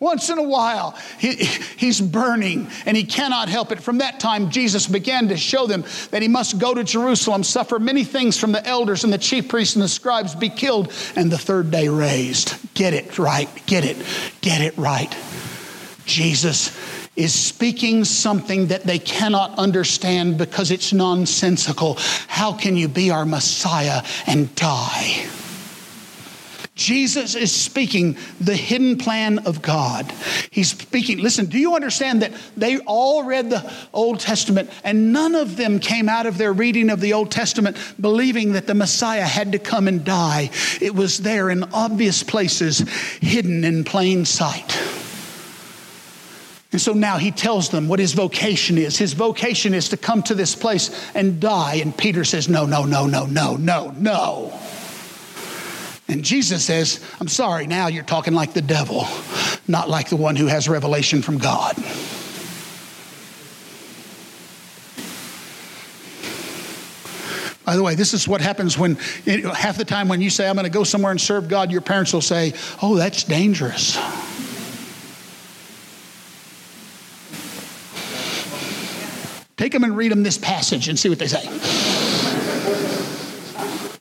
once 0.00 0.30
in 0.30 0.38
a 0.38 0.42
while, 0.42 0.98
he, 1.18 1.34
he's 1.34 2.00
burning 2.00 2.68
and 2.86 2.96
he 2.96 3.04
cannot 3.04 3.48
help 3.48 3.70
it. 3.70 3.82
From 3.82 3.98
that 3.98 4.18
time, 4.18 4.50
Jesus 4.50 4.86
began 4.86 5.28
to 5.28 5.36
show 5.36 5.66
them 5.66 5.84
that 6.10 6.22
he 6.22 6.28
must 6.28 6.58
go 6.58 6.72
to 6.72 6.82
Jerusalem, 6.82 7.44
suffer 7.44 7.78
many 7.78 8.02
things 8.02 8.38
from 8.38 8.52
the 8.52 8.66
elders 8.66 9.04
and 9.04 9.12
the 9.12 9.18
chief 9.18 9.48
priests 9.48 9.76
and 9.76 9.82
the 9.82 9.88
scribes, 9.88 10.34
be 10.34 10.48
killed, 10.48 10.92
and 11.16 11.30
the 11.30 11.38
third 11.38 11.70
day 11.70 11.88
raised. 11.88 12.56
Get 12.74 12.94
it 12.94 13.18
right. 13.18 13.48
Get 13.66 13.84
it. 13.84 13.98
Get 14.40 14.62
it 14.62 14.76
right. 14.78 15.14
Jesus 16.06 16.70
is 17.20 17.34
speaking 17.34 18.04
something 18.04 18.68
that 18.68 18.84
they 18.84 18.98
cannot 18.98 19.58
understand 19.58 20.38
because 20.38 20.70
it's 20.70 20.92
nonsensical. 20.92 21.96
How 22.26 22.52
can 22.52 22.76
you 22.76 22.88
be 22.88 23.10
our 23.10 23.26
Messiah 23.26 24.02
and 24.26 24.54
die? 24.54 25.26
Jesus 26.74 27.34
is 27.34 27.52
speaking 27.52 28.16
the 28.40 28.56
hidden 28.56 28.96
plan 28.96 29.40
of 29.40 29.60
God. 29.60 30.10
He's 30.50 30.70
speaking, 30.70 31.18
listen, 31.18 31.44
do 31.44 31.58
you 31.58 31.74
understand 31.74 32.22
that 32.22 32.32
they 32.56 32.78
all 32.78 33.22
read 33.22 33.50
the 33.50 33.70
Old 33.92 34.18
Testament 34.18 34.70
and 34.82 35.12
none 35.12 35.34
of 35.34 35.58
them 35.58 35.78
came 35.78 36.08
out 36.08 36.24
of 36.24 36.38
their 36.38 36.54
reading 36.54 36.88
of 36.88 37.00
the 37.00 37.12
Old 37.12 37.30
Testament 37.30 37.76
believing 38.00 38.52
that 38.52 38.66
the 38.66 38.74
Messiah 38.74 39.26
had 39.26 39.52
to 39.52 39.58
come 39.58 39.88
and 39.88 40.06
die? 40.06 40.48
It 40.80 40.94
was 40.94 41.18
there 41.18 41.50
in 41.50 41.64
obvious 41.64 42.22
places, 42.22 42.78
hidden 43.20 43.62
in 43.62 43.84
plain 43.84 44.24
sight. 44.24 44.99
And 46.72 46.80
so 46.80 46.92
now 46.92 47.18
he 47.18 47.32
tells 47.32 47.70
them 47.70 47.88
what 47.88 47.98
his 47.98 48.12
vocation 48.12 48.78
is. 48.78 48.96
His 48.96 49.12
vocation 49.12 49.74
is 49.74 49.88
to 49.88 49.96
come 49.96 50.22
to 50.24 50.34
this 50.34 50.54
place 50.54 50.90
and 51.14 51.40
die. 51.40 51.76
And 51.76 51.96
Peter 51.96 52.24
says, 52.24 52.48
No, 52.48 52.64
no, 52.64 52.84
no, 52.84 53.06
no, 53.06 53.26
no, 53.26 53.56
no, 53.56 53.92
no. 53.96 54.60
And 56.06 56.24
Jesus 56.24 56.64
says, 56.64 57.04
I'm 57.20 57.28
sorry, 57.28 57.66
now 57.66 57.86
you're 57.86 58.04
talking 58.04 58.34
like 58.34 58.52
the 58.52 58.62
devil, 58.62 59.06
not 59.68 59.88
like 59.88 60.08
the 60.08 60.16
one 60.16 60.36
who 60.36 60.46
has 60.46 60.68
revelation 60.68 61.22
from 61.22 61.38
God. 61.38 61.76
By 67.64 67.76
the 67.76 67.82
way, 67.84 67.94
this 67.94 68.14
is 68.14 68.26
what 68.26 68.40
happens 68.40 68.76
when 68.76 68.96
half 68.96 69.76
the 69.76 69.84
time 69.84 70.08
when 70.08 70.20
you 70.20 70.30
say, 70.30 70.48
I'm 70.48 70.56
going 70.56 70.64
to 70.64 70.70
go 70.70 70.82
somewhere 70.82 71.12
and 71.12 71.20
serve 71.20 71.48
God, 71.48 71.70
your 71.70 71.80
parents 71.80 72.12
will 72.12 72.20
say, 72.20 72.54
Oh, 72.82 72.96
that's 72.96 73.24
dangerous. 73.24 73.96
Take 79.70 79.80
them 79.80 79.84
and 79.84 79.96
read 79.96 80.10
them 80.10 80.24
this 80.24 80.36
passage 80.36 80.88
and 80.88 80.98
see 80.98 81.08
what 81.08 81.20
they 81.20 81.28
say. 81.28 81.46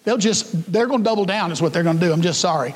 They'll 0.03 0.17
just, 0.17 0.74
they're 0.74 0.88
going 0.88 1.01
to 1.01 1.03
double 1.03 1.26
down, 1.26 1.51
is 1.51 1.61
what 1.61 1.74
they're 1.74 1.84
going 1.84 1.99
to 1.99 2.05
do. 2.07 2.11
I'm 2.11 2.24
just 2.24 2.41
sorry. 2.41 2.74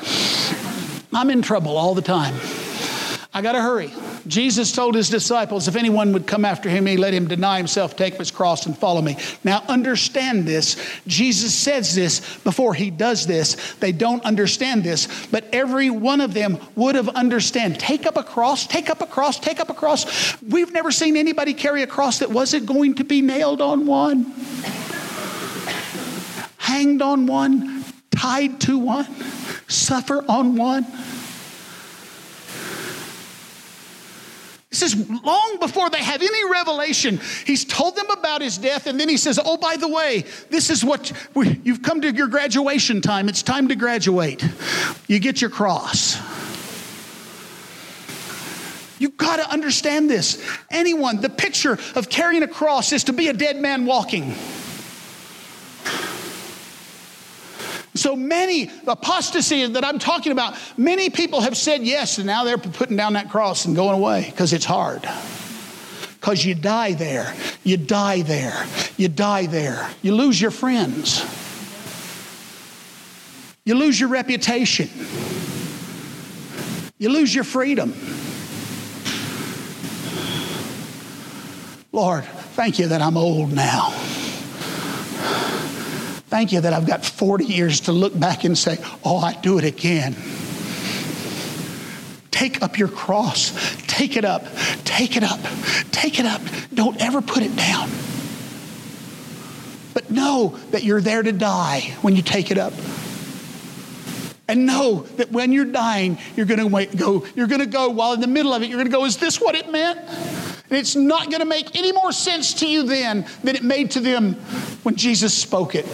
I'm 1.12 1.32
in 1.32 1.42
trouble 1.42 1.76
all 1.76 1.96
the 1.96 2.04
time. 2.04 2.36
I 3.34 3.42
got 3.42 3.54
to 3.54 3.62
hurry. 3.64 3.92
Jesus 4.28 4.72
told 4.72 4.96
his 4.96 5.10
disciples, 5.10 5.68
if 5.68 5.76
anyone 5.76 6.14
would 6.14 6.28
come 6.28 6.46
after 6.46 6.70
him, 6.70 6.86
he 6.86 6.98
let 6.98 7.14
him 7.14 7.28
deny 7.28 7.58
himself, 7.58 7.96
take 7.96 8.14
up 8.14 8.20
his 8.20 8.32
cross, 8.32 8.66
and 8.66 8.78
follow 8.78 9.02
me. 9.02 9.18
Now, 9.44 9.64
understand 9.68 10.46
this. 10.46 10.78
Jesus 11.08 11.54
says 11.54 11.94
this 11.94 12.38
before 12.38 12.74
he 12.74 12.90
does 12.90 13.28
this. 13.28 13.74
They 13.76 13.92
don't 13.92 14.24
understand 14.24 14.84
this, 14.84 15.08
but 15.28 15.46
every 15.52 15.90
one 15.90 16.22
of 16.22 16.34
them 16.34 16.58
would 16.76 16.96
have 16.96 17.10
understand. 17.10 17.80
Take 17.80 18.06
up 18.06 18.18
a 18.18 18.24
cross, 18.24 18.66
take 18.66 18.90
up 18.90 19.02
a 19.02 19.08
cross, 19.08 19.40
take 19.40 19.60
up 19.60 19.70
a 19.70 19.74
cross. 19.74 20.42
We've 20.42 20.72
never 20.72 20.92
seen 20.92 21.18
anybody 21.18 21.54
carry 21.54 21.84
a 21.84 21.88
cross 21.88 22.20
that 22.20 22.30
wasn't 22.30 22.66
going 22.66 22.96
to 22.96 23.04
be 23.04 23.22
nailed 23.22 23.62
on 23.62 23.86
one, 23.86 24.24
hanged 26.58 27.02
on 27.02 27.26
one, 27.26 27.84
tied 28.12 28.62
to 28.62 28.78
one, 28.78 29.08
suffer 29.68 30.24
on 30.30 30.56
one. 30.56 30.86
He 34.74 34.78
says, 34.78 34.96
long 35.24 35.58
before 35.60 35.92
they 35.92 36.04
have 36.04 36.24
any 36.24 36.50
revelation, 36.50 37.20
he's 37.46 37.64
told 37.64 37.96
them 37.96 38.10
about 38.10 38.42
his 38.42 38.58
death, 38.58 38.88
and 38.88 39.00
then 39.00 39.08
he 39.08 39.18
says, 39.18 39.40
Oh, 39.46 39.56
by 39.56 39.76
the 39.76 39.88
way, 39.88 40.26
this 40.50 40.72
is 40.72 40.84
what 40.84 41.12
we, 41.36 41.62
you've 41.64 41.84
come 41.84 42.02
to 42.02 42.12
your 42.12 42.26
graduation 42.26 43.00
time. 43.00 43.30
It's 43.30 43.44
time 43.44 43.68
to 43.68 43.76
graduate. 43.76 44.44
You 45.06 45.20
get 45.20 45.42
your 45.42 45.52
cross. 45.52 46.18
You've 48.98 49.16
got 49.16 49.36
to 49.36 49.48
understand 49.48 50.10
this. 50.10 50.44
Anyone, 50.72 51.22
the 51.22 51.30
picture 51.30 51.78
of 51.94 52.10
carrying 52.10 52.42
a 52.42 52.48
cross 52.48 52.94
is 52.94 53.04
to 53.04 53.14
be 53.14 53.28
a 53.28 53.34
dead 53.34 53.58
man 53.58 53.86
walking. 53.86 54.34
So 57.96 58.16
many 58.16 58.72
apostasy 58.88 59.66
that 59.68 59.86
I'm 59.86 60.00
talking 60.00 60.32
about, 60.32 60.56
many 60.78 61.10
people 61.10 61.42
have 61.42 61.56
said 61.56 61.84
yes, 61.84 62.18
and 62.18 62.26
now 62.26 62.44
they're 62.44 62.58
putting 62.58 62.98
down 62.98 63.14
that 63.14 63.30
cross 63.30 63.66
and 63.66 63.76
going 63.76 63.96
away 63.96 64.26
because 64.30 64.52
it's 64.52 64.66
hard. 64.66 65.08
Because 66.20 66.44
you 66.44 66.56
die 66.56 66.94
there, 66.94 67.36
you 67.64 67.78
die 67.78 68.22
there, 68.22 68.66
you 68.98 69.10
die 69.10 69.46
there. 69.46 69.90
You 70.02 70.16
lose 70.16 70.42
your 70.42 70.52
friends, 70.52 71.24
you 73.64 73.76
lose 73.76 74.00
your 74.00 74.10
reputation, 74.10 74.90
you 76.98 77.10
lose 77.10 77.36
your 77.36 77.44
freedom. 77.44 77.94
Lord, 81.92 82.24
thank 82.56 82.80
you 82.80 82.88
that 82.88 83.02
I'm 83.02 83.18
old 83.18 83.54
now. 83.54 84.03
Thank 86.34 86.52
you 86.52 86.62
that 86.62 86.74
I've 86.74 86.88
got 86.88 87.06
40 87.06 87.46
years 87.46 87.82
to 87.82 87.92
look 87.92 88.20
back 88.20 88.44
and 88.44 88.58
say, 88.58 88.80
oh, 89.06 89.18
I'd 89.18 89.44
do 89.44 89.60
it 89.60 89.64
again. 89.66 90.16
Take 92.32 92.64
up 92.64 92.80
your 92.80 92.88
cross. 92.88 93.54
Take 93.86 94.18
it 94.18 94.26
up. 94.26 94.44
Take 94.84 95.16
it 95.16 95.22
up. 95.22 95.40
Take 95.92 96.20
it 96.20 96.26
up. 96.26 96.42
Don't 96.74 97.00
ever 97.00 97.22
put 97.22 97.44
it 97.44 97.56
down. 97.56 97.88
But 99.94 100.10
know 100.10 100.58
that 100.72 100.82
you're 100.82 101.02
there 101.02 101.22
to 101.22 101.32
die 101.32 101.82
when 102.02 102.16
you 102.16 102.24
take 102.24 102.50
it 102.50 102.58
up. 102.58 102.74
And 104.48 104.66
know 104.66 105.04
that 105.18 105.32
when 105.32 105.52
you're 105.52 105.66
dying, 105.66 106.18
you're 106.36 106.48
going 106.48 106.68
to 106.68 106.98
go, 106.98 107.28
you're 107.36 107.46
going 107.46 107.62
to 107.62 107.68
go 107.68 107.90
while 107.90 108.14
in 108.14 108.22
the 108.22 108.28
middle 108.28 108.56
of 108.56 108.64
it, 108.64 108.70
you're 108.70 108.80
going 108.80 108.90
to 108.90 108.98
go, 108.98 109.06
is 109.06 109.18
this 109.18 109.40
what 109.40 109.54
it 109.54 109.72
meant? 109.72 110.00
And 110.00 110.80
it's 110.80 110.96
not 110.96 111.30
going 111.30 111.42
to 111.42 111.46
make 111.46 111.76
any 111.76 111.92
more 111.92 112.12
sense 112.12 112.56
to 112.56 112.68
you 112.68 112.82
then 112.82 113.28
than 113.44 113.56
it 113.56 113.64
made 113.64 113.92
to 113.92 114.00
them 114.00 114.34
when 114.82 114.96
Jesus 114.96 115.32
spoke 115.32 115.76
it. 115.76 115.86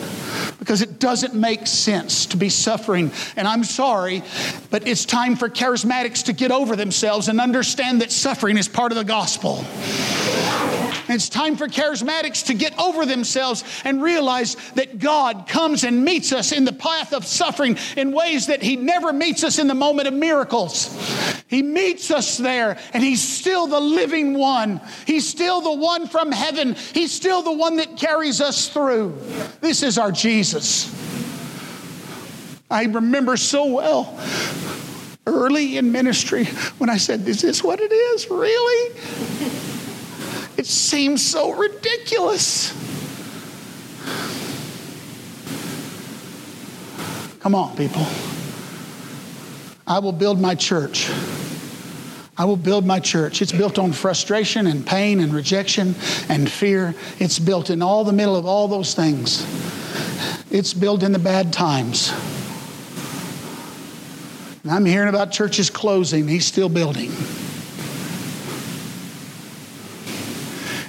Because 0.59 0.81
it 0.81 0.99
doesn't 0.99 1.33
make 1.33 1.67
sense 1.67 2.25
to 2.27 2.37
be 2.37 2.49
suffering. 2.49 3.11
And 3.35 3.47
I'm 3.47 3.63
sorry, 3.63 4.23
but 4.69 4.87
it's 4.87 5.05
time 5.05 5.35
for 5.35 5.49
charismatics 5.49 6.25
to 6.25 6.33
get 6.33 6.51
over 6.51 6.75
themselves 6.75 7.29
and 7.29 7.39
understand 7.39 8.01
that 8.01 8.11
suffering 8.11 8.57
is 8.57 8.67
part 8.67 8.91
of 8.91 8.97
the 8.97 9.05
gospel. 9.05 9.65
It's 11.09 11.27
time 11.27 11.55
for 11.55 11.67
charismatics 11.67 12.45
to 12.45 12.53
get 12.53 12.77
over 12.79 13.05
themselves 13.05 13.63
and 13.83 14.01
realize 14.01 14.55
that 14.75 14.99
God 14.99 15.47
comes 15.47 15.83
and 15.83 16.05
meets 16.05 16.31
us 16.31 16.51
in 16.51 16.65
the 16.65 16.73
path 16.73 17.13
of 17.13 17.25
suffering 17.25 17.77
in 17.97 18.11
ways 18.11 18.45
that 18.47 18.61
He 18.61 18.75
never 18.75 19.11
meets 19.11 19.43
us 19.43 19.57
in 19.57 19.67
the 19.67 19.73
moment 19.73 20.07
of 20.07 20.13
miracles. 20.13 20.95
He 21.47 21.63
meets 21.63 22.11
us 22.11 22.37
there, 22.37 22.77
and 22.93 23.03
He's 23.03 23.21
still 23.21 23.65
the 23.65 23.79
living 23.79 24.37
one. 24.37 24.79
He's 25.07 25.27
still 25.27 25.61
the 25.61 25.73
one 25.73 26.07
from 26.07 26.31
heaven. 26.31 26.75
He's 26.93 27.11
still 27.11 27.41
the 27.41 27.53
one 27.53 27.77
that 27.77 27.97
carries 27.97 28.39
us 28.39 28.69
through. 28.69 29.17
This 29.61 29.81
is 29.81 29.97
our 29.97 30.11
Jesus. 30.11 30.95
I 32.69 32.83
remember 32.83 33.35
so 33.35 33.65
well 33.65 34.19
early 35.25 35.77
in 35.77 35.91
ministry 35.91 36.45
when 36.77 36.89
I 36.89 36.97
said, 36.97 37.27
Is 37.27 37.41
this 37.41 37.63
what 37.63 37.79
it 37.79 37.91
is? 37.91 38.29
Really? 38.29 39.68
It 40.59 40.65
seems 40.65 41.25
so 41.25 41.53
ridiculous. 41.53 42.73
Come 47.39 47.55
on, 47.55 47.77
people. 47.77 48.05
I 49.87 49.99
will 49.99 50.11
build 50.11 50.41
my 50.41 50.55
church. 50.55 51.09
I 52.37 52.43
will 52.43 52.57
build 52.57 52.85
my 52.85 52.99
church. 52.99 53.41
It's 53.41 53.53
built 53.53 53.79
on 53.79 53.93
frustration 53.93 54.67
and 54.67 54.85
pain 54.85 55.21
and 55.21 55.33
rejection 55.33 55.95
and 56.27 56.51
fear. 56.51 56.93
It's 57.19 57.39
built 57.39 57.69
in 57.69 57.81
all 57.81 58.03
the 58.03 58.11
middle 58.11 58.35
of 58.35 58.45
all 58.45 58.67
those 58.67 58.93
things. 58.93 59.45
It's 60.51 60.73
built 60.73 61.03
in 61.03 61.13
the 61.13 61.19
bad 61.19 61.53
times. 61.53 62.11
And 64.63 64.73
I'm 64.73 64.83
hearing 64.83 65.07
about 65.07 65.31
churches 65.31 65.69
closing. 65.69 66.27
He's 66.27 66.45
still 66.45 66.67
building. 66.67 67.13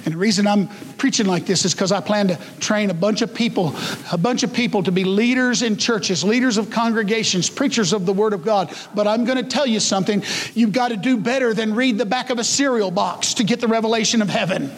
And 0.05 0.13
the 0.13 0.17
reason 0.17 0.47
I'm 0.47 0.67
preaching 0.97 1.25
like 1.25 1.45
this 1.45 1.65
is 1.65 1.73
because 1.73 1.91
I 1.91 2.01
plan 2.01 2.27
to 2.29 2.39
train 2.59 2.89
a 2.89 2.93
bunch 2.93 3.21
of 3.21 3.33
people, 3.33 3.75
a 4.11 4.17
bunch 4.17 4.43
of 4.43 4.53
people 4.53 4.83
to 4.83 4.91
be 4.91 5.03
leaders 5.03 5.61
in 5.61 5.77
churches, 5.77 6.23
leaders 6.23 6.57
of 6.57 6.69
congregations, 6.69 7.49
preachers 7.49 7.93
of 7.93 8.05
the 8.05 8.13
Word 8.13 8.33
of 8.33 8.43
God. 8.43 8.73
But 8.95 9.07
I'm 9.07 9.25
going 9.25 9.37
to 9.37 9.49
tell 9.49 9.67
you 9.67 9.79
something. 9.79 10.23
You've 10.53 10.73
got 10.73 10.89
to 10.89 10.97
do 10.97 11.17
better 11.17 11.53
than 11.53 11.75
read 11.75 11.97
the 11.97 12.05
back 12.05 12.29
of 12.29 12.39
a 12.39 12.43
cereal 12.43 12.91
box 12.91 13.35
to 13.35 13.43
get 13.43 13.59
the 13.59 13.67
revelation 13.67 14.21
of 14.21 14.29
heaven. 14.29 14.71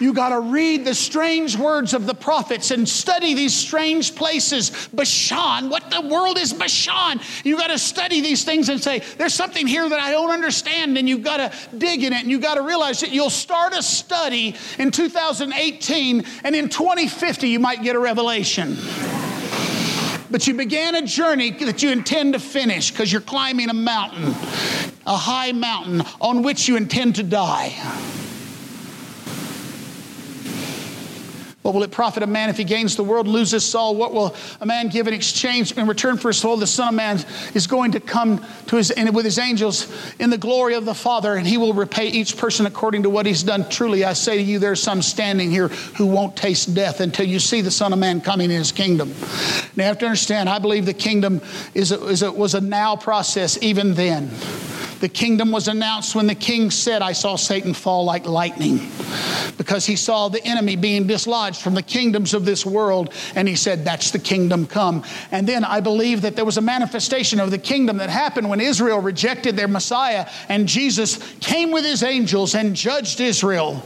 You 0.00 0.12
got 0.12 0.30
to 0.30 0.40
read 0.40 0.84
the 0.84 0.94
strange 0.94 1.56
words 1.56 1.94
of 1.94 2.06
the 2.06 2.14
prophets 2.14 2.70
and 2.70 2.88
study 2.88 3.34
these 3.34 3.54
strange 3.54 4.14
places. 4.14 4.88
Bashan, 4.92 5.70
what 5.70 5.90
the 5.90 6.02
world 6.02 6.38
is 6.38 6.52
Bashan? 6.52 7.20
You 7.44 7.56
got 7.56 7.68
to 7.68 7.78
study 7.78 8.20
these 8.20 8.44
things 8.44 8.68
and 8.68 8.82
say, 8.82 9.00
there's 9.16 9.34
something 9.34 9.66
here 9.66 9.88
that 9.88 10.00
I 10.00 10.10
don't 10.10 10.30
understand, 10.30 10.98
and 10.98 11.08
you've 11.08 11.22
got 11.22 11.38
to 11.38 11.52
dig 11.76 12.02
in 12.02 12.12
it, 12.12 12.22
and 12.22 12.30
you've 12.30 12.42
got 12.42 12.56
to 12.56 12.62
realize 12.62 13.00
that 13.00 13.10
you'll 13.10 13.30
start 13.30 13.72
a 13.72 13.82
study 13.82 14.54
in 14.78 14.90
2018, 14.90 16.24
and 16.44 16.56
in 16.56 16.68
2050, 16.68 17.48
you 17.48 17.60
might 17.60 17.82
get 17.82 17.96
a 17.96 17.98
revelation. 17.98 18.76
But 20.30 20.46
you 20.46 20.54
began 20.54 20.96
a 20.96 21.02
journey 21.02 21.52
that 21.52 21.82
you 21.82 21.90
intend 21.90 22.34
to 22.34 22.40
finish 22.40 22.90
because 22.90 23.12
you're 23.12 23.20
climbing 23.20 23.70
a 23.70 23.74
mountain, 23.74 24.34
a 25.06 25.16
high 25.16 25.52
mountain 25.52 26.02
on 26.20 26.42
which 26.42 26.68
you 26.68 26.76
intend 26.76 27.14
to 27.16 27.22
die. 27.22 27.74
What 31.66 31.74
will 31.74 31.82
it 31.82 31.90
profit 31.90 32.22
a 32.22 32.28
man 32.28 32.48
if 32.48 32.58
he 32.58 32.62
gains 32.62 32.94
the 32.94 33.02
world, 33.02 33.26
loses 33.26 33.64
soul? 33.64 33.96
What 33.96 34.14
will 34.14 34.36
a 34.60 34.66
man 34.66 34.86
give 34.86 35.08
in 35.08 35.14
exchange 35.14 35.72
in 35.72 35.88
return 35.88 36.16
for 36.16 36.28
his 36.28 36.36
soul? 36.36 36.56
The 36.56 36.64
Son 36.64 36.86
of 36.86 36.94
Man 36.94 37.18
is 37.54 37.66
going 37.66 37.90
to 37.90 37.98
come 37.98 38.46
to 38.68 38.76
his 38.76 38.92
with 39.12 39.24
his 39.24 39.36
angels 39.36 39.92
in 40.20 40.30
the 40.30 40.38
glory 40.38 40.74
of 40.74 40.84
the 40.84 40.94
Father, 40.94 41.34
and 41.34 41.44
he 41.44 41.58
will 41.58 41.72
repay 41.72 42.06
each 42.06 42.36
person 42.36 42.66
according 42.66 43.02
to 43.02 43.10
what 43.10 43.26
he's 43.26 43.42
done. 43.42 43.68
Truly, 43.68 44.04
I 44.04 44.12
say 44.12 44.36
to 44.36 44.42
you, 44.44 44.60
there's 44.60 44.80
some 44.80 45.02
standing 45.02 45.50
here 45.50 45.66
who 45.66 46.06
won't 46.06 46.36
taste 46.36 46.72
death 46.72 47.00
until 47.00 47.26
you 47.26 47.40
see 47.40 47.62
the 47.62 47.72
Son 47.72 47.92
of 47.92 47.98
Man 47.98 48.20
coming 48.20 48.48
in 48.48 48.58
his 48.58 48.70
kingdom. 48.70 49.12
Now, 49.74 49.82
you 49.82 49.88
have 49.88 49.98
to 49.98 50.06
understand, 50.06 50.48
I 50.48 50.60
believe 50.60 50.86
the 50.86 50.94
kingdom 50.94 51.40
is 51.74 51.90
a, 51.90 52.00
is 52.06 52.22
a, 52.22 52.30
was 52.30 52.54
a 52.54 52.60
now 52.60 52.94
process 52.94 53.60
even 53.60 53.94
then. 53.94 54.30
The 55.00 55.08
kingdom 55.08 55.52
was 55.52 55.68
announced 55.68 56.14
when 56.14 56.26
the 56.26 56.34
king 56.34 56.70
said, 56.70 57.02
I 57.02 57.12
saw 57.12 57.36
Satan 57.36 57.74
fall 57.74 58.04
like 58.04 58.26
lightning 58.26 58.78
because 59.58 59.84
he 59.84 59.96
saw 59.96 60.28
the 60.28 60.42
enemy 60.44 60.76
being 60.76 61.06
dislodged 61.06 61.60
from 61.60 61.74
the 61.74 61.82
kingdoms 61.82 62.32
of 62.32 62.44
this 62.44 62.64
world. 62.64 63.12
And 63.34 63.46
he 63.46 63.56
said, 63.56 63.84
That's 63.84 64.10
the 64.10 64.18
kingdom 64.18 64.66
come. 64.66 65.04
And 65.30 65.46
then 65.46 65.64
I 65.64 65.80
believe 65.80 66.22
that 66.22 66.36
there 66.36 66.44
was 66.44 66.56
a 66.56 66.62
manifestation 66.62 67.40
of 67.40 67.50
the 67.50 67.58
kingdom 67.58 67.98
that 67.98 68.10
happened 68.10 68.48
when 68.48 68.60
Israel 68.60 69.00
rejected 69.00 69.56
their 69.56 69.68
Messiah 69.68 70.28
and 70.48 70.66
Jesus 70.66 71.18
came 71.40 71.72
with 71.72 71.84
his 71.84 72.02
angels 72.02 72.54
and 72.54 72.74
judged 72.74 73.20
Israel. 73.20 73.82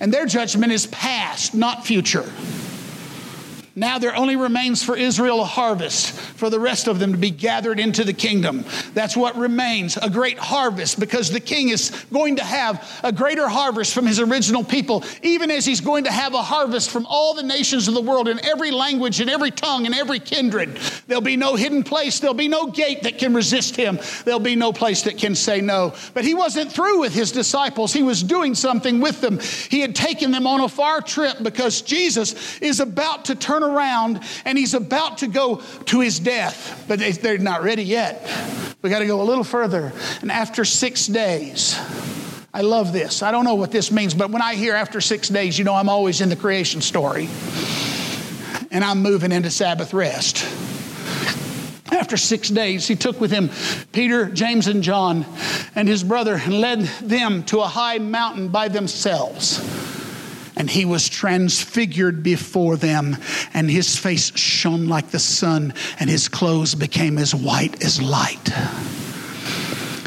And 0.00 0.12
their 0.12 0.26
judgment 0.26 0.72
is 0.72 0.86
past, 0.86 1.54
not 1.54 1.86
future. 1.86 2.28
Now 3.74 3.98
there 3.98 4.14
only 4.14 4.36
remains 4.36 4.82
for 4.82 4.96
Israel 4.96 5.40
a 5.40 5.44
harvest, 5.44 6.12
for 6.12 6.50
the 6.50 6.60
rest 6.60 6.88
of 6.88 6.98
them 6.98 7.12
to 7.12 7.18
be 7.18 7.30
gathered 7.30 7.80
into 7.80 8.04
the 8.04 8.12
kingdom. 8.12 8.64
That's 8.92 9.16
what 9.16 9.34
remains 9.36 9.96
a 9.96 10.10
great 10.10 10.38
harvest, 10.38 11.00
because 11.00 11.30
the 11.30 11.40
king 11.40 11.70
is 11.70 11.90
going 12.12 12.36
to 12.36 12.44
have 12.44 13.00
a 13.02 13.12
greater 13.12 13.48
harvest 13.48 13.94
from 13.94 14.06
his 14.06 14.20
original 14.20 14.62
people, 14.62 15.04
even 15.22 15.50
as 15.50 15.64
he's 15.64 15.80
going 15.80 16.04
to 16.04 16.12
have 16.12 16.34
a 16.34 16.42
harvest 16.42 16.90
from 16.90 17.06
all 17.06 17.32
the 17.32 17.42
nations 17.42 17.88
of 17.88 17.94
the 17.94 18.02
world 18.02 18.28
in 18.28 18.44
every 18.44 18.70
language, 18.70 19.22
in 19.22 19.30
every 19.30 19.50
tongue, 19.50 19.86
in 19.86 19.94
every 19.94 20.18
kindred. 20.18 20.76
There'll 21.06 21.22
be 21.22 21.36
no 21.36 21.56
hidden 21.56 21.82
place, 21.82 22.20
there'll 22.20 22.34
be 22.34 22.48
no 22.48 22.66
gate 22.66 23.04
that 23.04 23.16
can 23.16 23.32
resist 23.32 23.74
him, 23.74 23.98
there'll 24.24 24.38
be 24.38 24.56
no 24.56 24.74
place 24.74 25.02
that 25.02 25.16
can 25.16 25.34
say 25.34 25.62
no. 25.62 25.94
But 26.12 26.24
he 26.24 26.34
wasn't 26.34 26.70
through 26.70 27.00
with 27.00 27.14
his 27.14 27.32
disciples, 27.32 27.94
he 27.94 28.02
was 28.02 28.22
doing 28.22 28.54
something 28.54 29.00
with 29.00 29.22
them. 29.22 29.38
He 29.70 29.80
had 29.80 29.94
taken 29.94 30.30
them 30.30 30.46
on 30.46 30.60
a 30.60 30.68
far 30.68 31.00
trip 31.00 31.38
because 31.42 31.80
Jesus 31.80 32.60
is 32.60 32.80
about 32.80 33.24
to 33.26 33.34
turn 33.34 33.61
turn 33.62 33.74
around 33.74 34.20
and 34.44 34.58
he's 34.58 34.74
about 34.74 35.18
to 35.18 35.26
go 35.26 35.56
to 35.86 36.00
his 36.00 36.18
death, 36.20 36.84
but 36.88 36.98
they're 36.98 37.38
not 37.38 37.62
ready 37.62 37.84
yet. 37.84 38.28
We 38.82 38.90
got 38.90 39.00
to 39.00 39.06
go 39.06 39.20
a 39.20 39.24
little 39.24 39.44
further. 39.44 39.92
And 40.20 40.30
after 40.30 40.64
six 40.64 41.06
days, 41.06 41.78
I 42.52 42.62
love 42.62 42.92
this. 42.92 43.22
I 43.22 43.30
don't 43.30 43.44
know 43.44 43.54
what 43.54 43.70
this 43.70 43.90
means, 43.90 44.14
but 44.14 44.30
when 44.30 44.42
I 44.42 44.54
hear 44.54 44.74
after 44.74 45.00
six 45.00 45.28
days, 45.28 45.58
you 45.58 45.64
know, 45.64 45.74
I'm 45.74 45.88
always 45.88 46.20
in 46.20 46.28
the 46.28 46.36
creation 46.36 46.80
story. 46.80 47.28
And 48.70 48.82
I'm 48.82 49.02
moving 49.02 49.32
into 49.32 49.50
Sabbath 49.50 49.94
rest. 49.94 50.44
After 51.92 52.16
six 52.16 52.48
days, 52.48 52.88
he 52.88 52.96
took 52.96 53.20
with 53.20 53.30
him 53.30 53.50
Peter, 53.92 54.26
James, 54.26 54.66
and 54.66 54.82
John 54.82 55.26
and 55.74 55.86
his 55.86 56.02
brother 56.02 56.34
and 56.34 56.60
led 56.60 56.80
them 57.02 57.44
to 57.44 57.60
a 57.60 57.66
high 57.66 57.98
mountain 57.98 58.48
by 58.48 58.68
themselves 58.68 59.60
and 60.56 60.68
he 60.68 60.84
was 60.84 61.08
transfigured 61.08 62.22
before 62.22 62.76
them, 62.76 63.16
and 63.54 63.70
his 63.70 63.96
face 63.96 64.36
shone 64.36 64.88
like 64.88 65.10
the 65.10 65.18
sun, 65.18 65.74
and 65.98 66.08
his 66.08 66.28
clothes 66.28 66.74
became 66.74 67.18
as 67.18 67.34
white 67.34 67.82
as 67.84 68.00
light. 68.00 68.50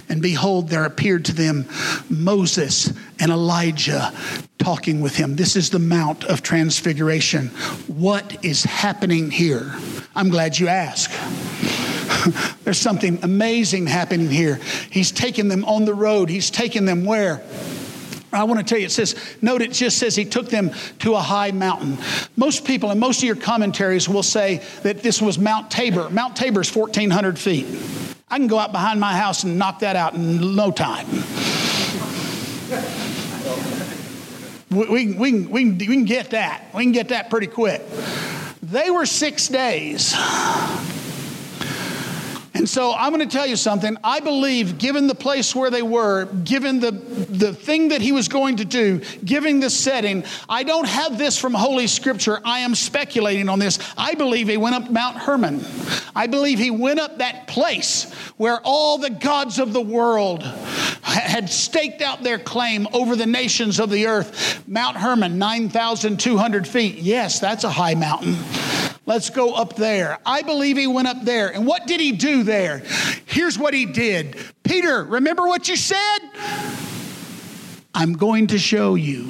And 0.07 0.21
behold, 0.21 0.69
there 0.69 0.85
appeared 0.85 1.25
to 1.25 1.33
them 1.33 1.67
Moses 2.09 2.93
and 3.19 3.31
Elijah 3.31 4.13
talking 4.59 5.01
with 5.01 5.15
him. 5.15 5.35
This 5.35 5.55
is 5.55 5.69
the 5.71 5.79
Mount 5.79 6.23
of 6.23 6.41
Transfiguration. 6.41 7.49
What 7.87 8.43
is 8.43 8.63
happening 8.63 9.31
here? 9.31 9.75
I'm 10.15 10.29
glad 10.29 10.57
you 10.57 10.67
ask. 10.67 11.11
There's 12.63 12.77
something 12.77 13.19
amazing 13.23 13.87
happening 13.87 14.29
here. 14.29 14.55
He's 14.89 15.11
taking 15.11 15.49
them 15.49 15.65
on 15.65 15.85
the 15.85 15.93
road. 15.93 16.29
He's 16.29 16.49
taking 16.49 16.85
them 16.85 17.05
where? 17.05 17.43
I 18.35 18.43
want 18.43 18.59
to 18.59 18.65
tell 18.65 18.79
you, 18.79 18.85
it 18.85 18.91
says, 18.91 19.15
note 19.41 19.61
it 19.61 19.71
just 19.71 19.97
says 19.97 20.15
he 20.15 20.25
took 20.25 20.49
them 20.49 20.71
to 20.99 21.15
a 21.15 21.19
high 21.19 21.51
mountain. 21.51 21.97
Most 22.35 22.65
people 22.65 22.91
and 22.91 22.99
most 22.99 23.19
of 23.19 23.23
your 23.23 23.35
commentaries 23.35 24.09
will 24.09 24.23
say 24.23 24.61
that 24.83 25.01
this 25.01 25.21
was 25.21 25.39
Mount 25.39 25.71
Tabor. 25.71 26.09
Mount 26.09 26.35
Tabor 26.35 26.61
is 26.61 26.75
1,400 26.75 27.39
feet. 27.39 27.65
I 28.29 28.37
can 28.37 28.47
go 28.47 28.57
out 28.57 28.71
behind 28.71 28.99
my 28.99 29.15
house 29.15 29.43
and 29.43 29.57
knock 29.57 29.79
that 29.79 29.95
out 29.95 30.15
in 30.15 30.55
no 30.55 30.71
time. 30.71 31.05
We, 34.71 34.87
we, 34.87 35.13
we, 35.13 35.45
we, 35.45 35.71
we 35.71 35.85
can 35.85 36.05
get 36.05 36.31
that. 36.31 36.65
We 36.73 36.83
can 36.83 36.91
get 36.91 37.09
that 37.09 37.29
pretty 37.29 37.47
quick. 37.47 37.81
They 38.61 38.89
were 38.89 39.05
six 39.05 39.47
days. 39.47 40.13
And 42.55 42.69
so 42.69 42.93
I'm 42.93 43.13
going 43.13 43.27
to 43.27 43.31
tell 43.31 43.45
you 43.45 43.57
something. 43.57 43.97
I 44.01 44.21
believe, 44.21 44.77
given 44.77 45.07
the 45.07 45.15
place 45.15 45.53
where 45.53 45.69
they 45.69 45.81
were, 45.81 46.25
given 46.45 46.79
the, 46.79 46.91
the 46.91 47.53
thing 47.53 47.89
that 47.89 48.01
he 48.01 48.13
was 48.13 48.29
going 48.29 48.55
to 48.57 48.65
do, 48.65 49.01
given 49.25 49.59
the 49.59 49.69
setting, 49.69 50.23
I 50.47 50.63
don't 50.63 50.87
have 50.87 51.17
this 51.17 51.37
from 51.37 51.53
Holy 51.53 51.87
Scripture. 51.87 52.39
I 52.45 52.59
am 52.59 52.73
speculating 52.73 53.49
on 53.49 53.59
this. 53.59 53.77
I 53.97 54.15
believe 54.15 54.47
he 54.47 54.55
went 54.55 54.73
up 54.73 54.89
Mount 54.89 55.17
Hermon. 55.17 55.65
I 56.15 56.27
believe 56.27 56.57
he 56.57 56.71
went 56.71 57.01
up 57.01 57.17
that 57.17 57.47
place 57.47 58.09
where 58.37 58.61
all 58.63 58.99
the 58.99 59.09
gods 59.09 59.59
of 59.59 59.73
the 59.73 59.81
world 59.81 60.43
had 61.03 61.49
staked 61.49 62.01
out 62.01 62.23
their 62.23 62.39
claim 62.39 62.87
over 62.93 63.17
the 63.17 63.25
nations 63.25 63.81
of 63.81 63.89
the 63.89 64.07
earth. 64.07 64.65
Mount 64.65 64.95
Hermon, 64.95 65.37
9,200 65.37 66.65
feet. 66.65 66.95
Yes, 66.95 67.41
that's 67.41 67.65
a 67.65 67.69
high 67.69 67.95
mountain. 67.95 68.37
Let's 69.05 69.29
go 69.29 69.53
up 69.53 69.75
there. 69.75 70.17
I 70.25 70.41
believe 70.41 70.77
he 70.77 70.87
went 70.87 71.07
up 71.07 71.23
there. 71.23 71.53
And 71.53 71.65
what 71.67 71.85
did 71.85 71.99
he 71.99 72.11
do 72.11 72.43
there? 72.43 72.79
Here's 73.25 73.57
what 73.57 73.73
he 73.73 73.85
did 73.85 74.37
Peter, 74.63 75.03
remember 75.03 75.43
what 75.43 75.69
you 75.69 75.75
said? 75.75 76.19
I'm 77.93 78.13
going 78.13 78.47
to 78.47 78.59
show 78.59 78.95
you. 78.95 79.27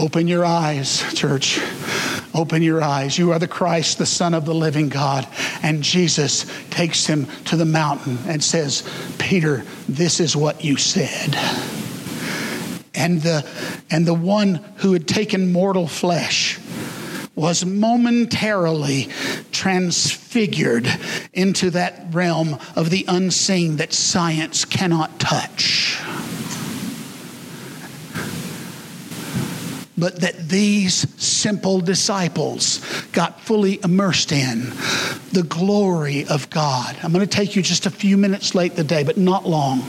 Open 0.00 0.26
your 0.26 0.46
eyes, 0.46 1.04
church. 1.12 1.60
Open 2.32 2.62
your 2.62 2.82
eyes. 2.82 3.18
You 3.18 3.32
are 3.32 3.38
the 3.38 3.46
Christ, 3.46 3.98
the 3.98 4.06
Son 4.06 4.32
of 4.32 4.46
the 4.46 4.54
living 4.54 4.88
God. 4.88 5.28
And 5.62 5.82
Jesus 5.82 6.50
takes 6.70 7.04
him 7.04 7.26
to 7.44 7.56
the 7.56 7.66
mountain 7.66 8.16
and 8.26 8.42
says, 8.42 8.88
Peter, 9.18 9.62
this 9.90 10.18
is 10.18 10.34
what 10.34 10.64
you 10.64 10.78
said. 10.78 11.34
And 12.94 13.20
the, 13.20 13.46
and 13.90 14.06
the 14.06 14.14
one 14.14 14.64
who 14.76 14.94
had 14.94 15.06
taken 15.06 15.52
mortal 15.52 15.86
flesh 15.86 16.58
was 17.34 17.66
momentarily 17.66 19.10
transfigured 19.52 20.88
into 21.34 21.68
that 21.72 22.06
realm 22.12 22.58
of 22.74 22.88
the 22.88 23.04
unseen 23.06 23.76
that 23.76 23.92
science 23.92 24.64
cannot 24.64 25.20
touch. 25.20 26.00
But 30.00 30.20
that 30.22 30.48
these 30.48 31.06
simple 31.22 31.80
disciples 31.80 32.80
got 33.12 33.40
fully 33.42 33.78
immersed 33.84 34.32
in 34.32 34.72
the 35.32 35.44
glory 35.46 36.26
of 36.26 36.48
God. 36.50 36.96
I'm 37.02 37.12
going 37.12 37.26
to 37.26 37.30
take 37.30 37.54
you 37.54 37.62
just 37.62 37.86
a 37.86 37.90
few 37.90 38.16
minutes 38.16 38.54
late 38.54 38.76
today, 38.76 39.04
but 39.04 39.18
not 39.18 39.46
long. 39.46 39.84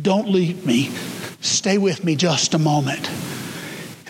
Don't 0.00 0.28
leave 0.28 0.64
me. 0.64 0.90
Stay 1.40 1.76
with 1.76 2.04
me 2.04 2.16
just 2.16 2.54
a 2.54 2.58
moment. 2.58 3.10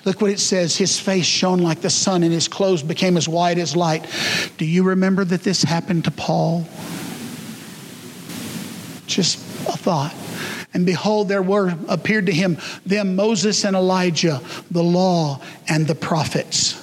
Look 0.05 0.20
what 0.20 0.30
it 0.30 0.41
says. 0.41 0.76
His 0.76 0.99
face 0.99 1.26
shone 1.26 1.61
like 1.61 1.80
the 1.80 1.91
sun, 1.91 2.22
and 2.22 2.33
his 2.33 2.49
clothes 2.49 2.83
became 2.83 3.16
as 3.16 3.28
white 3.28 3.59
as 3.59 3.76
light. 3.76 4.07
Do 4.59 4.64
you 4.64 4.83
remember 4.83 5.24
that 5.24 5.43
this 5.43 5.62
happened 5.62 6.05
to 6.05 6.11
Paul? 6.11 6.66
Just 9.07 9.39
a 9.68 9.76
thought. 9.76 10.14
And 10.75 10.87
behold, 10.87 11.29
there 11.29 11.43
were 11.43 11.75
appeared 11.89 12.27
to 12.27 12.33
him 12.33 12.59
them 12.87 13.14
Moses 13.16 13.64
and 13.64 13.77
Elijah, 13.77 14.41
the 14.70 14.83
law 14.83 15.41
and 15.68 15.87
the 15.87 15.95
prophets. 15.95 16.82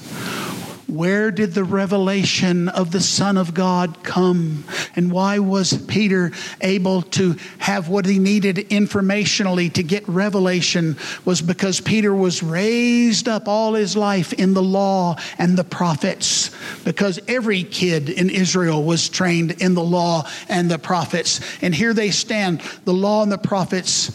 Where 0.90 1.30
did 1.30 1.54
the 1.54 1.64
revelation 1.64 2.68
of 2.68 2.92
the 2.92 3.00
Son 3.00 3.38
of 3.38 3.54
God 3.54 4.04
come? 4.04 4.64
And 4.96 5.12
why 5.12 5.38
was 5.38 5.78
Peter 5.86 6.32
able 6.62 7.04
to 7.04 7.36
have 7.60 7.90
what 7.90 8.08
he 8.08 8.18
needed 8.18 8.56
informationally 8.70 9.72
to 9.74 9.84
get 9.84 10.08
revelation? 10.10 10.98
Was 11.26 11.44
because 11.44 11.80
Peter 11.80 12.14
was 12.16 12.42
raised 12.42 13.28
up 13.28 13.48
all 13.48 13.76
his 13.76 13.96
life 13.96 14.34
in 14.34 14.56
the 14.56 14.64
law 14.64 15.16
and 15.38 15.56
the 15.56 15.64
prophets. 15.64 16.50
Because 16.84 17.20
every 17.28 17.64
kid 17.64 18.10
in 18.10 18.32
Israel 18.32 18.84
was 18.84 19.10
trained 19.10 19.62
in 19.62 19.76
the 19.76 19.84
law 19.84 20.28
and 20.48 20.72
the 20.72 20.80
prophets. 20.80 21.40
And 21.62 21.76
here 21.76 21.94
they 21.94 22.10
stand, 22.10 22.62
the 22.86 22.94
law 22.94 23.22
and 23.22 23.32
the 23.32 23.38
prophets 23.38 24.12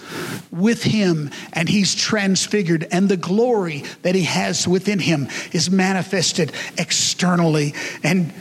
with 0.50 0.82
him, 0.82 1.30
and 1.52 1.68
he's 1.68 1.94
transfigured. 1.94 2.88
And 2.90 3.08
the 3.08 3.16
glory 3.16 3.84
that 4.02 4.16
he 4.16 4.24
has 4.24 4.66
within 4.66 4.98
him 4.98 5.28
is 5.52 5.70
manifested 5.70 6.52
externally. 6.78 7.74
And 8.02 8.32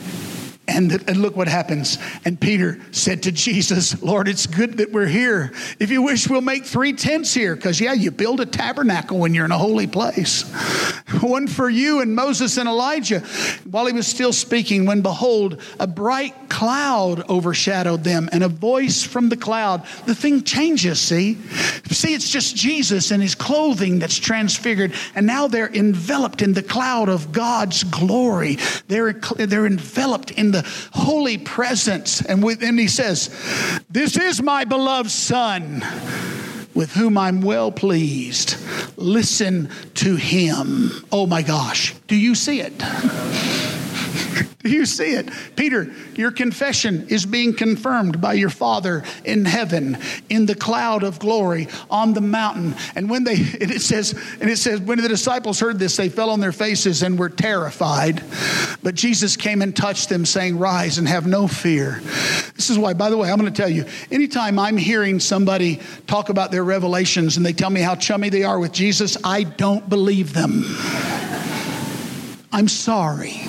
And, 0.66 0.92
and, 1.10 1.18
look 1.18 1.36
what 1.36 1.50
happens. 1.50 1.98
And 2.24 2.40
Peter 2.40 2.80
said 2.92 3.24
to 3.24 3.34
Jesus, 3.34 4.02
Lord, 4.02 4.30
it's 4.30 4.48
good 4.48 4.78
that 4.78 4.94
we're 4.94 5.08
here. 5.08 5.52
If 5.78 5.92
you 5.92 6.02
wish, 6.02 6.30
we'll 6.30 6.40
make 6.40 6.64
three 6.64 6.94
tents 6.94 7.34
here. 7.34 7.54
Because, 7.54 7.82
yeah, 7.82 7.92
you 7.92 8.12
build 8.12 8.40
a 8.40 8.46
tabernacle 8.46 9.20
when 9.20 9.34
you're 9.34 9.44
in 9.44 9.52
a 9.52 9.58
holy 9.58 9.88
place. 9.88 10.44
One 11.22 11.48
for 11.48 11.70
you 11.70 12.00
and 12.00 12.16
Moses 12.16 12.58
and 12.58 12.70
Elijah. 12.70 13.20
While 13.70 13.88
he 13.88 13.94
was 13.94 14.08
still 14.08 14.32
speaking, 14.32 14.86
when 14.86 15.02
behold, 15.02 15.62
a 15.82 15.88
bright 15.88 16.34
cloud 16.48 17.30
overshadowed 17.30 18.06
them 18.06 18.30
and 18.32 18.42
a 18.42 18.48
voice 18.48 19.04
from 19.04 19.28
the 19.28 19.38
cloud. 19.38 19.86
The 20.06 20.16
thing 20.16 20.44
changes, 20.44 21.02
see? 21.02 21.36
See, 21.92 22.14
it's 22.14 22.30
just 22.30 22.56
Jesus 22.56 23.12
and 23.12 23.22
his 23.22 23.36
clothing 23.36 24.00
that's 24.00 24.18
transfigured. 24.18 24.94
And 25.14 25.28
now 25.28 25.48
they're 25.48 25.74
enveloped 25.74 26.42
in 26.42 26.54
the 26.54 26.64
cloud 26.64 27.10
of 27.10 27.34
God's 27.34 27.84
glory. 27.84 28.60
They're, 28.88 29.14
they're 29.14 29.66
enveloped 29.66 30.32
in 30.32 30.52
the 30.52 30.63
holy 30.92 31.38
presence. 31.38 32.22
And 32.22 32.44
within 32.44 32.78
he 32.78 32.88
says, 32.88 33.30
This 33.90 34.18
is 34.18 34.42
my 34.42 34.66
beloved 34.66 35.12
Son 35.12 35.84
with 36.74 36.94
whom 36.94 37.18
I'm 37.18 37.42
well 37.42 37.72
pleased. 37.72 38.58
Listen 38.98 39.70
to 39.96 40.16
him. 40.16 40.92
Oh 41.12 41.28
my 41.28 41.42
gosh, 41.42 41.94
do 42.08 42.16
you 42.16 42.36
see 42.36 42.62
it? 42.62 42.74
Do 44.64 44.70
you 44.70 44.86
see 44.86 45.14
it. 45.14 45.30
Peter, 45.56 45.92
your 46.16 46.32
confession 46.32 47.08
is 47.10 47.26
being 47.26 47.54
confirmed 47.54 48.22
by 48.22 48.34
your 48.34 48.50
Father 48.50 49.04
in 49.26 49.46
heaven, 49.46 49.98
in 50.30 50.46
the 50.46 50.56
cloud 50.56 51.04
of 51.04 51.20
glory, 51.20 51.68
on 51.90 52.14
the 52.14 52.22
mountain. 52.22 52.76
And 52.96 53.10
when 53.10 53.24
they, 53.24 53.36
and 53.36 53.72
it 53.72 53.82
says, 53.82 54.14
and 54.40 54.50
it 54.50 54.58
says, 54.58 54.80
when 54.80 55.02
the 55.02 55.08
disciples 55.08 55.60
heard 55.60 55.80
this, 55.80 55.98
they 55.98 56.10
fell 56.10 56.30
on 56.30 56.40
their 56.40 56.52
faces 56.52 57.04
and 57.04 57.20
were 57.20 57.30
terrified. 57.30 58.24
But 58.82 58.96
Jesus 58.96 59.36
came 59.36 59.62
and 59.62 59.76
touched 59.76 60.10
them, 60.10 60.26
saying, 60.26 60.58
Rise 60.58 60.98
and 60.98 61.08
have 61.08 61.28
no 61.28 61.48
fear. 61.48 62.02
This 62.56 62.70
is 62.70 62.78
why, 62.78 62.94
by 62.94 63.10
the 63.10 63.18
way, 63.18 63.30
I'm 63.30 63.40
going 63.40 63.52
to 63.52 63.62
tell 63.62 63.70
you, 63.70 63.86
anytime 64.12 64.60
I'm 64.60 64.78
hearing 64.78 65.20
somebody 65.20 65.80
talk 66.08 66.30
about 66.30 66.52
their 66.52 66.64
revelations 66.64 67.38
and 67.38 67.46
they 67.46 67.54
tell 67.54 67.70
me 67.70 67.82
how 67.82 67.96
chummy 67.96 68.30
they 68.30 68.44
are 68.44 68.60
with 68.60 68.72
Jesus, 68.72 69.18
I 69.24 69.44
don't 69.44 69.88
believe 69.90 70.34
them. 70.34 70.64
I'm 72.52 72.68
sorry. 72.68 73.42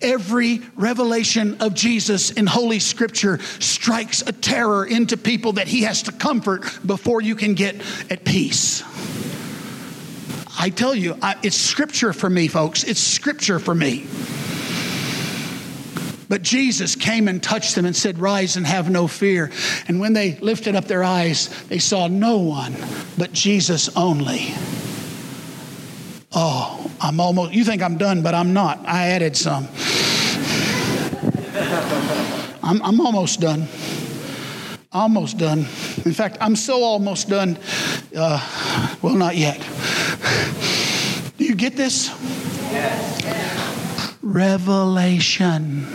Every 0.00 0.60
revelation 0.76 1.56
of 1.60 1.74
Jesus 1.74 2.30
in 2.30 2.46
Holy 2.46 2.78
Scripture 2.78 3.40
strikes 3.58 4.22
a 4.22 4.32
terror 4.32 4.86
into 4.86 5.16
people 5.16 5.54
that 5.54 5.66
he 5.66 5.82
has 5.82 6.02
to 6.04 6.12
comfort 6.12 6.62
before 6.86 7.20
you 7.20 7.34
can 7.34 7.54
get 7.54 7.74
at 8.08 8.24
peace. 8.24 8.84
I 10.60 10.70
tell 10.70 10.94
you, 10.94 11.16
I, 11.20 11.36
it's 11.42 11.56
Scripture 11.56 12.12
for 12.12 12.30
me, 12.30 12.46
folks. 12.46 12.84
It's 12.84 13.00
Scripture 13.00 13.58
for 13.58 13.74
me. 13.74 14.06
But 16.28 16.42
Jesus 16.42 16.94
came 16.94 17.26
and 17.26 17.42
touched 17.42 17.74
them 17.74 17.86
and 17.86 17.96
said, 17.96 18.18
Rise 18.18 18.56
and 18.56 18.66
have 18.66 18.90
no 18.90 19.08
fear. 19.08 19.50
And 19.88 19.98
when 19.98 20.12
they 20.12 20.36
lifted 20.36 20.76
up 20.76 20.84
their 20.84 21.02
eyes, 21.02 21.48
they 21.68 21.78
saw 21.78 22.06
no 22.06 22.38
one 22.38 22.76
but 23.16 23.32
Jesus 23.32 23.88
only. 23.96 24.52
Oh, 26.32 26.77
I'm 27.00 27.20
almost, 27.20 27.52
you 27.52 27.64
think 27.64 27.82
I'm 27.82 27.96
done, 27.96 28.22
but 28.22 28.34
I'm 28.34 28.52
not. 28.52 28.80
I 28.86 29.08
added 29.08 29.36
some. 29.36 29.68
I'm, 32.62 32.82
I'm 32.82 33.00
almost 33.00 33.40
done. 33.40 33.66
Almost 34.92 35.38
done. 35.38 35.60
In 36.04 36.12
fact, 36.12 36.38
I'm 36.40 36.56
so 36.56 36.82
almost 36.82 37.28
done. 37.28 37.58
Uh, 38.16 38.96
well, 39.02 39.14
not 39.14 39.36
yet. 39.36 39.58
Do 41.38 41.44
you 41.44 41.54
get 41.54 41.76
this? 41.76 42.08
Yes. 42.72 44.16
Revelation. 44.22 45.86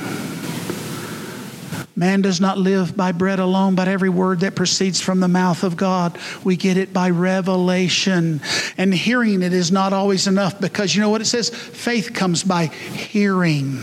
Man 1.96 2.22
does 2.22 2.42
not 2.42 2.58
live 2.58 2.98
by 2.98 3.12
bread 3.12 3.40
alone, 3.40 3.76
but 3.76 3.88
every 3.88 4.10
word 4.10 4.40
that 4.40 4.56
proceeds 4.56 5.00
from 5.00 5.20
the 5.20 5.28
mouth 5.28 5.64
of 5.64 5.78
God. 5.78 6.18
We 6.44 6.56
get 6.56 6.76
it 6.76 6.92
by 6.92 7.12
revelation. 7.12 8.42
And 8.78 8.94
hearing 8.94 9.44
it 9.44 9.54
is 9.54 9.72
not 9.72 9.94
always 9.94 10.26
enough 10.26 10.60
because 10.60 10.96
you 10.96 11.02
know 11.02 11.10
what 11.10 11.22
it 11.22 11.26
says? 11.26 11.50
Faith 11.50 12.14
comes 12.14 12.44
by 12.44 12.66
hearing. 12.66 13.80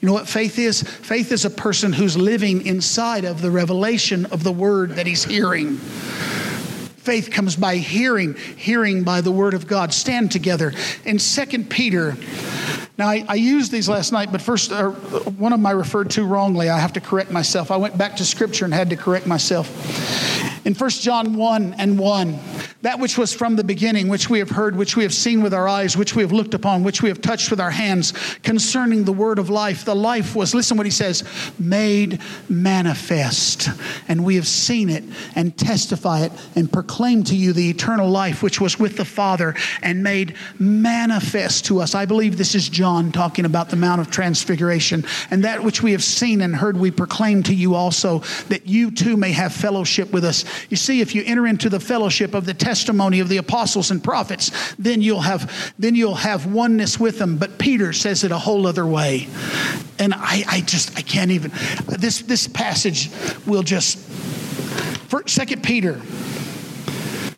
You 0.00 0.08
know 0.08 0.14
what 0.14 0.28
faith 0.28 0.58
is? 0.58 0.82
Faith 0.82 1.32
is 1.32 1.44
a 1.44 1.50
person 1.50 1.92
who's 1.92 2.16
living 2.16 2.66
inside 2.66 3.24
of 3.24 3.42
the 3.42 3.50
revelation 3.50 4.26
of 4.26 4.42
the 4.42 4.52
word 4.52 4.92
that 4.92 5.06
he's 5.06 5.24
hearing. 5.24 5.76
Faith 7.04 7.30
comes 7.30 7.56
by 7.56 7.76
hearing, 7.76 8.34
hearing 8.56 9.02
by 9.02 9.20
the 9.20 9.30
word 9.30 9.52
of 9.52 9.66
God. 9.66 9.92
Stand 9.92 10.32
together. 10.32 10.72
In 11.04 11.18
2 11.18 11.64
Peter, 11.64 12.16
now 12.96 13.08
I, 13.08 13.24
I 13.28 13.34
used 13.34 13.72
these 13.72 13.88
last 13.88 14.12
night, 14.12 14.30
but 14.30 14.40
first, 14.40 14.70
uh, 14.72 14.90
one 14.90 15.52
of 15.52 15.58
them 15.58 15.66
I 15.66 15.72
referred 15.72 16.10
to 16.10 16.24
wrongly. 16.24 16.68
I 16.68 16.78
have 16.78 16.92
to 16.94 17.00
correct 17.00 17.30
myself. 17.30 17.70
I 17.70 17.76
went 17.76 17.98
back 17.98 18.16
to 18.16 18.24
scripture 18.24 18.64
and 18.64 18.72
had 18.72 18.90
to 18.90 18.96
correct 18.96 19.26
myself. 19.26 19.68
In 20.64 20.74
1 20.74 20.90
John 20.90 21.34
1 21.34 21.74
and 21.74 21.98
1, 21.98 22.38
that 22.82 22.98
which 22.98 23.18
was 23.18 23.34
from 23.34 23.56
the 23.56 23.64
beginning, 23.64 24.08
which 24.08 24.30
we 24.30 24.38
have 24.38 24.50
heard, 24.50 24.76
which 24.76 24.96
we 24.96 25.02
have 25.02 25.12
seen 25.12 25.42
with 25.42 25.52
our 25.52 25.68
eyes, 25.68 25.96
which 25.96 26.14
we 26.14 26.22
have 26.22 26.32
looked 26.32 26.54
upon, 26.54 26.84
which 26.84 27.02
we 27.02 27.08
have 27.10 27.20
touched 27.20 27.50
with 27.50 27.60
our 27.60 27.70
hands, 27.70 28.12
concerning 28.42 29.04
the 29.04 29.12
word 29.12 29.38
of 29.38 29.50
life. 29.50 29.84
The 29.84 29.94
life 29.94 30.34
was, 30.34 30.54
listen 30.54 30.76
what 30.76 30.86
he 30.86 30.90
says, 30.90 31.24
made 31.58 32.20
manifest. 32.48 33.68
And 34.08 34.24
we 34.24 34.36
have 34.36 34.46
seen 34.46 34.88
it 34.88 35.04
and 35.34 35.56
testify 35.56 36.20
it 36.20 36.32
and 36.54 36.72
proclaim 36.72 37.24
to 37.24 37.36
you 37.36 37.52
the 37.52 37.68
eternal 37.68 38.08
life 38.08 38.42
which 38.42 38.60
was 38.60 38.78
with 38.78 38.96
the 38.96 39.04
Father 39.04 39.54
and 39.82 40.02
made 40.02 40.34
manifest 40.58 41.66
to 41.66 41.80
us. 41.80 41.94
I 41.94 42.06
believe 42.06 42.38
this 42.38 42.54
is 42.54 42.68
John 42.68 43.12
talking 43.12 43.44
about 43.44 43.70
the 43.70 43.76
Mount 43.76 44.00
of 44.00 44.10
Transfiguration. 44.10 45.04
And 45.30 45.44
that 45.44 45.62
which 45.62 45.82
we 45.82 45.92
have 45.92 46.04
seen 46.04 46.40
and 46.40 46.56
heard, 46.56 46.76
we 46.76 46.90
proclaim 46.90 47.42
to 47.44 47.54
you 47.54 47.74
also, 47.74 48.20
that 48.48 48.66
you 48.66 48.90
too 48.90 49.16
may 49.16 49.32
have 49.32 49.54
fellowship 49.54 50.12
with 50.12 50.24
us. 50.24 50.44
You 50.70 50.76
see, 50.76 51.00
if 51.00 51.14
you 51.14 51.22
enter 51.24 51.46
into 51.46 51.68
the 51.68 51.80
fellowship 51.80 52.34
of 52.34 52.46
the 52.46 52.54
testimony 52.54 53.20
of 53.20 53.28
the 53.28 53.36
apostles 53.38 53.90
and 53.90 54.02
prophets, 54.02 54.74
then 54.78 55.02
you'll 55.02 55.20
have 55.22 55.74
then 55.78 55.94
you'll 55.94 56.14
have 56.14 56.46
oneness 56.46 56.98
with 56.98 57.18
them. 57.18 57.36
But 57.36 57.58
Peter 57.58 57.92
says 57.92 58.24
it 58.24 58.32
a 58.32 58.38
whole 58.38 58.66
other 58.66 58.86
way. 58.86 59.28
And 59.98 60.12
I, 60.14 60.44
I 60.48 60.60
just 60.60 60.96
I 60.98 61.02
can't 61.02 61.30
even 61.30 61.52
this 61.86 62.20
this 62.22 62.46
passage 62.48 63.10
will 63.46 63.62
just 63.62 63.98
second 65.26 65.62
Peter. 65.62 66.00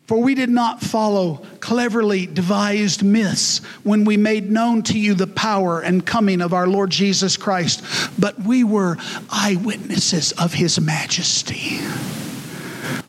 For 0.07 0.19
we 0.19 0.37
did 0.37 0.51
not 0.51 0.81
follow 0.81 1.43
cleverly 1.59 2.27
devised 2.27 3.03
myths 3.03 3.59
when 3.83 4.05
we 4.05 4.17
made 4.17 4.51
known 4.51 4.83
to 4.83 4.99
you 4.99 5.14
the 5.14 5.27
power 5.27 5.81
and 5.81 6.07
coming 6.07 6.41
of 6.41 6.55
our 6.55 6.69
Lord 6.69 6.91
Jesus 6.91 7.37
Christ, 7.37 7.83
but 8.17 8.41
we 8.41 8.62
were 8.62 8.99
eyewitnesses 9.31 10.31
of 10.33 10.55
his 10.55 10.81
majesty. 10.81 11.81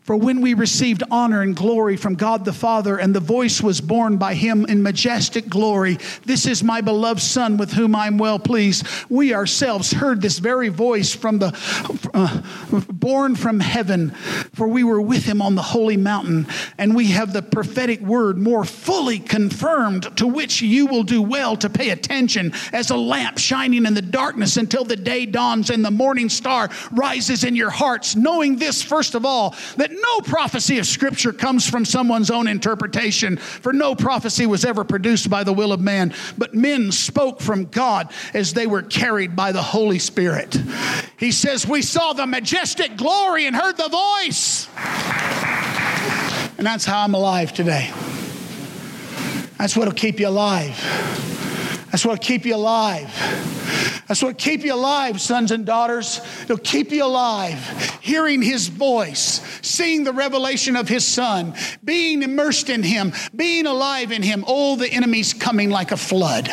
For 0.08 0.16
when 0.16 0.40
we 0.40 0.54
received 0.54 1.04
honor 1.12 1.42
and 1.42 1.54
glory 1.54 1.98
from 1.98 2.16
God 2.16 2.46
the 2.46 2.54
Father, 2.54 2.98
and 2.98 3.14
the 3.14 3.20
voice 3.20 3.62
was 3.62 3.82
borne 3.82 4.16
by 4.16 4.36
him 4.36 4.64
in 4.64 4.82
majestic 4.82 5.50
glory, 5.50 5.98
This 6.24 6.46
is 6.46 6.64
my 6.64 6.80
beloved 6.80 7.22
Son 7.22 7.58
with 7.58 7.74
whom 7.74 7.94
I'm 7.94 8.18
well 8.18 8.40
pleased. 8.40 8.88
We 9.10 9.34
ourselves 9.34 9.92
heard 9.92 10.22
this 10.22 10.40
very 10.40 10.70
voice 10.70 11.14
from 11.14 11.40
the 11.40 11.54
uh, 12.14 12.42
born 12.90 13.36
from 13.36 13.60
heaven, 13.60 14.12
for 14.54 14.70
we 14.70 14.86
were 14.86 15.02
with 15.02 15.26
him 15.26 15.42
on 15.42 15.56
the 15.56 15.62
holy 15.62 15.98
mountain, 15.98 16.48
and 16.78 16.96
we 16.96 17.08
have 17.08 17.34
the 17.34 17.42
prophetic 17.42 18.00
word 18.00 18.38
more 18.38 18.64
fully 18.64 19.20
confirmed, 19.20 20.16
to 20.16 20.26
which 20.26 20.62
you 20.62 20.86
will 20.86 21.04
do 21.04 21.22
well 21.22 21.58
to 21.58 21.70
pay 21.70 21.90
attention 21.90 22.54
as 22.72 22.92
a 22.92 22.96
lamp 22.96 23.38
shining 23.38 23.86
in 23.86 23.94
the 23.94 24.02
darkness 24.02 24.56
until 24.56 24.86
the 24.86 24.96
day 24.96 25.26
dawns 25.26 25.70
and 25.70 25.84
the 25.84 25.92
morning 25.92 26.30
star 26.30 26.70
rises 26.92 27.44
in 27.44 27.58
your 27.58 27.72
hearts, 27.72 28.16
knowing 28.16 28.56
this, 28.56 28.82
first 28.82 29.14
of 29.14 29.26
all, 29.26 29.54
that 29.76 29.97
no 30.02 30.22
prophecy 30.22 30.80
of 30.80 30.86
Scripture 30.86 31.34
comes 31.34 31.70
from 31.70 31.86
someone's 31.86 32.32
own 32.32 32.48
interpretation, 32.48 33.38
for 33.38 33.74
no 33.74 33.96
prophecy 33.96 34.46
was 34.46 34.66
ever 34.66 34.84
produced 34.84 35.30
by 35.30 35.44
the 35.44 35.54
will 35.54 35.72
of 35.72 35.80
man, 35.80 36.14
but 36.38 36.54
men 36.54 36.92
spoke 36.92 37.42
from 37.42 37.66
God 37.66 38.12
as 38.34 38.54
they 38.54 38.68
were 38.68 38.82
carried 38.82 39.36
by 39.36 39.52
the 39.52 39.62
Holy 39.62 40.00
Spirit. 40.00 40.58
He 41.18 41.32
says, 41.32 41.68
We 41.68 41.82
saw 41.82 42.14
the 42.14 42.28
majestic 42.28 42.98
glory 42.98 43.46
and 43.46 43.56
heard 43.56 43.78
the 43.78 43.90
voice. 43.90 44.68
And 46.58 46.66
that's 46.66 46.86
how 46.86 47.04
I'm 47.04 47.14
alive 47.14 47.54
today. 47.54 47.92
That's 49.58 49.76
what'll 49.76 49.94
keep 49.94 50.20
you 50.20 50.28
alive. 50.28 50.76
That's 51.92 52.06
what'll 52.06 52.24
keep 52.24 52.46
you 52.46 52.56
alive. 52.56 53.12
That's 54.08 54.24
what 54.24 54.38
keep 54.38 54.64
you 54.64 54.74
alive, 54.74 55.20
sons 55.20 55.52
and 55.52 55.66
daughters. 55.66 56.22
It'll 56.44 56.58
keep 56.58 56.92
you 56.92 57.04
alive, 57.04 58.00
hearing 58.02 58.42
his 58.42 58.70
voice, 58.70 59.42
seeing 59.62 60.04
the 60.04 60.14
revelation 60.14 60.76
of 60.76 60.88
his 60.88 61.06
son, 61.06 61.54
being 61.84 62.24
immersed 62.24 62.70
in 62.70 62.84
him, 62.84 63.14
being 63.36 63.66
alive 63.66 64.12
in 64.12 64.22
him. 64.22 64.44
Oh, 64.48 64.76
the 64.76 64.92
enemies 64.92 65.34
coming 65.34 65.70
like 65.70 65.92
a 65.92 65.98
flood. 65.98 66.48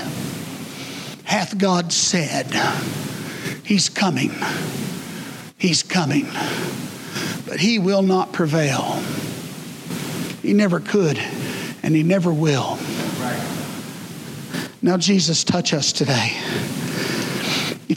Hath 1.25 1.59
God 1.59 1.93
said, 1.93 2.47
He's 3.65 3.89
coming. 3.89 4.31
He's 5.59 5.83
coming. 5.83 6.27
But 7.47 7.61
he 7.61 7.79
will 7.79 8.03
not 8.03 8.33
prevail. 8.33 9.01
He 10.43 10.53
never 10.53 10.81
could, 10.81 11.19
and 11.83 11.95
he 11.95 12.03
never 12.03 12.33
will. 12.33 12.79
Now, 14.83 14.99
Jesus, 14.99 15.45
touch 15.45 15.73
us 15.73 15.95
today. 15.95 16.37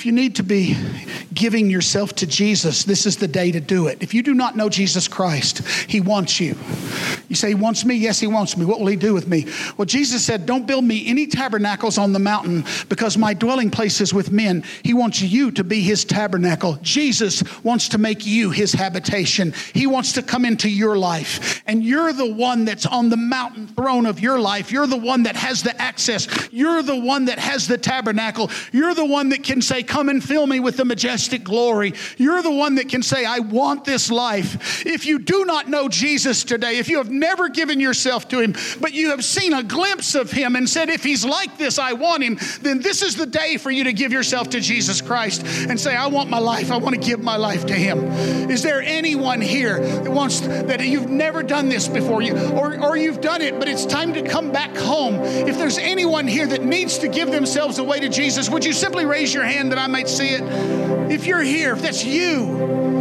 You 0.06 0.12
need 0.12 0.36
to 0.36 0.43
be 0.43 0.78
giving 1.34 1.70
yourself 1.70 2.14
to 2.16 2.28
Jesus, 2.28 2.84
this 2.84 3.06
is 3.06 3.18
the 3.18 3.28
day 3.28 3.52
to 3.52 3.60
do 3.60 3.88
it. 3.88 4.02
If 4.02 4.14
you 4.14 4.24
do 4.24 4.34
not 4.34 4.56
know 4.56 4.70
Jesus 4.70 5.08
Christ, 5.08 5.60
He 5.88 6.02
wants 6.02 6.39
you. 6.39 6.56
You 7.28 7.36
say, 7.36 7.49
He 7.49 7.55
wants 7.55 7.86
me? 7.86 7.95
Yes, 7.95 8.19
He 8.19 8.28
wants 8.28 8.55
me. 8.55 8.65
What 8.65 8.80
will 8.80 8.88
He 8.88 8.95
do 8.95 9.13
with 9.13 9.28
me? 9.28 9.45
Well, 9.75 9.86
Jesus 9.86 10.23
said, 10.23 10.45
Don't 10.45 10.65
build 10.65 10.84
me 10.84 11.07
any 11.07 11.28
tabernacles 11.28 11.97
on 11.97 12.13
the 12.13 12.19
mountain 12.19 12.63
because 12.89 13.17
my 13.17 13.34
dwelling 13.34 13.69
place 13.69 14.01
is 14.01 14.13
with 14.13 14.32
men. 14.32 14.63
He 14.84 14.93
wants 14.93 15.21
you 15.21 15.51
to 15.51 15.63
be 15.63 15.82
His 15.82 16.05
tabernacle. 16.05 16.78
Jesus 16.82 17.43
wants 17.63 17.89
to 17.89 17.97
make 17.97 18.25
you 18.25 18.49
His 18.49 18.73
habitation. 18.73 19.53
He 19.73 19.88
wants 19.88 20.13
to 20.13 20.23
come 20.23 20.45
into 20.45 20.69
your 20.69 20.97
life. 20.97 21.61
And 21.67 21.84
you're 21.84 22.13
the 22.13 22.32
one 22.32 22.65
that's 22.65 22.86
on 22.86 23.09
the 23.09 23.17
mountain 23.17 23.67
throne 23.67 24.05
of 24.05 24.19
your 24.19 24.39
life. 24.39 24.71
You're 24.71 24.88
the 24.88 24.97
one 24.97 25.23
that 25.23 25.36
has 25.36 25.63
the 25.63 25.80
access. 25.82 26.28
You're 26.51 26.82
the 26.82 26.95
one 26.95 27.25
that 27.25 27.39
has 27.39 27.67
the 27.67 27.78
tabernacle. 27.78 28.49
You're 28.71 28.95
the 28.95 29.05
one 29.05 29.30
that 29.30 29.43
can 29.43 29.61
say, 29.61 29.84
Come 29.84 30.09
and 30.09 30.23
fill 30.23 30.47
me 30.47 30.59
with 30.59 30.78
the 30.78 30.86
majestic 30.86 31.43
glory. 31.43 31.93
You're 32.17 32.41
the 32.41 32.51
one 32.51 32.75
that 32.75 32.89
can 32.89 33.03
say, 33.03 33.25
I 33.25 33.39
want 33.39 33.84
this 33.84 34.09
life. 34.09 34.86
If 34.86 35.05
you 35.05 35.19
do 35.19 35.45
not 35.45 35.67
know 35.67 35.89
Jesus 35.89 36.43
today, 36.43 36.78
if 36.78 36.88
you 36.88 36.97
have 36.97 37.16
never 37.20 37.49
given 37.49 37.80
yourself 37.80 38.28
to 38.30 38.39
Him, 38.39 38.55
but 38.80 38.93
you 38.93 39.11
have 39.11 39.24
seen 39.24 39.53
a 39.53 39.63
glimpse 39.63 40.15
of 40.15 40.32
Him 40.32 40.55
and 40.55 40.70
said, 40.70 40.89
If 40.89 41.03
He's 41.03 41.26
like 41.26 41.57
this, 41.57 41.80
I 41.80 41.93
want 41.93 42.24
Him, 42.24 42.38
then 42.61 42.80
this 42.80 43.01
is 43.01 43.15
the 43.15 43.26
day 43.26 43.57
for 43.57 43.72
you 43.72 43.86
to 43.86 43.93
give 43.93 44.11
yourself 44.11 44.49
to 44.49 44.59
Jesus 44.59 45.01
Christ 45.01 45.45
and 45.70 45.80
say, 45.80 45.95
I 45.95 46.07
want 46.07 46.30
my 46.30 46.39
life. 46.39 46.72
I 46.72 46.78
want 46.78 46.95
to 46.95 47.01
give 47.01 47.22
my 47.22 47.36
life 47.36 47.65
to 47.68 47.74
Him. 47.74 48.05
Is 48.49 48.63
there 48.63 48.82
anyone 48.82 49.41
here 49.41 49.80
that 49.80 50.11
wants 50.11 50.41
that 50.41 50.86
you've 50.86 51.09
never 51.09 51.43
done 51.43 51.70
this 51.70 51.88
before 51.88 52.22
you, 52.22 52.38
or, 52.51 52.80
or 52.82 52.97
you've 52.97 53.22
done 53.22 53.41
it, 53.41 53.59
but 53.59 53.68
it's 53.68 53.86
time 53.86 54.13
to 54.13 54.22
come 54.22 54.51
back 54.51 54.76
home? 54.76 55.15
If 55.15 55.57
there's 55.57 55.78
anyone 55.78 56.28
here 56.28 56.47
that 56.47 56.63
needs 56.63 56.97
to 56.99 57.07
give 57.07 57.32
themselves 57.32 57.80
away 57.80 57.99
to 57.99 58.09
Jesus, 58.09 58.49
would 58.49 58.65
you 58.65 58.74
simply 58.74 59.05
raise 59.05 59.34
your 59.34 59.43
hand 59.43 59.72
that 59.72 59.80
I 59.80 59.88
might 59.88 60.07
see 60.07 60.30
it? 60.30 60.41
If 61.11 61.26
you're 61.26 61.41
here, 61.41 61.74
if 61.74 61.82
that's 61.82 62.03
you, 62.03 62.97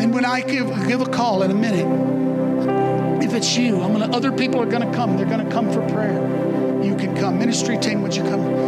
then 0.00 0.12
when 0.12 0.24
I 0.24 0.40
give, 0.40 0.66
give 0.88 1.02
a 1.02 1.06
call 1.06 1.42
in 1.42 1.50
a 1.50 1.54
minute, 1.54 3.22
if 3.22 3.34
it's 3.34 3.54
you, 3.56 3.82
I'm 3.82 3.92
gonna 3.92 4.10
other 4.16 4.32
people 4.32 4.60
are 4.60 4.66
gonna 4.66 4.92
come. 4.94 5.18
They're 5.18 5.26
gonna 5.26 5.50
come 5.50 5.70
for 5.70 5.86
prayer. 5.88 6.20
You 6.82 6.96
can 6.96 7.14
come. 7.14 7.38
Ministry 7.38 7.76
team, 7.76 8.00
would 8.02 8.16
you 8.16 8.22
come? 8.22 8.60